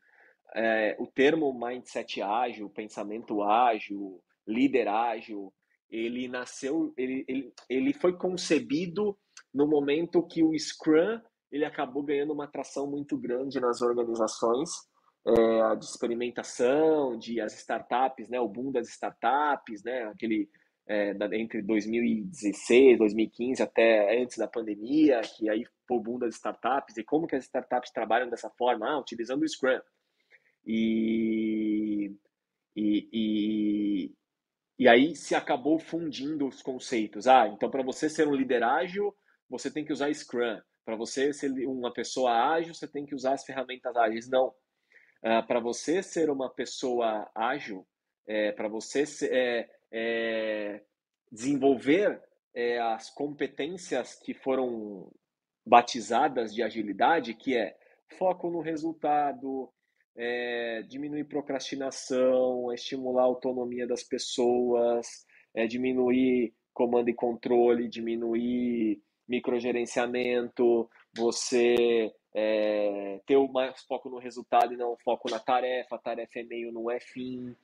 é, 0.55 0.95
o 0.99 1.07
termo 1.07 1.53
mindset 1.53 2.21
ágil, 2.21 2.69
pensamento 2.69 3.41
ágil, 3.41 4.21
líder 4.47 4.87
ágil, 4.87 5.53
ele 5.89 6.27
nasceu, 6.27 6.93
ele, 6.97 7.25
ele, 7.27 7.53
ele 7.69 7.93
foi 7.93 8.17
concebido 8.17 9.17
no 9.53 9.67
momento 9.67 10.25
que 10.25 10.43
o 10.43 10.57
Scrum 10.57 11.19
ele 11.51 11.65
acabou 11.65 12.03
ganhando 12.03 12.31
uma 12.31 12.45
atração 12.45 12.89
muito 12.89 13.17
grande 13.17 13.59
nas 13.59 13.81
organizações 13.81 14.69
é, 15.27 15.75
de 15.75 15.83
experimentação, 15.83 17.17
de 17.19 17.41
as 17.41 17.53
startups, 17.59 18.29
né, 18.29 18.39
o 18.39 18.47
boom 18.47 18.71
das 18.71 18.87
startups, 18.87 19.83
né, 19.83 20.03
aquele 20.05 20.49
é, 20.87 21.13
entre 21.33 21.61
2016, 21.61 22.97
2015 22.97 23.61
até 23.61 24.21
antes 24.21 24.37
da 24.37 24.47
pandemia, 24.47 25.21
que 25.21 25.49
aí 25.49 25.65
o 25.95 26.01
boom 26.01 26.19
das 26.19 26.35
startups 26.35 26.97
e 26.97 27.03
como 27.03 27.27
que 27.27 27.35
as 27.35 27.43
startups 27.43 27.91
trabalham 27.91 28.29
dessa 28.29 28.49
forma, 28.49 28.89
ah, 28.89 28.99
utilizando 28.99 29.43
o 29.43 29.47
Scrum. 29.47 29.79
E, 30.65 32.15
e, 32.75 33.09
e, 33.11 34.13
e 34.77 34.87
aí 34.87 35.15
se 35.15 35.35
acabou 35.35 35.79
fundindo 35.79 36.47
os 36.47 36.61
conceitos. 36.61 37.27
Ah, 37.27 37.47
então 37.47 37.69
para 37.69 37.83
você 37.83 38.09
ser 38.09 38.27
um 38.27 38.35
líder 38.35 38.63
ágil, 38.63 39.15
você 39.49 39.71
tem 39.71 39.83
que 39.83 39.93
usar 39.93 40.13
Scrum. 40.13 40.59
Para 40.83 40.95
você 40.95 41.33
ser 41.33 41.51
uma 41.67 41.93
pessoa 41.93 42.31
ágil, 42.53 42.73
você 42.73 42.87
tem 42.87 43.05
que 43.05 43.15
usar 43.15 43.33
as 43.33 43.45
ferramentas 43.45 43.95
ágeis. 43.95 44.29
Não. 44.29 44.47
Uh, 45.23 45.45
para 45.45 45.59
você 45.59 46.01
ser 46.01 46.29
uma 46.29 46.49
pessoa 46.49 47.29
ágil, 47.35 47.85
é, 48.27 48.51
para 48.51 48.67
você 48.67 49.05
ser, 49.05 49.31
é, 49.31 49.69
é, 49.91 50.81
desenvolver 51.31 52.21
é, 52.53 52.79
as 52.79 53.09
competências 53.09 54.15
que 54.15 54.33
foram 54.33 55.11
batizadas 55.65 56.53
de 56.53 56.63
agilidade, 56.63 57.33
que 57.33 57.55
é 57.55 57.75
foco 58.17 58.49
no 58.49 58.61
resultado, 58.61 59.69
é, 60.15 60.83
diminuir 60.87 61.23
procrastinação, 61.25 62.71
estimular 62.73 63.23
a 63.23 63.25
autonomia 63.25 63.87
das 63.87 64.03
pessoas, 64.03 65.25
é, 65.53 65.65
diminuir 65.67 66.53
comando 66.73 67.09
e 67.09 67.13
controle, 67.13 67.87
diminuir 67.87 69.01
microgerenciamento, 69.27 70.89
você 71.15 72.11
é, 72.33 73.21
ter 73.25 73.37
mais 73.49 73.81
foco 73.83 74.09
no 74.09 74.17
resultado 74.17 74.73
e 74.73 74.77
não 74.77 74.97
foco 74.97 75.29
na 75.29 75.39
tarefa, 75.39 75.95
a 75.95 75.99
tarefa 75.99 76.39
é 76.39 76.43
meio, 76.43 76.71
não 76.71 76.89
é 76.89 76.99
fim. 76.99 77.55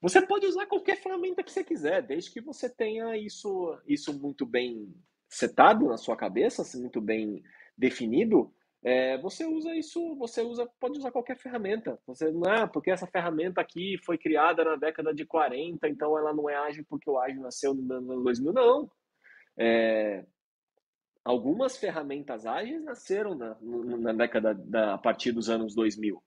Você 0.00 0.24
pode 0.26 0.46
usar 0.46 0.66
qualquer 0.66 0.96
ferramenta 0.96 1.42
que 1.42 1.50
você 1.50 1.64
quiser, 1.64 2.02
desde 2.02 2.30
que 2.30 2.40
você 2.40 2.68
tenha 2.68 3.16
isso, 3.16 3.78
isso 3.86 4.18
muito 4.18 4.44
bem 4.44 4.94
setado 5.28 5.86
na 5.86 5.96
sua 5.96 6.16
cabeça, 6.16 6.62
assim, 6.62 6.80
muito 6.80 7.00
bem 7.00 7.42
definido. 7.76 8.52
É, 8.82 9.18
você 9.18 9.44
usa 9.44 9.74
isso, 9.74 10.14
você 10.16 10.42
usa, 10.42 10.68
pode 10.78 10.98
usar 10.98 11.10
qualquer 11.10 11.36
ferramenta. 11.36 11.98
Você 12.06 12.30
não 12.30 12.50
é 12.50 12.66
porque 12.66 12.90
essa 12.90 13.06
ferramenta 13.06 13.60
aqui 13.60 13.98
foi 14.04 14.16
criada 14.16 14.64
na 14.64 14.76
década 14.76 15.12
de 15.12 15.24
40, 15.26 15.88
então 15.88 16.16
ela 16.16 16.32
não 16.32 16.48
é 16.48 16.54
ágil 16.54 16.84
porque 16.88 17.10
o 17.10 17.18
ágil 17.18 17.42
nasceu 17.42 17.74
no 17.74 17.92
ano 17.92 18.22
2000. 18.22 18.52
Não. 18.52 18.90
É, 19.58 20.24
algumas 21.24 21.76
ferramentas 21.76 22.46
ágeis 22.46 22.84
nasceram 22.84 23.34
na, 23.34 23.56
na 23.60 24.12
década 24.12 24.54
da, 24.54 24.94
a 24.94 24.98
partir 24.98 25.32
dos 25.32 25.50
anos 25.50 25.74
2000. 25.74 26.22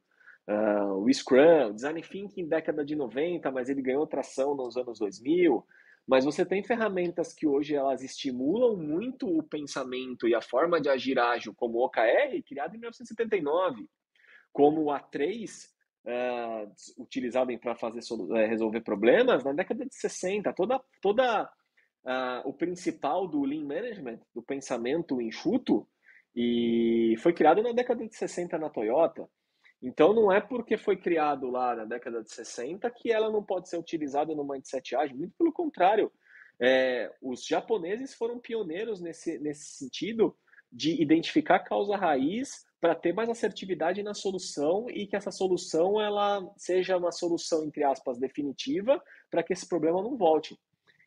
Uh, 0.49 0.95
o 0.95 1.13
Scrum, 1.13 1.69
o 1.69 1.73
Design 1.73 2.01
Thinking 2.01 2.47
década 2.47 2.83
de 2.83 2.95
90, 2.95 3.51
mas 3.51 3.69
ele 3.69 3.81
ganhou 3.83 4.05
tração 4.07 4.55
nos 4.55 4.75
anos 4.75 4.99
2000. 4.99 5.65
Mas 6.07 6.25
você 6.25 6.45
tem 6.45 6.63
ferramentas 6.63 7.33
que 7.33 7.45
hoje 7.45 7.75
elas 7.75 8.01
estimulam 8.03 8.75
muito 8.75 9.27
o 9.27 9.43
pensamento 9.43 10.27
e 10.27 10.33
a 10.33 10.41
forma 10.41 10.81
de 10.81 10.89
agir 10.89 11.19
ágil, 11.19 11.53
como 11.55 11.77
o 11.77 11.85
OKR, 11.85 12.41
criado 12.47 12.75
em 12.75 12.79
1979, 12.79 13.87
como 14.51 14.85
o 14.85 14.87
A3, 14.87 15.69
uh, 16.05 17.01
utilizado 17.01 17.57
para 17.59 17.75
fazer 17.75 18.01
uh, 18.11 18.33
resolver 18.33 18.81
problemas 18.81 19.43
na 19.43 19.53
década 19.53 19.85
de 19.85 19.95
60. 19.95 20.51
Toda, 20.53 20.81
toda 21.01 21.43
uh, 21.43 22.49
o 22.49 22.53
principal 22.53 23.27
do 23.27 23.43
Lean 23.43 23.65
Management, 23.65 24.19
do 24.33 24.41
pensamento 24.41 25.21
enxuto, 25.21 25.87
e 26.35 27.15
foi 27.19 27.33
criado 27.33 27.61
na 27.61 27.71
década 27.71 28.07
de 28.07 28.15
60 28.15 28.57
na 28.57 28.69
Toyota. 28.69 29.27
Então 29.81 30.13
não 30.13 30.31
é 30.31 30.41
porque 30.41 30.77
foi 30.77 30.97
criado 30.97 31.49
lá 31.49 31.75
na 31.75 31.85
década 31.85 32.21
de 32.21 32.31
60 32.31 32.89
que 32.91 33.11
ela 33.11 33.31
não 33.31 33.43
pode 33.43 33.69
ser 33.69 33.77
utilizada 33.77 34.35
no 34.35 34.45
mindset 34.45 34.95
ágil, 34.95 35.17
muito 35.17 35.33
pelo 35.37 35.53
contrário. 35.53 36.11
É, 36.61 37.09
os 37.21 37.45
japoneses 37.45 38.13
foram 38.13 38.39
pioneiros 38.39 38.99
nesse, 38.99 39.39
nesse 39.39 39.77
sentido 39.77 40.35
de 40.71 41.01
identificar 41.01 41.55
a 41.55 41.63
causa 41.63 41.95
raiz 41.95 42.65
para 42.81 42.95
ter 42.95 43.13
mais 43.13 43.29
assertividade 43.29 44.03
na 44.03 44.13
solução 44.13 44.89
e 44.89 45.07
que 45.07 45.15
essa 45.15 45.31
solução 45.31 45.99
ela 45.99 46.45
seja 46.57 46.97
uma 46.97 47.11
solução 47.11 47.63
entre 47.63 47.83
aspas 47.83 48.19
definitiva 48.19 49.01
para 49.31 49.43
que 49.43 49.53
esse 49.53 49.67
problema 49.67 50.01
não 50.01 50.17
volte. 50.17 50.57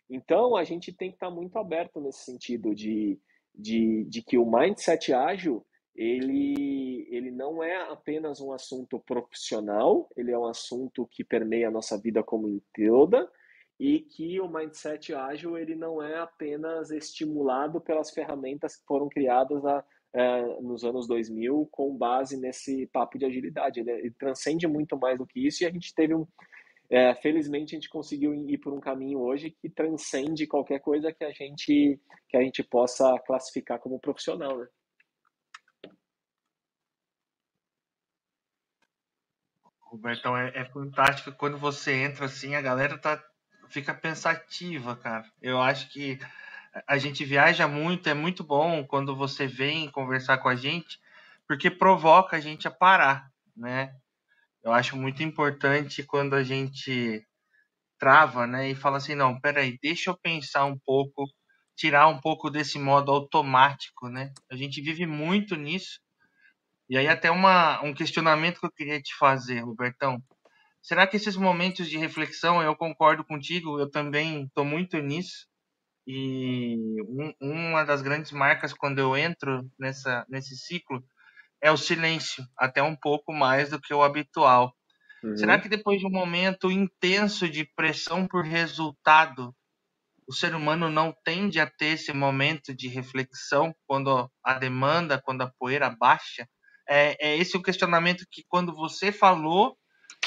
Então 0.09 0.57
a 0.57 0.65
gente 0.65 0.93
tem 0.93 1.11
que 1.11 1.17
estar 1.17 1.31
muito 1.31 1.59
aberto 1.59 2.01
nesse 2.01 2.25
sentido 2.25 2.75
de, 2.75 3.19
de, 3.55 4.05
de 4.05 4.23
que 4.23 4.37
o 4.37 4.51
mindset 4.51 5.13
ágil 5.13 5.65
ele, 5.95 7.07
ele 7.11 7.31
não 7.31 7.63
é 7.63 7.91
apenas 7.91 8.41
um 8.41 8.53
assunto 8.53 8.99
profissional, 9.01 10.09
ele 10.17 10.31
é 10.31 10.39
um 10.39 10.47
assunto 10.47 11.07
que 11.11 11.23
permeia 11.23 11.69
a 11.69 11.71
nossa 11.71 11.99
vida 11.99 12.23
como 12.23 12.63
toda 12.75 13.31
e 13.79 14.01
que 14.01 14.41
o 14.41 14.49
mindset 14.49 15.15
ágil 15.15 15.59
ele 15.59 15.75
não 15.75 16.03
é 16.03 16.19
apenas 16.19 16.91
estimulado 16.91 17.81
pelas 17.81 18.11
ferramentas 18.11 18.77
que 18.77 18.87
foram 18.87 19.09
criadas 19.09 19.65
a, 19.67 19.85
é, 20.15 20.61
nos 20.61 20.85
anos 20.85 21.07
2000 21.07 21.69
com 21.71 21.97
base 21.97 22.39
nesse 22.39 22.87
papo 22.87 23.19
de 23.19 23.27
agilidade. 23.27 23.81
Ele, 23.81 23.91
ele, 23.91 24.11
transcende 24.13 24.67
muito 24.67 24.97
mais 24.97 25.19
do 25.19 25.27
que 25.27 25.47
isso 25.47 25.63
e 25.63 25.67
a 25.67 25.71
gente 25.71 25.95
teve 25.95 26.15
um. 26.15 26.27
É, 26.91 27.15
felizmente 27.17 27.75
a 27.75 27.79
gente 27.79 27.89
conseguiu 27.89 28.35
ir 28.35 28.59
por 28.59 28.73
um 28.75 28.81
caminho 28.81 29.19
hoje 29.19 29.51
que 29.51 29.71
transcende 29.71 30.47
qualquer 30.47 30.79
coisa 30.79 31.13
que 31.13 31.25
a 31.25 31.33
gente 31.33 31.99
que 32.29 32.37
a 32.37 32.43
gente 32.43 32.63
possa 32.63 33.19
classificar 33.27 33.79
como 33.79 33.99
profissional, 33.99 34.59
né? 34.59 34.67
Robertão, 39.93 40.35
é, 40.35 40.51
é 40.55 40.65
fantástico 40.65 41.31
quando 41.33 41.59
você 41.59 41.93
entra 41.93 42.25
assim, 42.25 42.55
a 42.55 42.63
galera 42.63 42.97
tá, 42.97 43.23
fica 43.69 43.93
pensativa, 43.93 44.97
cara. 44.97 45.31
Eu 45.41 45.61
acho 45.61 45.91
que 45.91 46.19
a 46.89 46.97
gente 46.97 47.27
viaja 47.27 47.69
muito, 47.69 48.09
é 48.09 48.15
muito 48.15 48.43
bom 48.43 48.87
quando 48.87 49.15
você 49.15 49.47
vem 49.47 49.91
conversar 49.91 50.39
com 50.39 50.49
a 50.49 50.57
gente, 50.57 50.99
porque 51.47 51.71
provoca 51.71 52.39
a 52.39 52.41
gente 52.41 52.67
a 52.67 52.71
parar, 52.71 53.29
né? 53.55 53.95
Eu 54.65 54.73
acho 54.73 54.97
muito 54.97 55.23
importante 55.23 56.03
quando 56.03 56.35
a 56.35 56.43
gente 56.43 57.23
trava, 57.99 58.47
né, 58.47 58.71
e 58.71 58.75
fala 58.75 58.97
assim, 58.97 59.15
não, 59.15 59.39
peraí, 59.41 59.79
deixa 59.83 60.11
eu 60.11 60.19
pensar 60.19 60.65
um 60.65 60.79
pouco, 60.79 61.25
tirar 61.77 62.09
um 62.09 62.19
pouco 62.19 62.51
desse 62.51 62.79
modo 62.79 63.13
automático, 63.13 64.09
né? 64.09 64.33
A 64.51 64.57
gente 64.57 64.81
vive 64.81 65.07
muito 65.07 65.55
nisso 65.55 66.01
e 66.89 66.97
aí 66.97 67.09
até 67.09 67.31
uma, 67.31 67.83
um 67.83 67.95
questionamento 67.95 68.61
que 68.61 68.67
eu 68.67 68.73
queria 68.73 69.01
te 69.01 69.15
fazer, 69.17 69.61
Robertão. 69.61 70.23
Será 70.83 71.07
que 71.07 71.17
esses 71.17 71.37
momentos 71.37 71.89
de 71.89 71.97
reflexão, 71.97 72.61
eu 72.61 72.75
concordo 72.75 73.25
contigo, 73.25 73.79
eu 73.79 73.89
também 73.89 74.45
estou 74.45 74.65
muito 74.65 74.99
nisso. 74.99 75.47
E 76.07 76.77
um, 77.09 77.33
uma 77.41 77.85
das 77.85 78.03
grandes 78.03 78.33
marcas 78.33 78.73
quando 78.73 78.99
eu 78.99 79.17
entro 79.17 79.65
nessa, 79.79 80.27
nesse 80.29 80.57
ciclo 80.57 81.03
é 81.63 81.71
o 81.71 81.77
silêncio, 81.77 82.45
até 82.59 82.83
um 82.83 82.97
pouco 82.97 83.33
mais 83.33 83.71
do 83.71 83.81
que 83.81 83.95
o 83.95 84.03
habitual. 84.03 84.75
Uhum. 85.23 85.37
Será 85.37 85.61
que 85.61 85.69
depois 85.69 86.01
de 86.01 86.07
um 86.07 86.11
momento 86.11 86.73
intenso 86.73 87.49
de 87.49 87.65
pressão 87.77 88.27
por 88.27 88.45
resultado, 88.45 89.55
o 90.27 90.33
ser 90.33 90.57
humano 90.57 90.91
não 90.91 91.15
tende 91.25 91.61
a 91.61 91.71
ter 91.71 91.95
esse 91.95 92.13
momento 92.13 92.75
de 92.75 92.89
reflexão 92.89 93.73
quando 93.87 94.29
a 94.45 94.55
demanda, 94.55 95.23
quando 95.23 95.43
a 95.43 95.53
poeira 95.57 95.89
baixa? 95.89 96.49
É, 96.95 97.17
é 97.19 97.37
esse 97.39 97.57
o 97.57 97.63
questionamento 97.63 98.27
que 98.31 98.45
quando 98.47 98.75
você 98.75 99.11
falou, 99.11 99.79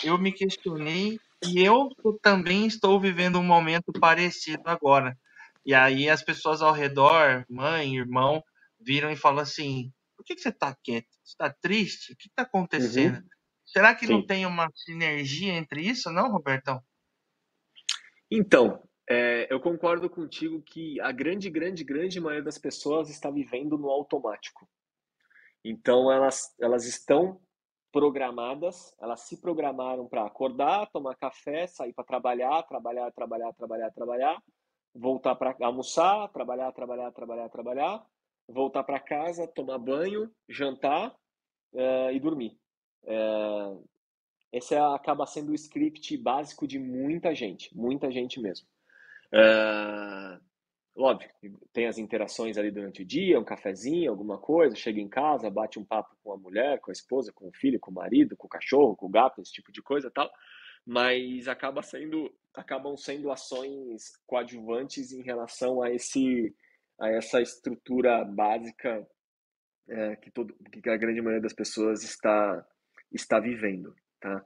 eu 0.03 0.18
me 0.18 0.32
questionei 0.32 1.20
e 1.45 1.63
eu 1.63 1.89
também 2.24 2.66
estou 2.66 2.99
vivendo 2.99 3.38
um 3.38 3.43
momento 3.43 3.93
parecido 3.99 4.63
agora. 4.66 5.16
E 5.63 5.76
aí 5.76 6.09
as 6.09 6.24
pessoas 6.24 6.63
ao 6.63 6.74
redor, 6.74 7.45
mãe, 7.47 7.95
irmão, 7.95 8.43
viram 8.80 9.11
e 9.11 9.16
falam 9.16 9.41
assim: 9.41 9.91
por 10.18 10.26
que, 10.26 10.34
que 10.34 10.41
você 10.41 10.49
está 10.49 10.76
quieto? 10.84 11.07
Você 11.24 11.34
está 11.34 11.53
triste? 11.53 12.13
O 12.13 12.18
que 12.18 12.28
está 12.28 12.41
acontecendo? 12.41 13.18
Uhum. 13.18 13.30
Será 13.63 13.93
que 13.93 14.07
Sim. 14.07 14.13
não 14.13 14.26
tem 14.26 14.47
uma 14.47 14.68
sinergia 14.74 15.53
entre 15.53 15.82
isso, 15.82 16.11
não, 16.11 16.32
Robertão? 16.32 16.82
Então, 18.32 18.82
é, 19.07 19.47
eu 19.53 19.59
concordo 19.59 20.09
contigo 20.09 20.63
que 20.63 20.99
a 20.99 21.11
grande, 21.11 21.47
grande, 21.47 21.84
grande 21.84 22.20
maioria 22.20 22.43
das 22.43 22.57
pessoas 22.57 23.09
está 23.09 23.30
vivendo 23.30 23.78
no 23.78 23.89
automático. 23.89 24.68
Então 25.68 26.11
elas, 26.11 26.55
elas 26.61 26.86
estão 26.86 27.41
programadas, 27.91 28.93
elas 29.01 29.22
se 29.22 29.41
programaram 29.41 30.07
para 30.07 30.24
acordar, 30.24 30.88
tomar 30.91 31.16
café, 31.16 31.66
sair 31.66 31.91
para 31.91 32.03
trabalhar, 32.03 32.61
trabalhar, 32.63 33.11
trabalhar, 33.11 33.51
trabalhar, 33.53 33.91
trabalhar, 33.91 34.43
voltar 34.93 35.34
para 35.34 35.55
almoçar, 35.61 36.28
trabalhar, 36.30 36.72
trabalhar, 36.72 37.11
trabalhar, 37.11 37.49
trabalhar, 37.49 38.05
voltar 38.47 38.84
para 38.84 38.99
casa, 38.99 39.47
tomar 39.47 39.80
banho, 39.80 40.32
jantar 40.47 41.16
uh, 41.74 42.11
e 42.13 42.20
dormir. 42.20 42.55
Uh, 43.03 43.84
esse 44.51 44.76
é, 44.76 44.80
acaba 44.80 45.26
sendo 45.26 45.51
o 45.51 45.55
script 45.55 46.16
básico 46.16 46.68
de 46.68 46.78
muita 46.78 47.34
gente, 47.34 47.76
muita 47.76 48.11
gente 48.11 48.39
mesmo. 48.39 48.68
Uh, 49.34 50.39
Óbvio, 50.97 51.29
tem 51.73 51.87
as 51.87 51.97
interações 51.97 52.57
ali 52.57 52.71
durante 52.71 53.01
o 53.01 53.05
dia, 53.05 53.37
um 53.37 53.43
cafezinho, 53.43 54.09
alguma 54.09 54.37
coisa, 54.37 54.75
chega 54.77 55.01
em 55.01 55.09
casa, 55.09 55.49
bate 55.49 55.77
um 55.77 55.83
papo 55.83 56.15
com 56.23 56.31
a 56.31 56.37
mulher, 56.37 56.79
com 56.79 56.89
a 56.89 56.93
esposa, 56.93 57.33
com 57.33 57.49
o 57.49 57.53
filho, 57.53 57.79
com 57.79 57.91
o 57.91 57.93
marido, 57.93 58.37
com 58.37 58.47
o 58.47 58.49
cachorro, 58.49 58.95
com 58.95 59.07
o 59.07 59.09
gato, 59.09 59.41
esse 59.41 59.51
tipo 59.51 59.73
de 59.73 59.81
coisa 59.81 60.09
tal. 60.09 60.31
Mas 60.85 61.49
acaba 61.49 61.81
sendo, 61.81 62.33
acabam 62.53 62.95
sendo 62.95 63.29
ações 63.29 64.13
coadjuvantes 64.25 65.11
em 65.11 65.21
relação 65.21 65.81
a 65.81 65.91
esse 65.91 66.55
a 66.97 67.09
essa 67.09 67.41
estrutura 67.41 68.23
básica 68.23 69.05
é, 69.87 70.15
que, 70.15 70.31
todo, 70.31 70.55
que 70.81 70.89
a 70.89 70.97
grande 70.97 71.21
maioria 71.21 71.41
das 71.41 71.53
pessoas 71.53 72.03
está, 72.03 72.65
está 73.11 73.39
vivendo. 73.39 73.93
Tá? 74.19 74.43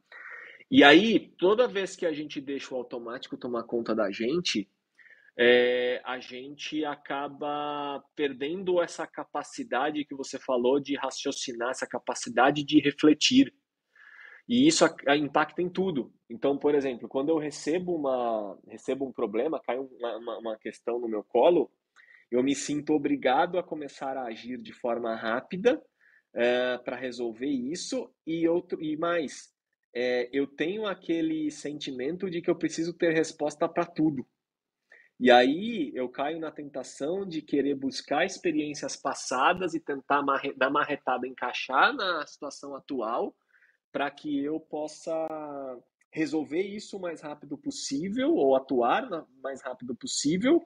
E 0.69 0.83
aí, 0.83 1.31
toda 1.37 1.67
vez 1.67 1.95
que 1.95 2.05
a 2.05 2.13
gente 2.13 2.41
deixa 2.41 2.73
o 2.73 2.77
automático 2.77 3.37
tomar 3.37 3.63
conta 3.63 3.95
da 3.95 4.11
gente, 4.11 4.67
é, 5.41 6.01
a 6.03 6.19
gente 6.19 6.83
acaba 6.83 8.03
perdendo 8.13 8.81
essa 8.81 9.07
capacidade 9.07 10.03
que 10.03 10.13
você 10.13 10.37
falou 10.37 10.81
de 10.81 10.97
raciocinar, 10.97 11.69
essa 11.69 11.87
capacidade 11.87 12.61
de 12.65 12.81
refletir. 12.81 13.53
E 14.49 14.67
isso 14.67 14.83
impacta 15.17 15.61
em 15.61 15.69
tudo. 15.69 16.11
Então, 16.29 16.57
por 16.57 16.75
exemplo, 16.75 17.07
quando 17.07 17.29
eu 17.29 17.37
recebo 17.37 17.95
uma 17.95 18.59
recebo 18.67 19.07
um 19.07 19.13
problema, 19.13 19.61
cai 19.61 19.79
uma, 19.79 20.39
uma 20.39 20.57
questão 20.57 20.99
no 20.99 21.07
meu 21.07 21.23
colo, 21.23 21.71
eu 22.29 22.43
me 22.43 22.53
sinto 22.53 22.91
obrigado 22.91 23.57
a 23.57 23.63
começar 23.63 24.17
a 24.17 24.25
agir 24.25 24.57
de 24.57 24.73
forma 24.73 25.15
rápida 25.15 25.81
é, 26.35 26.77
para 26.79 26.97
resolver 26.97 27.47
isso 27.47 28.13
e 28.27 28.45
outro 28.45 28.83
e 28.83 28.97
mais 28.97 29.53
é, 29.95 30.29
eu 30.33 30.45
tenho 30.47 30.85
aquele 30.85 31.49
sentimento 31.49 32.29
de 32.29 32.41
que 32.41 32.49
eu 32.49 32.57
preciso 32.57 32.93
ter 32.93 33.13
resposta 33.13 33.67
para 33.69 33.85
tudo 33.85 34.27
e 35.19 35.29
aí 35.29 35.91
eu 35.93 36.07
caio 36.07 36.39
na 36.39 36.49
tentação 36.49 37.27
de 37.27 37.41
querer 37.41 37.75
buscar 37.75 38.25
experiências 38.25 38.95
passadas 38.95 39.73
e 39.73 39.79
tentar 39.79 40.21
marre, 40.21 40.53
dar 40.53 40.69
marretada, 40.69 41.27
encaixar 41.27 41.93
na 41.93 42.25
situação 42.25 42.73
atual 42.73 43.35
para 43.91 44.09
que 44.09 44.41
eu 44.43 44.61
possa 44.61 45.11
resolver 46.09 46.61
isso 46.61 46.95
o 46.95 47.01
mais 47.01 47.21
rápido 47.21 47.57
possível 47.57 48.33
ou 48.33 48.55
atuar 48.55 49.11
o 49.11 49.27
mais 49.43 49.61
rápido 49.61 49.93
possível 49.93 50.65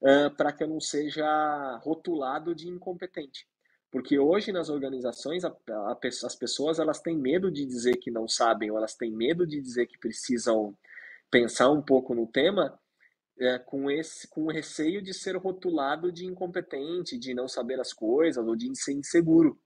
uh, 0.00 0.34
para 0.36 0.52
que 0.52 0.64
eu 0.64 0.68
não 0.68 0.80
seja 0.80 1.78
rotulado 1.82 2.56
de 2.56 2.68
incompetente. 2.68 3.46
Porque 3.88 4.18
hoje 4.18 4.50
nas 4.50 4.68
organizações 4.68 5.44
a, 5.44 5.48
a, 5.48 5.98
as 6.24 6.34
pessoas 6.34 6.80
elas 6.80 7.00
têm 7.00 7.16
medo 7.16 7.52
de 7.52 7.64
dizer 7.64 7.98
que 7.98 8.10
não 8.10 8.26
sabem 8.26 8.68
ou 8.70 8.76
elas 8.76 8.96
têm 8.96 9.12
medo 9.12 9.46
de 9.46 9.60
dizer 9.60 9.86
que 9.86 9.98
precisam 9.98 10.76
pensar 11.30 11.70
um 11.70 11.82
pouco 11.82 12.14
no 12.14 12.26
tema 12.26 12.78
é, 13.42 13.58
com 13.58 13.90
esse 13.90 14.28
com 14.28 14.46
receio 14.46 15.02
de 15.02 15.12
ser 15.12 15.36
rotulado 15.36 16.12
de 16.12 16.24
incompetente, 16.24 17.18
de 17.18 17.34
não 17.34 17.48
saber 17.48 17.80
as 17.80 17.92
coisas 17.92 18.46
ou 18.46 18.54
de 18.54 18.70
ser 18.76 18.92
inseguro. 18.92 19.58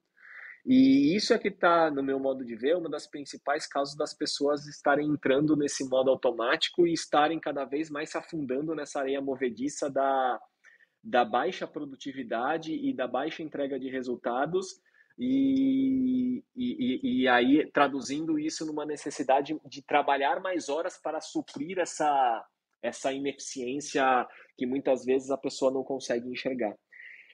E 0.64 1.14
isso 1.14 1.32
é 1.32 1.38
que 1.38 1.48
está, 1.48 1.90
no 1.90 2.02
meu 2.02 2.18
modo 2.18 2.44
de 2.44 2.56
ver, 2.56 2.76
uma 2.76 2.90
das 2.90 3.06
principais 3.06 3.68
causas 3.68 3.94
das 3.94 4.12
pessoas 4.12 4.66
estarem 4.66 5.06
entrando 5.08 5.54
nesse 5.54 5.88
modo 5.88 6.10
automático 6.10 6.86
e 6.86 6.92
estarem 6.92 7.38
cada 7.38 7.64
vez 7.64 7.88
mais 7.88 8.10
se 8.10 8.18
afundando 8.18 8.74
nessa 8.74 8.98
areia 8.98 9.20
movediça 9.20 9.88
da, 9.88 10.40
da 11.04 11.24
baixa 11.24 11.68
produtividade 11.68 12.74
e 12.74 12.92
da 12.92 13.06
baixa 13.06 13.44
entrega 13.44 13.78
de 13.78 13.88
resultados 13.88 14.80
e, 15.16 16.42
e, 16.56 17.22
e 17.22 17.28
aí 17.28 17.70
traduzindo 17.70 18.38
isso 18.38 18.66
numa 18.66 18.84
necessidade 18.84 19.56
de 19.64 19.82
trabalhar 19.82 20.40
mais 20.40 20.68
horas 20.68 20.98
para 21.00 21.20
suprir 21.20 21.78
essa, 21.78 22.44
essa 22.82 23.12
ineficiência 23.12 24.26
que 24.56 24.66
muitas 24.66 25.04
vezes 25.04 25.30
a 25.30 25.36
pessoa 25.36 25.70
não 25.70 25.82
consegue 25.82 26.28
enxergar. 26.28 26.76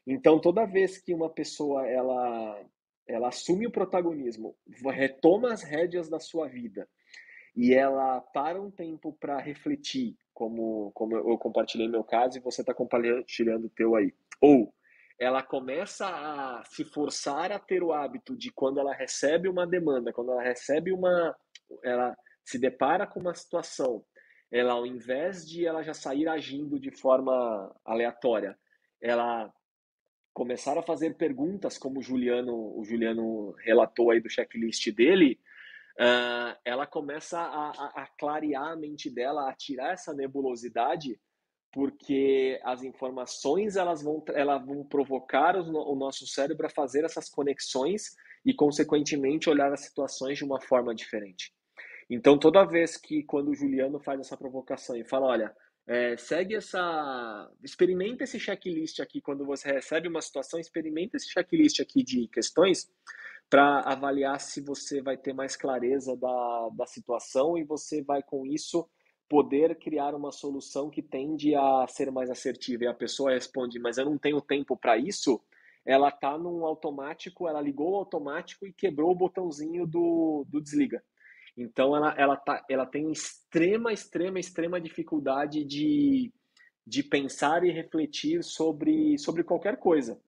Então, 0.07 0.41
toda 0.41 0.67
vez 0.67 0.99
que 0.99 1.15
uma 1.15 1.31
pessoa 1.31 1.87
ela, 1.87 2.65
ela 3.07 3.29
assume 3.29 3.67
o 3.67 3.71
protagonismo, 3.71 4.57
retoma 4.85 5.53
as 5.53 5.63
rédeas 5.63 6.09
da 6.09 6.19
sua 6.19 6.49
vida 6.49 6.89
e 7.55 7.75
ela 7.75 8.21
para 8.21 8.61
um 8.61 8.71
tempo 8.71 9.13
para 9.21 9.39
refletir, 9.39 10.17
como, 10.33 10.91
como 10.93 11.17
eu 11.17 11.39
compartilhei 11.39 11.87
meu 11.87 12.03
caso 12.03 12.39
e 12.39 12.41
você 12.41 12.63
está 12.63 12.75
compartilhando 12.75 13.67
o 13.67 13.71
teu 13.71 13.95
aí, 13.95 14.13
ou 14.41 14.75
ela 15.19 15.43
começa 15.43 16.07
a 16.07 16.65
se 16.65 16.85
forçar 16.85 17.53
a 17.53 17.59
ter 17.59 17.83
o 17.83 17.93
hábito 17.93 18.37
de 18.37 18.51
quando 18.51 18.81
ela 18.81 18.93
recebe 18.93 19.49
uma 19.49 19.67
demanda, 19.67 20.13
quando 20.13 20.33
ela 20.33 20.43
recebe 20.43 20.91
uma, 20.91 21.37
ela 21.85 22.17
se 22.45 22.59
depara 22.59 23.07
com 23.07 23.21
uma 23.21 23.35
situação 23.35 24.05
ela 24.53 24.75
ao 24.75 24.87
invés 24.87 25.49
de 25.49 25.67
ela 25.67 25.83
já 25.83 25.95
sair 25.95 26.29
agindo 26.29 26.79
de 26.79 26.91
forma 26.91 27.75
aleatória, 27.83 28.57
ela 29.01 29.53
começar 30.35 30.79
a 30.79 30.83
fazer 30.83 31.17
perguntas, 31.17 31.79
como 31.79 32.01
o 32.01 32.03
Juliano, 32.03 32.79
o 32.79 32.85
Juliano 32.85 33.53
relatou 33.65 34.11
aí 34.11 34.21
do 34.21 34.31
checklist 34.31 34.91
dele, 34.91 35.41
uh, 35.99 36.57
ela 36.65 36.87
começa 36.87 37.39
a, 37.39 37.71
a, 37.71 38.03
a, 38.03 38.07
clarear 38.19 38.73
a 38.73 38.77
mente 38.77 39.11
dela, 39.11 39.49
a 39.49 39.55
tirar 39.55 39.93
essa 39.93 40.13
nebulosidade, 40.13 41.19
porque 41.73 42.61
as 42.63 42.83
informações 42.83 43.77
elas 43.77 44.03
vão, 44.03 44.23
elas 44.29 44.65
vão 44.65 44.85
provocar 44.85 45.57
o, 45.57 45.93
o 45.93 45.97
nosso 45.97 46.27
cérebro 46.27 46.67
a 46.67 46.71
fazer 46.71 47.05
essas 47.05 47.31
conexões 47.31 48.15
e, 48.45 48.53
consequentemente, 48.53 49.49
olhar 49.49 49.73
as 49.73 49.81
situações 49.81 50.37
de 50.39 50.45
uma 50.45 50.61
forma 50.61 50.95
diferente. 50.95 51.55
Então, 52.15 52.39
toda 52.39 52.63
vez 52.67 52.99
que 52.99 53.23
quando 53.23 53.49
o 53.49 53.55
Juliano 53.55 53.99
faz 53.99 54.21
essa 54.21 54.37
provocação 54.37 54.95
e 54.95 55.03
fala, 55.03 55.29
olha, 55.29 55.57
é, 55.87 56.15
segue 56.19 56.55
essa, 56.55 57.51
experimenta 57.65 58.25
esse 58.25 58.39
checklist 58.39 59.01
aqui 59.01 59.19
quando 59.23 59.47
você 59.47 59.73
recebe 59.73 60.09
uma 60.09 60.21
situação, 60.21 60.61
experimenta 60.61 61.17
esse 61.17 61.31
checklist 61.31 61.81
aqui 61.81 62.03
de 62.05 62.29
questões 62.29 62.93
para 63.49 63.81
avaliar 63.81 64.39
se 64.41 64.61
você 64.61 65.01
vai 65.01 65.17
ter 65.17 65.33
mais 65.33 65.57
clareza 65.57 66.15
da, 66.15 66.69
da 66.77 66.87
situação 66.87 67.57
e 67.57 67.65
você 67.65 68.03
vai 68.03 68.23
com 68.23 68.45
isso 68.47 68.87
poder 69.27 69.79
criar 69.79 70.15
uma 70.15 70.33
solução 70.33 70.91
que 70.91 71.01
tende 71.01 71.55
a 71.55 71.87
ser 71.89 72.13
mais 72.13 72.29
assertiva. 72.29 72.85
E 72.85 72.89
a 72.89 72.95
pessoa 72.95 73.33
responde, 73.33 73.79
mas 73.79 73.97
eu 73.97 74.05
não 74.05 74.19
tenho 74.19 74.43
tempo 74.43 74.77
para 74.77 74.99
isso. 74.99 75.41
Ela 75.87 76.11
está 76.11 76.37
num 76.37 76.67
automático, 76.67 77.49
ela 77.49 77.63
ligou 77.63 77.93
o 77.93 77.97
automático 77.97 78.67
e 78.67 78.73
quebrou 78.73 79.13
o 79.13 79.17
botãozinho 79.17 79.87
do, 79.87 80.45
do 80.47 80.61
desliga. 80.61 81.03
Então 81.57 81.95
ela, 81.95 82.15
ela, 82.17 82.37
tá, 82.37 82.65
ela 82.69 82.87
tem 82.87 83.11
extrema, 83.11 83.93
extrema, 83.93 84.41
extrema 84.41 84.81
dificuldade 84.81 85.65
de, 85.65 86.33
de 86.87 87.03
pensar 87.03 87.65
e 87.65 87.71
refletir 87.71 88.43
sobre, 88.43 89.19
sobre 89.19 89.45
qualquer 89.45 89.77
coisa. 89.79 90.19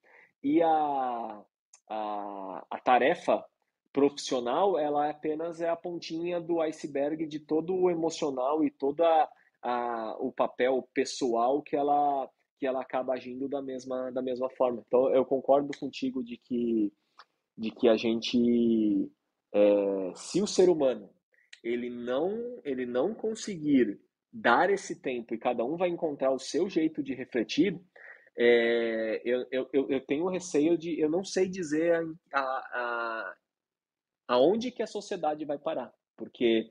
E 0.43 0.63
a, 0.63 1.43
a, 1.89 2.67
a 2.71 2.79
tarefa 2.79 3.45
profissional, 3.93 4.79
ela 4.79 5.09
apenas 5.09 5.61
é 5.61 5.69
a 5.69 5.77
pontinha 5.77 6.41
do 6.41 6.61
iceberg 6.61 7.27
de 7.27 7.39
todo 7.39 7.75
o 7.75 7.91
emocional 7.91 8.65
e 8.65 8.71
todo 8.71 9.03
o 10.19 10.33
papel 10.33 10.87
pessoal 10.93 11.63
que 11.63 11.75
ela, 11.75 12.29
que 12.59 12.67
ela 12.67 12.83
acaba 12.83 13.15
agindo 13.15 13.49
da 13.49 13.63
mesma, 13.63 14.11
da 14.11 14.21
mesma 14.21 14.51
forma. 14.51 14.83
Então 14.87 15.09
eu 15.15 15.25
concordo 15.25 15.71
contigo 15.79 16.23
de 16.23 16.37
que, 16.37 16.93
de 17.57 17.71
que 17.71 17.89
a 17.89 17.97
gente 17.97 19.11
é, 19.55 20.13
se 20.17 20.43
o 20.43 20.47
ser 20.47 20.69
humano 20.69 21.09
ele 21.65 21.89
não 21.89 22.61
ele 22.63 22.85
não 22.85 23.15
conseguir 23.15 23.99
dar 24.33 24.69
esse 24.71 25.01
tempo 25.01 25.35
e 25.35 25.39
cada 25.39 25.65
um 25.65 25.77
vai 25.77 25.89
encontrar 25.89 26.31
o 26.31 26.39
seu 26.39 26.69
jeito 26.69 27.03
de 27.03 27.15
refletir, 27.15 27.81
é, 28.37 29.23
eu, 29.25 29.47
eu, 29.51 29.69
eu 29.89 30.01
tenho 30.01 30.29
receio 30.29 30.77
de 30.77 31.01
eu 31.01 31.09
não 31.09 31.25
sei 31.25 31.49
dizer 31.49 32.05
a, 32.33 32.41
a, 32.41 33.35
aonde 34.29 34.73
que 34.73 34.83
a 34.83 34.89
sociedade 34.89 35.45
vai 35.45 35.57
parar, 35.57 35.93
porque 36.17 36.71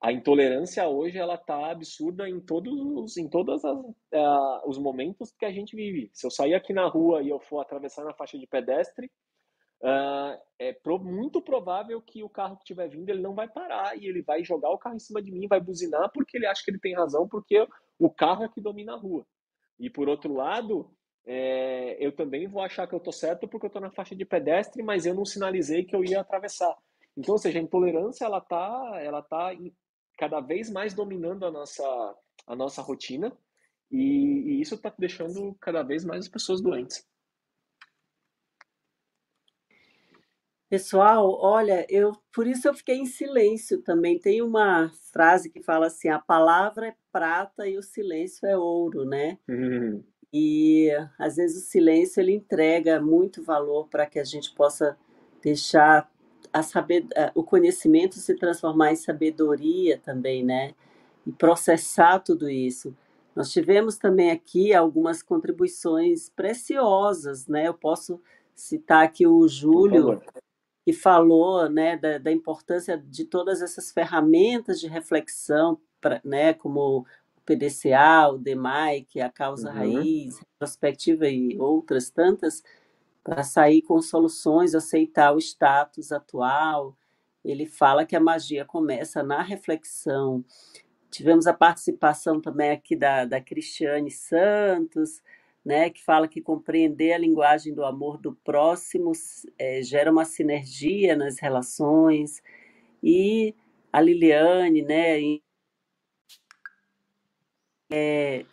a 0.00 0.12
intolerância 0.12 0.88
hoje 0.88 1.18
ela 1.18 1.36
tá 1.36 1.70
absurda 1.70 2.28
em 2.28 2.40
todos 2.40 3.16
em 3.16 3.28
todos 3.28 3.62
uh, 3.64 3.94
os 4.66 4.78
momentos 4.78 5.32
que 5.38 5.44
a 5.44 5.52
gente 5.52 5.76
vive. 5.76 6.10
Se 6.12 6.26
eu 6.26 6.30
sair 6.30 6.54
aqui 6.54 6.72
na 6.72 6.86
rua 6.86 7.22
e 7.22 7.28
eu 7.28 7.38
for 7.38 7.60
atravessar 7.60 8.04
na 8.04 8.14
faixa 8.14 8.38
de 8.38 8.46
pedestre, 8.46 9.10
Uh, 9.84 10.40
é 10.58 10.72
pro, 10.72 10.98
muito 10.98 11.42
provável 11.42 12.00
que 12.00 12.24
o 12.24 12.28
carro 12.28 12.56
que 12.56 12.62
estiver 12.62 12.88
vindo 12.88 13.10
ele 13.10 13.20
não 13.20 13.34
vai 13.34 13.46
parar 13.46 13.94
e 13.98 14.06
ele 14.06 14.22
vai 14.22 14.42
jogar 14.42 14.70
o 14.70 14.78
carro 14.78 14.96
em 14.96 14.98
cima 14.98 15.20
de 15.20 15.30
mim, 15.30 15.46
vai 15.46 15.60
buzinar 15.60 16.10
porque 16.10 16.38
ele 16.38 16.46
acha 16.46 16.64
que 16.64 16.70
ele 16.70 16.80
tem 16.80 16.94
razão, 16.94 17.28
porque 17.28 17.68
o 17.98 18.08
carro 18.08 18.44
é 18.44 18.48
que 18.48 18.62
domina 18.62 18.94
a 18.94 18.96
rua. 18.96 19.26
E 19.78 19.90
por 19.90 20.08
outro 20.08 20.32
lado, 20.32 20.90
é, 21.26 21.98
eu 22.00 22.12
também 22.12 22.48
vou 22.48 22.62
achar 22.62 22.86
que 22.86 22.94
eu 22.94 22.98
estou 22.98 23.12
certo 23.12 23.46
porque 23.46 23.66
eu 23.66 23.68
estou 23.68 23.82
na 23.82 23.90
faixa 23.90 24.16
de 24.16 24.24
pedestre, 24.24 24.82
mas 24.82 25.04
eu 25.04 25.14
não 25.14 25.26
sinalizei 25.26 25.84
que 25.84 25.94
eu 25.94 26.02
ia 26.02 26.22
atravessar. 26.22 26.74
Então, 27.14 27.34
ou 27.34 27.38
seja, 27.38 27.58
a 27.58 27.62
intolerância 27.62 28.24
ela 28.24 28.38
está 28.38 28.92
ela 29.02 29.20
tá 29.20 29.50
cada 30.16 30.40
vez 30.40 30.70
mais 30.70 30.94
dominando 30.94 31.44
a 31.44 31.50
nossa, 31.50 32.16
a 32.46 32.56
nossa 32.56 32.80
rotina 32.80 33.36
e, 33.90 33.98
e 33.98 34.60
isso 34.62 34.76
está 34.76 34.90
deixando 34.98 35.54
cada 35.60 35.82
vez 35.82 36.06
mais 36.06 36.24
as 36.24 36.28
pessoas 36.28 36.62
doentes. 36.62 37.06
Pessoal, 40.74 41.38
olha, 41.40 41.86
eu 41.88 42.10
por 42.32 42.48
isso 42.48 42.66
eu 42.66 42.74
fiquei 42.74 42.96
em 42.96 43.06
silêncio 43.06 43.80
também. 43.80 44.18
Tem 44.18 44.42
uma 44.42 44.90
frase 45.12 45.48
que 45.48 45.62
fala 45.62 45.86
assim: 45.86 46.08
a 46.08 46.18
palavra 46.18 46.88
é 46.88 46.94
prata 47.12 47.68
e 47.68 47.78
o 47.78 47.82
silêncio 47.82 48.44
é 48.44 48.58
ouro, 48.58 49.04
né? 49.04 49.38
Uhum. 49.48 50.02
E 50.32 50.90
às 51.16 51.36
vezes 51.36 51.62
o 51.62 51.66
silêncio 51.68 52.20
ele 52.20 52.32
entrega 52.32 53.00
muito 53.00 53.40
valor 53.40 53.86
para 53.86 54.04
que 54.04 54.18
a 54.18 54.24
gente 54.24 54.52
possa 54.52 54.98
deixar 55.40 56.10
a 56.52 56.60
saber 56.60 57.06
o 57.36 57.44
conhecimento 57.44 58.16
se 58.16 58.34
transformar 58.34 58.90
em 58.90 58.96
sabedoria 58.96 59.96
também, 59.96 60.42
né? 60.44 60.74
E 61.24 61.30
processar 61.30 62.18
tudo 62.18 62.50
isso. 62.50 62.92
Nós 63.36 63.52
tivemos 63.52 63.96
também 63.96 64.32
aqui 64.32 64.74
algumas 64.74 65.22
contribuições 65.22 66.28
preciosas, 66.30 67.46
né? 67.46 67.68
Eu 67.68 67.74
posso 67.74 68.20
citar 68.56 69.04
aqui 69.04 69.24
o 69.24 69.46
Júlio, 69.46 70.20
que 70.84 70.92
falou 70.92 71.68
né, 71.68 71.96
da, 71.96 72.18
da, 72.18 72.30
importância 72.30 72.98
de 72.98 73.24
todas 73.24 73.62
essas 73.62 73.90
ferramentas 73.90 74.78
de 74.78 74.86
reflexão, 74.86 75.80
pra, 75.98 76.20
né, 76.22 76.52
como 76.52 76.98
o 76.98 77.06
PDCA, 77.46 78.28
o 78.30 78.38
DMAIC, 78.38 79.20
a 79.20 79.30
causa 79.30 79.70
uhum. 79.70 79.74
raiz, 79.74 80.38
retrospectiva 80.38 81.26
e 81.26 81.58
outras 81.58 82.10
tantas, 82.10 82.62
para 83.22 83.42
sair 83.42 83.80
com 83.80 84.00
soluções, 84.02 84.74
aceitar 84.74 85.32
o 85.32 85.38
status 85.38 86.12
atual. 86.12 86.94
ele 87.42 87.64
fala 87.64 88.04
que 88.04 88.14
a 88.14 88.20
magia 88.20 88.66
começa 88.66 89.22
na 89.22 89.40
reflexão. 89.40 90.44
Tivemos 91.10 91.46
a 91.46 91.54
participação 91.54 92.40
também 92.40 92.70
aqui 92.70 92.94
da, 92.94 93.24
da 93.24 93.40
Cristiane 93.40 94.10
Santos, 94.10 95.22
né, 95.64 95.88
que 95.88 96.04
fala 96.04 96.28
que 96.28 96.42
compreender 96.42 97.14
a 97.14 97.18
linguagem 97.18 97.72
do 97.72 97.84
amor 97.84 98.18
do 98.18 98.34
próximo 98.34 99.12
é, 99.58 99.82
gera 99.82 100.12
uma 100.12 100.24
sinergia 100.24 101.16
nas 101.16 101.38
relações. 101.38 102.42
E 103.02 103.54
a 103.92 104.00
Liliane, 104.00 104.82
né, 104.82 105.38
é, 107.90 108.44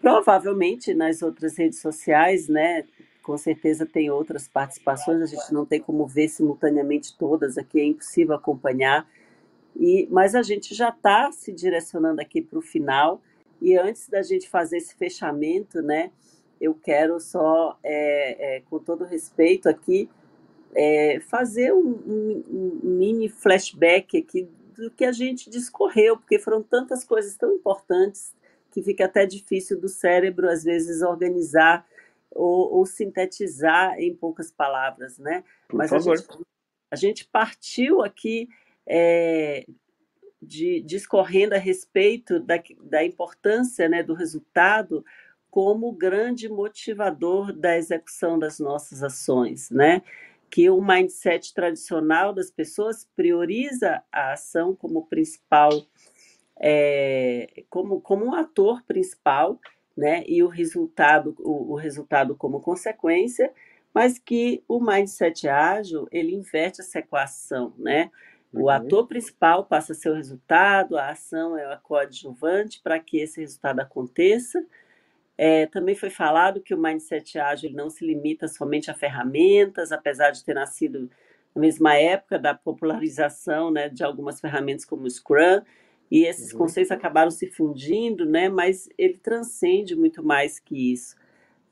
provavelmente 0.00 0.92
nas 0.92 1.22
outras 1.22 1.56
redes 1.56 1.80
sociais, 1.80 2.46
né, 2.48 2.84
com 3.22 3.38
certeza 3.38 3.86
tem 3.86 4.10
outras 4.10 4.46
participações, 4.46 5.22
a 5.22 5.26
gente 5.26 5.52
não 5.52 5.64
tem 5.64 5.80
como 5.80 6.06
ver 6.06 6.28
simultaneamente 6.28 7.16
todas 7.16 7.56
aqui, 7.56 7.80
é 7.80 7.84
impossível 7.84 8.34
acompanhar. 8.34 9.08
E, 9.74 10.06
mas 10.10 10.34
a 10.34 10.42
gente 10.42 10.74
já 10.74 10.90
está 10.90 11.32
se 11.32 11.52
direcionando 11.52 12.20
aqui 12.20 12.42
para 12.42 12.58
o 12.58 12.62
final. 12.62 13.20
E 13.64 13.78
antes 13.78 14.10
da 14.10 14.20
gente 14.20 14.46
fazer 14.46 14.76
esse 14.76 14.94
fechamento, 14.94 15.80
né, 15.80 16.10
eu 16.60 16.74
quero 16.74 17.18
só, 17.18 17.78
é, 17.82 18.56
é, 18.56 18.60
com 18.68 18.78
todo 18.78 19.06
respeito 19.06 19.70
aqui, 19.70 20.06
é, 20.74 21.18
fazer 21.20 21.72
um, 21.72 21.88
um, 22.06 22.44
um, 22.50 22.80
mini 22.82 23.26
flashback 23.26 24.18
aqui 24.18 24.46
do 24.76 24.90
que 24.90 25.02
a 25.02 25.12
gente 25.12 25.48
discorreu, 25.48 26.18
porque 26.18 26.38
foram 26.38 26.62
tantas 26.62 27.04
coisas 27.04 27.38
tão 27.38 27.54
importantes 27.54 28.34
que 28.70 28.82
fica 28.82 29.06
até 29.06 29.24
difícil 29.24 29.80
do 29.80 29.88
cérebro, 29.88 30.46
às 30.50 30.62
vezes, 30.62 31.00
organizar 31.00 31.86
ou, 32.30 32.70
ou 32.70 32.84
sintetizar 32.84 33.98
em 33.98 34.14
poucas 34.14 34.52
palavras, 34.52 35.16
né? 35.16 35.42
Por 35.68 35.78
Mas 35.78 35.88
favor. 35.88 36.12
A, 36.12 36.16
gente, 36.16 36.46
a 36.90 36.96
gente 36.96 37.24
partiu 37.28 38.02
aqui 38.02 38.46
é, 38.86 39.64
de, 40.44 40.80
discorrendo 40.82 41.54
a 41.54 41.58
respeito 41.58 42.38
da, 42.40 42.62
da 42.82 43.04
importância 43.04 43.88
né, 43.88 44.02
do 44.02 44.14
resultado 44.14 45.04
como 45.54 45.92
grande 45.92 46.48
motivador 46.48 47.52
da 47.52 47.76
execução 47.76 48.36
das 48.36 48.58
nossas 48.58 49.04
ações, 49.04 49.70
né? 49.70 50.02
Que 50.50 50.68
o 50.68 50.82
mindset 50.82 51.54
tradicional 51.54 52.32
das 52.32 52.50
pessoas 52.50 53.08
prioriza 53.14 54.02
a 54.10 54.32
ação 54.32 54.74
como 54.74 55.06
principal, 55.06 55.70
é, 56.60 57.62
como, 57.70 58.00
como 58.00 58.24
um 58.24 58.34
ator 58.34 58.82
principal, 58.82 59.60
né? 59.96 60.24
E 60.26 60.42
o 60.42 60.48
resultado, 60.48 61.36
o, 61.38 61.74
o 61.74 61.76
resultado 61.76 62.34
como 62.34 62.60
consequência, 62.60 63.52
mas 63.94 64.18
que 64.18 64.60
o 64.66 64.80
mindset 64.80 65.46
ágil 65.46 66.08
ele 66.10 66.34
inverte 66.34 66.80
essa 66.80 66.98
equação, 66.98 67.72
né? 67.78 68.10
O 68.54 68.70
Uhum. 68.70 68.70
ator 68.70 69.06
principal 69.08 69.66
passa 69.66 69.92
a 69.92 69.96
ser 69.96 70.10
o 70.10 70.14
resultado, 70.14 70.96
a 70.96 71.10
ação 71.10 71.56
é 71.58 71.72
a 71.72 71.76
coadjuvante 71.76 72.80
para 72.82 73.00
que 73.00 73.18
esse 73.18 73.40
resultado 73.40 73.80
aconteça. 73.80 74.64
É, 75.36 75.66
também 75.66 75.94
foi 75.96 76.10
falado 76.10 76.60
que 76.62 76.74
o 76.74 76.78
mindset 76.78 77.38
ágil 77.38 77.72
não 77.72 77.90
se 77.90 78.06
limita 78.06 78.46
somente 78.48 78.90
a 78.90 78.94
ferramentas, 78.94 79.92
apesar 79.92 80.30
de 80.30 80.44
ter 80.44 80.54
nascido 80.54 81.10
na 81.54 81.60
mesma 81.60 81.96
época 81.96 82.38
da 82.38 82.54
popularização 82.54 83.70
né, 83.70 83.88
de 83.88 84.04
algumas 84.04 84.40
ferramentas 84.40 84.84
como 84.84 85.04
o 85.04 85.10
Scrum, 85.10 85.62
e 86.10 86.24
esses 86.24 86.52
Uhum. 86.52 86.52
conceitos 86.52 86.92
acabaram 86.92 87.30
se 87.30 87.48
fundindo, 87.50 88.24
né, 88.26 88.48
mas 88.48 88.88
ele 88.98 89.18
transcende 89.18 89.96
muito 89.96 90.22
mais 90.22 90.60
que 90.60 90.92
isso. 90.92 91.16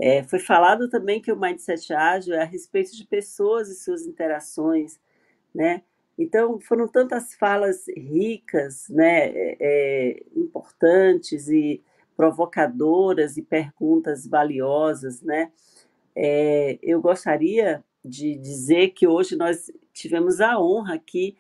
É, 0.00 0.22
foi 0.24 0.38
falado 0.40 0.88
também 0.88 1.20
que 1.22 1.32
o 1.32 1.38
mindset 1.38 1.92
ágil 1.94 2.34
é 2.34 2.42
a 2.42 2.46
respeito 2.46 2.96
de 2.96 3.06
pessoas 3.06 3.68
e 3.70 3.76
suas 3.76 4.06
interações, 4.06 5.00
né? 5.54 5.82
Então, 6.18 6.60
foram 6.60 6.86
tantas 6.86 7.34
falas 7.34 7.86
ricas, 7.88 8.88
né, 8.88 9.28
é, 9.28 9.56
é, 9.60 10.22
importantes 10.36 11.48
e 11.48 11.82
provocadoras 12.16 13.36
e 13.36 13.42
perguntas 13.42 14.26
valiosas, 14.26 15.22
né? 15.22 15.50
É, 16.14 16.78
eu 16.82 17.00
gostaria 17.00 17.82
de 18.04 18.34
dizer 18.36 18.90
que 18.90 19.06
hoje 19.06 19.34
nós 19.34 19.70
tivemos 19.92 20.40
a 20.40 20.60
honra 20.60 20.94
aqui 20.94 21.36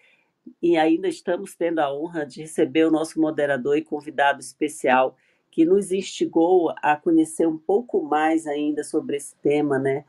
e 0.60 0.76
ainda 0.76 1.08
estamos 1.08 1.54
tendo 1.54 1.80
a 1.80 1.92
honra 1.92 2.24
de 2.24 2.40
receber 2.40 2.86
o 2.86 2.90
nosso 2.90 3.20
moderador 3.20 3.76
e 3.76 3.82
convidado 3.82 4.40
especial 4.40 5.16
que 5.50 5.64
nos 5.66 5.92
instigou 5.92 6.72
a 6.82 6.96
conhecer 6.96 7.46
um 7.46 7.58
pouco 7.58 8.02
mais 8.02 8.46
ainda 8.46 8.82
sobre 8.82 9.16
esse 9.16 9.36
tema, 9.36 9.78
né? 9.78 10.04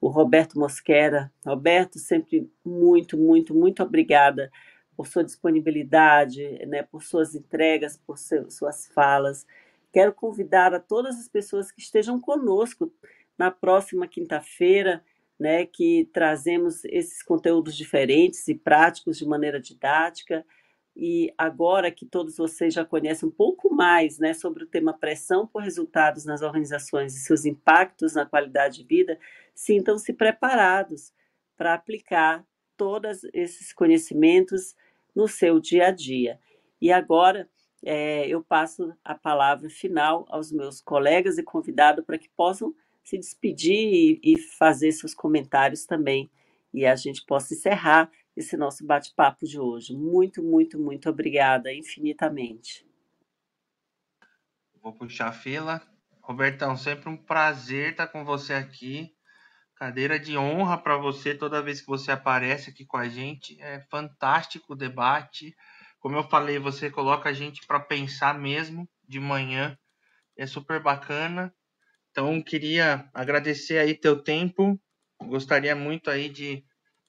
O 0.00 0.08
Roberto 0.08 0.58
Mosquera. 0.58 1.32
Roberto, 1.44 1.98
sempre 1.98 2.50
muito, 2.64 3.16
muito, 3.16 3.54
muito 3.54 3.82
obrigada 3.82 4.50
por 4.96 5.06
sua 5.06 5.22
disponibilidade, 5.22 6.64
né, 6.66 6.82
por 6.82 7.02
suas 7.02 7.34
entregas, 7.34 7.96
por 7.96 8.18
seu, 8.18 8.50
suas 8.50 8.86
falas. 8.88 9.46
Quero 9.92 10.12
convidar 10.12 10.74
a 10.74 10.80
todas 10.80 11.18
as 11.18 11.28
pessoas 11.28 11.70
que 11.70 11.80
estejam 11.80 12.20
conosco 12.20 12.92
na 13.38 13.50
próxima 13.50 14.08
quinta-feira, 14.08 15.04
né, 15.38 15.64
que 15.64 16.08
trazemos 16.12 16.84
esses 16.84 17.22
conteúdos 17.22 17.76
diferentes 17.76 18.48
e 18.48 18.54
práticos 18.54 19.16
de 19.16 19.26
maneira 19.26 19.60
didática. 19.60 20.44
E 20.96 21.32
agora 21.38 21.92
que 21.92 22.04
todos 22.04 22.36
vocês 22.36 22.74
já 22.74 22.84
conhecem 22.84 23.28
um 23.28 23.32
pouco 23.32 23.72
mais 23.72 24.18
né, 24.18 24.34
sobre 24.34 24.64
o 24.64 24.66
tema 24.66 24.92
pressão 24.92 25.46
por 25.46 25.62
resultados 25.62 26.24
nas 26.24 26.42
organizações 26.42 27.14
e 27.14 27.20
seus 27.20 27.44
impactos 27.44 28.14
na 28.14 28.26
qualidade 28.26 28.78
de 28.78 28.84
vida, 28.84 29.16
sintam-se 29.58 30.12
preparados 30.12 31.12
para 31.56 31.74
aplicar 31.74 32.46
todos 32.76 33.24
esses 33.34 33.72
conhecimentos 33.72 34.76
no 35.12 35.26
seu 35.26 35.58
dia 35.58 35.88
a 35.88 35.90
dia. 35.90 36.38
E 36.80 36.92
agora 36.92 37.50
é, 37.84 38.28
eu 38.28 38.40
passo 38.40 38.94
a 39.02 39.16
palavra 39.16 39.68
final 39.68 40.24
aos 40.28 40.52
meus 40.52 40.80
colegas 40.80 41.38
e 41.38 41.42
convidados 41.42 42.04
para 42.04 42.16
que 42.16 42.28
possam 42.36 42.72
se 43.02 43.18
despedir 43.18 43.74
e, 43.74 44.20
e 44.22 44.38
fazer 44.38 44.92
seus 44.92 45.12
comentários 45.12 45.84
também. 45.84 46.30
E 46.72 46.86
a 46.86 46.94
gente 46.94 47.26
possa 47.26 47.52
encerrar 47.52 48.08
esse 48.36 48.56
nosso 48.56 48.86
bate-papo 48.86 49.44
de 49.44 49.58
hoje. 49.58 49.92
Muito, 49.92 50.40
muito, 50.40 50.78
muito 50.78 51.10
obrigada, 51.10 51.72
infinitamente. 51.74 52.86
Vou 54.80 54.92
puxar 54.92 55.30
a 55.30 55.32
fila. 55.32 55.82
Robertão, 56.22 56.76
sempre 56.76 57.08
um 57.08 57.16
prazer 57.16 57.90
estar 57.90 58.06
com 58.06 58.24
você 58.24 58.52
aqui. 58.52 59.17
Cadeira 59.78 60.18
de 60.18 60.36
honra 60.36 60.76
para 60.76 60.96
você 60.96 61.36
toda 61.36 61.62
vez 61.62 61.80
que 61.80 61.86
você 61.86 62.10
aparece 62.10 62.70
aqui 62.70 62.84
com 62.84 62.96
a 62.96 63.08
gente. 63.08 63.56
É 63.62 63.80
fantástico 63.88 64.72
o 64.72 64.76
debate. 64.76 65.54
Como 66.00 66.16
eu 66.16 66.24
falei, 66.24 66.58
você 66.58 66.90
coloca 66.90 67.28
a 67.28 67.32
gente 67.32 67.64
para 67.64 67.78
pensar 67.78 68.36
mesmo 68.36 68.88
de 69.06 69.20
manhã. 69.20 69.78
É 70.36 70.48
super 70.48 70.82
bacana. 70.82 71.54
Então, 72.10 72.42
queria 72.42 73.08
agradecer 73.14 73.78
aí 73.78 73.94
teu 73.94 74.20
tempo. 74.20 74.80
Gostaria 75.22 75.76
muito 75.76 76.10
aí 76.10 76.28
de 76.28 76.64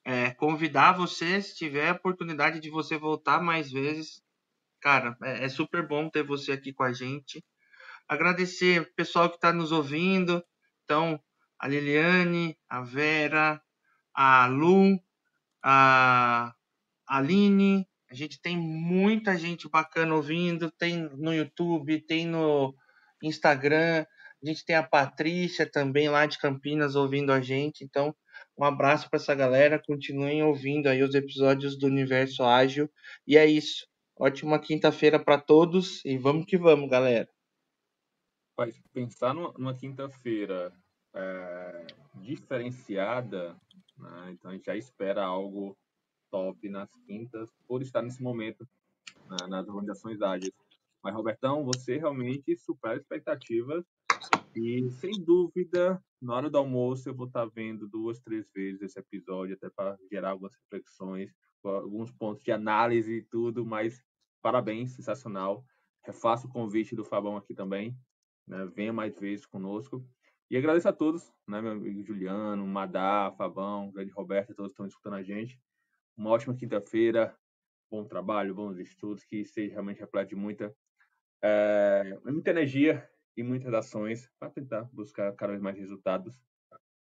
é, 0.06 0.30
convidar 0.36 0.92
você, 0.92 1.42
se 1.42 1.56
tiver 1.56 1.90
a 1.90 1.94
oportunidade 1.94 2.60
de 2.60 2.70
você 2.70 3.00
voltar 3.00 3.42
mais 3.42 3.72
vezes. 3.72 4.22
Cara, 4.80 5.18
é, 5.24 5.46
é 5.46 5.50
super 5.50 5.88
bom 5.88 6.08
ter 6.08 6.22
você 6.22 6.52
aqui 6.52 6.72
com 6.72 6.84
a 6.84 6.94
gente. 6.94 7.44
Agradecer 8.08 8.82
o 8.82 8.94
pessoal 8.94 9.28
que 9.28 9.38
está 9.38 9.52
nos 9.52 9.72
ouvindo. 9.72 10.44
Então, 10.84 11.20
a 11.60 11.68
Liliane, 11.68 12.58
a 12.70 12.82
Vera, 12.82 13.62
a 14.14 14.48
Lu, 14.48 14.98
a 15.62 16.54
Aline. 17.08 17.88
A 18.10 18.16
gente 18.16 18.42
tem 18.42 18.58
muita 18.58 19.38
gente 19.38 19.70
bacana 19.70 20.16
ouvindo. 20.16 20.72
Tem 20.72 20.98
no 20.98 21.34
YouTube, 21.34 22.02
tem 22.02 22.26
no 22.26 22.74
Instagram. 23.22 24.06
A 24.42 24.48
gente 24.48 24.66
tem 24.66 24.76
a 24.76 24.84
Patrícia 24.84 25.70
também 25.70 26.08
lá 26.08 26.26
de 26.26 26.40
Campinas 26.40 26.96
ouvindo 26.96 27.32
a 27.34 27.42
gente. 27.42 27.84
Então, 27.84 28.16
um 28.58 28.64
abraço 28.64 29.10
para 29.10 29.18
essa 29.18 29.36
galera. 29.36 29.82
Continuem 29.86 30.42
ouvindo 30.42 30.88
aí 30.88 31.04
os 31.04 31.14
episódios 31.14 31.78
do 31.78 31.88
Universo 31.88 32.44
Ágil. 32.44 32.90
E 33.28 33.38
é 33.38 33.46
isso. 33.46 33.86
Ótima 34.18 34.60
quinta-feira 34.60 35.20
para 35.20 35.38
todos 35.40 36.04
e 36.06 36.18
vamos 36.18 36.46
que 36.46 36.58
vamos, 36.58 36.90
galera. 36.90 37.30
Mas 38.58 38.78
pensar 38.94 39.34
numa 39.34 39.74
quinta-feira 39.74 40.74
é, 41.14 41.88
diferenciada, 42.16 43.60
né? 43.98 44.32
então 44.32 44.52
a 44.52 44.54
gente 44.54 44.66
já 44.66 44.76
espera 44.76 45.24
algo 45.24 45.78
top 46.32 46.70
nas 46.70 46.94
quintas, 47.06 47.50
por 47.68 47.82
estar 47.82 48.02
nesse 48.02 48.22
momento 48.22 48.68
né, 49.30 49.48
nas 49.48 49.68
organizações 49.68 50.22
ágeis. 50.22 50.54
Mas, 51.04 51.16
Robertão, 51.16 51.64
você 51.64 51.98
realmente 51.98 52.56
supera 52.58 52.98
expectativas 52.98 53.86
e, 54.56 54.90
sem 54.92 55.12
dúvida, 55.24 56.04
na 56.22 56.36
hora 56.36 56.50
do 56.50 56.58
almoço 56.58 57.08
eu 57.08 57.16
vou 57.16 57.28
estar 57.28 57.46
vendo 57.46 57.88
duas, 57.88 58.20
três 58.20 58.50
vezes 58.52 58.82
esse 58.82 59.00
episódio, 59.00 59.56
até 59.56 59.70
para 59.70 59.98
gerar 60.12 60.32
algumas 60.32 60.54
reflexões, 60.56 61.32
alguns 61.64 62.12
pontos 62.12 62.44
de 62.44 62.52
análise 62.52 63.14
e 63.14 63.22
tudo, 63.24 63.66
mas 63.66 64.04
parabéns, 64.42 64.92
sensacional. 64.92 65.64
Refaço 66.04 66.48
o 66.48 66.50
convite 66.50 66.96
do 66.96 67.06
Fabão 67.06 67.38
aqui 67.38 67.54
também, 67.54 67.98
né? 68.48 68.66
venha 68.76 68.92
mais 68.92 69.18
vezes 69.18 69.46
conosco. 69.46 70.06
E 70.50 70.58
agradeço 70.58 70.90
a 70.90 70.94
todos, 70.94 71.32
né, 71.48 71.62
meu 71.62 71.74
amigo 71.74 72.04
Juliano, 72.04 72.66
Madá, 72.66 73.32
Fabão, 73.38 73.92
grande 73.92 74.12
Roberto, 74.12 74.56
todos 74.56 74.72
que 74.72 74.74
estão 74.74 74.88
escutando 74.88 75.14
a 75.14 75.22
gente. 75.22 75.62
uma 76.18 76.32
ótima 76.32 76.56
quinta-feira, 76.56 77.38
bom 77.90 78.04
trabalho, 78.04 78.56
bons 78.56 78.80
estudos, 78.80 79.24
que 79.24 79.46
seja 79.46 79.74
realmente 79.74 80.00
repleto 80.00 80.30
de 80.30 80.36
muita, 80.36 80.76
é, 81.44 82.18
muita 82.26 82.50
energia 82.50 83.08
e 83.38 83.44
muitas 83.44 83.72
ações 83.76 84.28
para 84.40 84.50
tentar 84.50 84.90
buscar 84.92 85.32
cada 85.36 85.52
vez 85.52 85.62
mais 85.62 85.78
resultados 85.78 86.36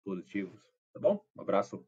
positivos. 0.06 0.62
Tá 0.94 1.00
bom? 1.00 1.26
Um 1.36 1.42
abraço. 1.42 1.84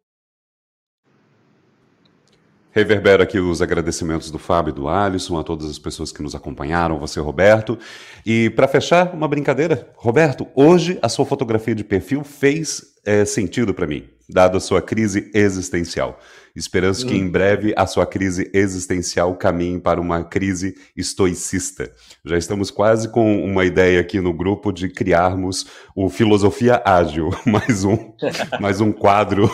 Reverbero 2.75 3.23
aqui 3.23 3.39
os 3.39 3.61
agradecimentos 3.61 4.29
do 4.29 4.37
Fábio 4.37 4.71
e 4.71 4.73
do 4.73 4.89
Alisson, 4.89 5.39
a 5.39 5.43
todas 5.45 5.69
as 5.69 5.79
pessoas 5.79 6.11
que 6.11 6.21
nos 6.21 6.35
acompanharam, 6.35 6.99
você, 6.99 7.21
Roberto. 7.21 7.79
E 8.25 8.49
para 8.49 8.67
fechar, 8.67 9.13
uma 9.13 9.29
brincadeira. 9.29 9.89
Roberto, 9.95 10.45
hoje 10.53 10.99
a 11.01 11.07
sua 11.07 11.25
fotografia 11.25 11.73
de 11.73 11.85
perfil 11.85 12.21
fez 12.25 12.83
é, 13.05 13.23
sentido 13.23 13.73
para 13.73 13.87
mim, 13.87 14.03
dado 14.29 14.57
a 14.57 14.59
sua 14.59 14.81
crise 14.81 15.31
existencial. 15.33 16.19
Esperanço 16.55 17.05
que 17.05 17.13
em 17.13 17.29
breve 17.29 17.73
a 17.75 17.85
sua 17.85 18.05
crise 18.05 18.49
existencial 18.53 19.35
caminhe 19.35 19.77
para 19.77 19.99
uma 19.99 20.23
crise 20.23 20.73
estoicista. 20.95 21.91
Já 22.23 22.37
estamos 22.37 22.71
quase 22.71 23.09
com 23.11 23.43
uma 23.43 23.65
ideia 23.65 23.99
aqui 23.99 24.21
no 24.21 24.31
grupo 24.31 24.71
de 24.71 24.87
criarmos 24.87 25.65
o 25.93 26.09
Filosofia 26.09 26.81
Ágil, 26.85 27.29
mais 27.45 27.83
um, 27.83 28.13
mais 28.61 28.79
um 28.79 28.93
quadro 28.93 29.49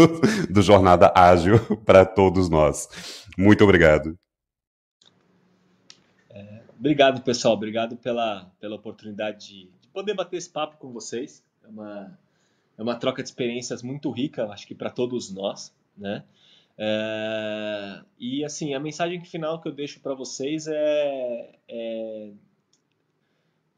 do 0.48 0.62
Jornada 0.62 1.12
Ágil 1.14 1.58
para 1.84 2.06
todos 2.06 2.48
nós. 2.48 2.88
Muito 3.36 3.62
obrigado. 3.62 4.18
É, 6.30 6.62
obrigado, 6.78 7.20
pessoal. 7.20 7.52
Obrigado 7.52 7.96
pela, 7.98 8.50
pela 8.58 8.76
oportunidade 8.76 9.46
de, 9.46 9.70
de 9.82 9.88
poder 9.88 10.14
bater 10.14 10.38
esse 10.38 10.48
papo 10.48 10.78
com 10.78 10.90
vocês. 10.90 11.44
É 11.62 11.68
uma, 11.68 12.18
é 12.76 12.82
uma 12.82 12.96
troca 12.96 13.22
de 13.22 13.28
experiências 13.28 13.82
muito 13.82 14.10
rica, 14.10 14.46
acho 14.46 14.66
que 14.66 14.74
para 14.74 14.90
todos 14.90 15.32
nós, 15.32 15.74
né? 15.96 16.24
É, 16.78 18.02
e 18.18 18.44
assim, 18.44 18.74
a 18.74 18.80
mensagem 18.80 19.24
final 19.24 19.60
que 19.60 19.68
eu 19.68 19.72
deixo 19.72 19.98
para 20.00 20.14
vocês 20.14 20.66
é, 20.66 21.58
é 21.68 22.30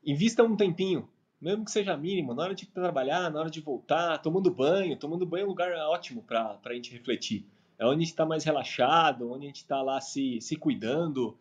invista 0.05 0.43
um 0.43 0.57
tempinho, 0.57 1.09
mesmo 1.41 1.65
que 1.65 1.71
seja 1.71 1.97
mínimo, 1.97 2.35
na 2.35 2.43
hora 2.43 2.55
de 2.55 2.67
trabalhar, 2.67 3.31
na 3.31 3.41
hora 3.41 3.51
de 3.51 3.61
voltar, 3.61 4.19
tomando 4.19 4.51
banho. 4.51 4.99
Tomando 4.99 5.25
banho 5.25 5.43
é 5.43 5.47
um 5.47 5.51
lugar 5.51 5.73
ótimo 5.89 6.23
para 6.23 6.59
a 6.65 6.75
gente 6.75 6.93
refletir. 6.93 7.47
É 7.79 7.85
onde 7.85 7.95
a 7.95 7.99
gente 8.01 8.09
está 8.09 8.27
mais 8.27 8.43
relaxado, 8.43 9.31
onde 9.31 9.45
a 9.45 9.49
gente 9.49 9.63
está 9.63 9.81
lá 9.81 10.01
se, 10.01 10.41
se 10.41 10.57
cuidando. 10.57 11.39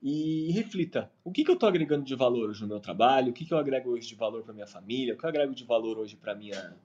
E 0.00 0.52
reflita: 0.52 1.10
o 1.24 1.32
que, 1.32 1.44
que 1.44 1.50
eu 1.50 1.54
estou 1.54 1.68
agregando 1.68 2.04
de 2.04 2.14
valor 2.14 2.50
hoje 2.50 2.62
no 2.62 2.68
meu 2.68 2.78
trabalho? 2.80 3.30
O 3.30 3.32
que, 3.32 3.44
que 3.44 3.52
eu 3.52 3.58
agrego 3.58 3.90
hoje 3.90 4.06
de 4.06 4.14
valor 4.14 4.44
para 4.44 4.54
minha 4.54 4.66
família? 4.66 5.14
O 5.14 5.18
que 5.18 5.24
eu 5.24 5.28
agrego 5.28 5.54
de 5.54 5.64
valor 5.64 5.98
hoje 5.98 6.16
para 6.16 6.34
minha 6.34 6.76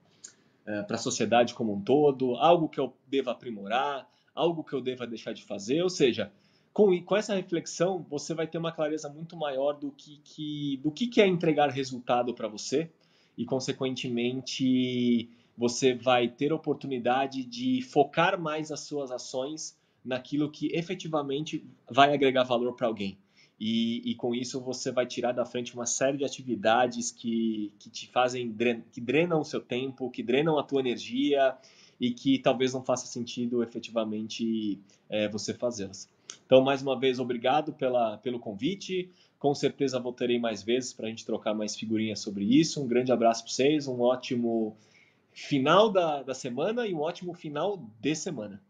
é, 0.66 0.82
para 0.82 0.96
a 0.96 0.98
sociedade 0.98 1.54
como 1.54 1.74
um 1.74 1.80
todo? 1.80 2.36
Algo 2.36 2.68
que 2.68 2.80
eu 2.80 2.94
deva 3.08 3.30
aprimorar? 3.32 4.06
algo 4.36 4.62
que 4.62 4.74
eu 4.74 4.82
deva 4.82 5.06
deixar 5.06 5.32
de 5.32 5.42
fazer, 5.42 5.82
ou 5.82 5.88
seja, 5.88 6.30
com, 6.72 7.02
com 7.02 7.16
essa 7.16 7.34
reflexão 7.34 8.04
você 8.08 8.34
vai 8.34 8.46
ter 8.46 8.58
uma 8.58 8.70
clareza 8.70 9.08
muito 9.08 9.34
maior 9.34 9.72
do 9.72 9.90
que, 9.90 10.20
que 10.22 10.76
do 10.82 10.92
que, 10.92 11.06
que 11.06 11.22
é 11.22 11.26
entregar 11.26 11.70
resultado 11.70 12.34
para 12.34 12.46
você 12.46 12.90
e, 13.36 13.46
consequentemente, 13.46 15.30
você 15.56 15.94
vai 15.94 16.28
ter 16.28 16.52
oportunidade 16.52 17.44
de 17.44 17.80
focar 17.80 18.38
mais 18.38 18.70
as 18.70 18.80
suas 18.80 19.10
ações 19.10 19.76
naquilo 20.04 20.50
que 20.50 20.68
efetivamente 20.76 21.66
vai 21.90 22.14
agregar 22.14 22.44
valor 22.44 22.74
para 22.76 22.86
alguém. 22.86 23.18
E, 23.58 24.10
e, 24.10 24.14
com 24.14 24.34
isso 24.34 24.60
você 24.60 24.92
vai 24.92 25.06
tirar 25.06 25.32
da 25.32 25.44
frente 25.46 25.74
uma 25.74 25.86
série 25.86 26.18
de 26.18 26.24
atividades 26.24 27.10
que, 27.10 27.72
que 27.78 27.88
te 27.88 28.06
fazem, 28.08 28.54
que 28.92 29.00
drenam 29.00 29.40
o 29.40 29.44
seu 29.44 29.62
tempo, 29.62 30.10
que 30.10 30.22
drenam 30.22 30.58
a 30.58 30.62
tua 30.62 30.80
energia 30.80 31.56
e 31.98 32.10
que 32.10 32.38
talvez 32.38 32.74
não 32.74 32.84
faça 32.84 33.06
sentido 33.06 33.62
efetivamente 33.62 34.78
é, 35.08 35.26
você 35.28 35.54
fazê-las. 35.54 36.06
Então, 36.44 36.62
mais 36.62 36.82
uma 36.82 36.98
vez, 36.98 37.18
obrigado 37.18 37.72
pela, 37.72 38.18
pelo 38.18 38.38
convite. 38.38 39.10
Com 39.38 39.54
certeza 39.54 39.98
voltarei 39.98 40.38
mais 40.38 40.62
vezes 40.62 40.92
para 40.92 41.06
a 41.06 41.08
gente 41.08 41.24
trocar 41.24 41.54
mais 41.54 41.74
figurinhas 41.74 42.20
sobre 42.20 42.44
isso. 42.44 42.82
Um 42.82 42.86
grande 42.86 43.10
abraço 43.10 43.42
para 43.42 43.52
vocês, 43.52 43.88
um 43.88 44.00
ótimo 44.00 44.76
final 45.32 45.90
da, 45.90 46.22
da 46.22 46.34
semana 46.34 46.86
e 46.86 46.94
um 46.94 47.00
ótimo 47.00 47.32
final 47.32 47.82
de 48.00 48.14
semana. 48.14 48.62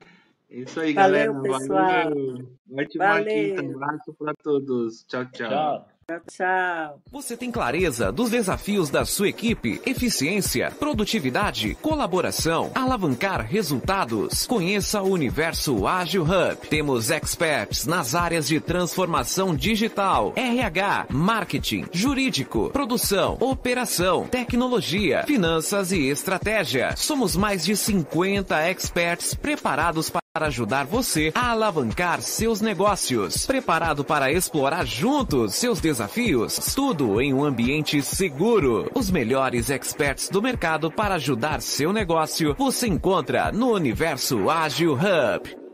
É 0.00 0.35
isso 0.48 0.80
aí, 0.80 0.94
Valeu, 0.94 1.34
galera. 1.34 1.58
Pessoal. 1.58 2.04
Valeu. 2.04 2.48
Ótima 2.72 3.04
Valeu. 3.06 3.24
quinta. 3.26 3.62
Um 3.62 3.74
abraço 3.74 4.14
para 4.14 4.34
todos. 4.42 5.04
Tchau, 5.04 5.24
tchau. 5.26 5.48
tchau. 5.48 5.88
Tchau, 6.08 6.20
tchau. 6.30 7.02
Você 7.10 7.36
tem 7.36 7.50
clareza 7.50 8.12
dos 8.12 8.30
desafios 8.30 8.90
da 8.90 9.04
sua 9.04 9.28
equipe? 9.28 9.82
Eficiência, 9.84 10.70
produtividade, 10.70 11.74
colaboração, 11.82 12.70
alavancar 12.76 13.44
resultados. 13.44 14.46
Conheça 14.46 15.02
o 15.02 15.10
Universo 15.10 15.84
Ágil 15.84 16.22
Hub. 16.22 16.68
Temos 16.68 17.10
experts 17.10 17.86
nas 17.86 18.14
áreas 18.14 18.46
de 18.46 18.60
transformação 18.60 19.52
digital, 19.52 20.32
RH, 20.36 21.06
marketing, 21.10 21.86
jurídico, 21.90 22.70
produção, 22.70 23.36
operação, 23.40 24.28
tecnologia, 24.28 25.24
finanças 25.26 25.90
e 25.90 26.08
estratégia. 26.08 26.94
Somos 26.94 27.34
mais 27.34 27.64
de 27.64 27.76
50 27.76 28.56
experts 28.70 29.34
preparados 29.34 30.08
para 30.08 30.20
para 30.36 30.48
ajudar 30.48 30.84
você 30.84 31.32
a 31.34 31.50
alavancar 31.50 32.20
seus 32.20 32.60
negócios. 32.60 33.46
Preparado 33.46 34.04
para 34.04 34.30
explorar 34.30 34.84
juntos 34.84 35.54
seus 35.54 35.80
desafios? 35.80 36.74
Tudo 36.74 37.22
em 37.22 37.32
um 37.32 37.42
ambiente 37.42 38.02
seguro. 38.02 38.90
Os 38.94 39.10
melhores 39.10 39.70
experts 39.70 40.28
do 40.28 40.42
mercado 40.42 40.90
para 40.90 41.14
ajudar 41.14 41.62
seu 41.62 41.90
negócio 41.90 42.54
você 42.58 42.86
encontra 42.86 43.50
no 43.50 43.72
Universo 43.72 44.50
Ágil 44.50 44.92
Hub. 44.92 45.65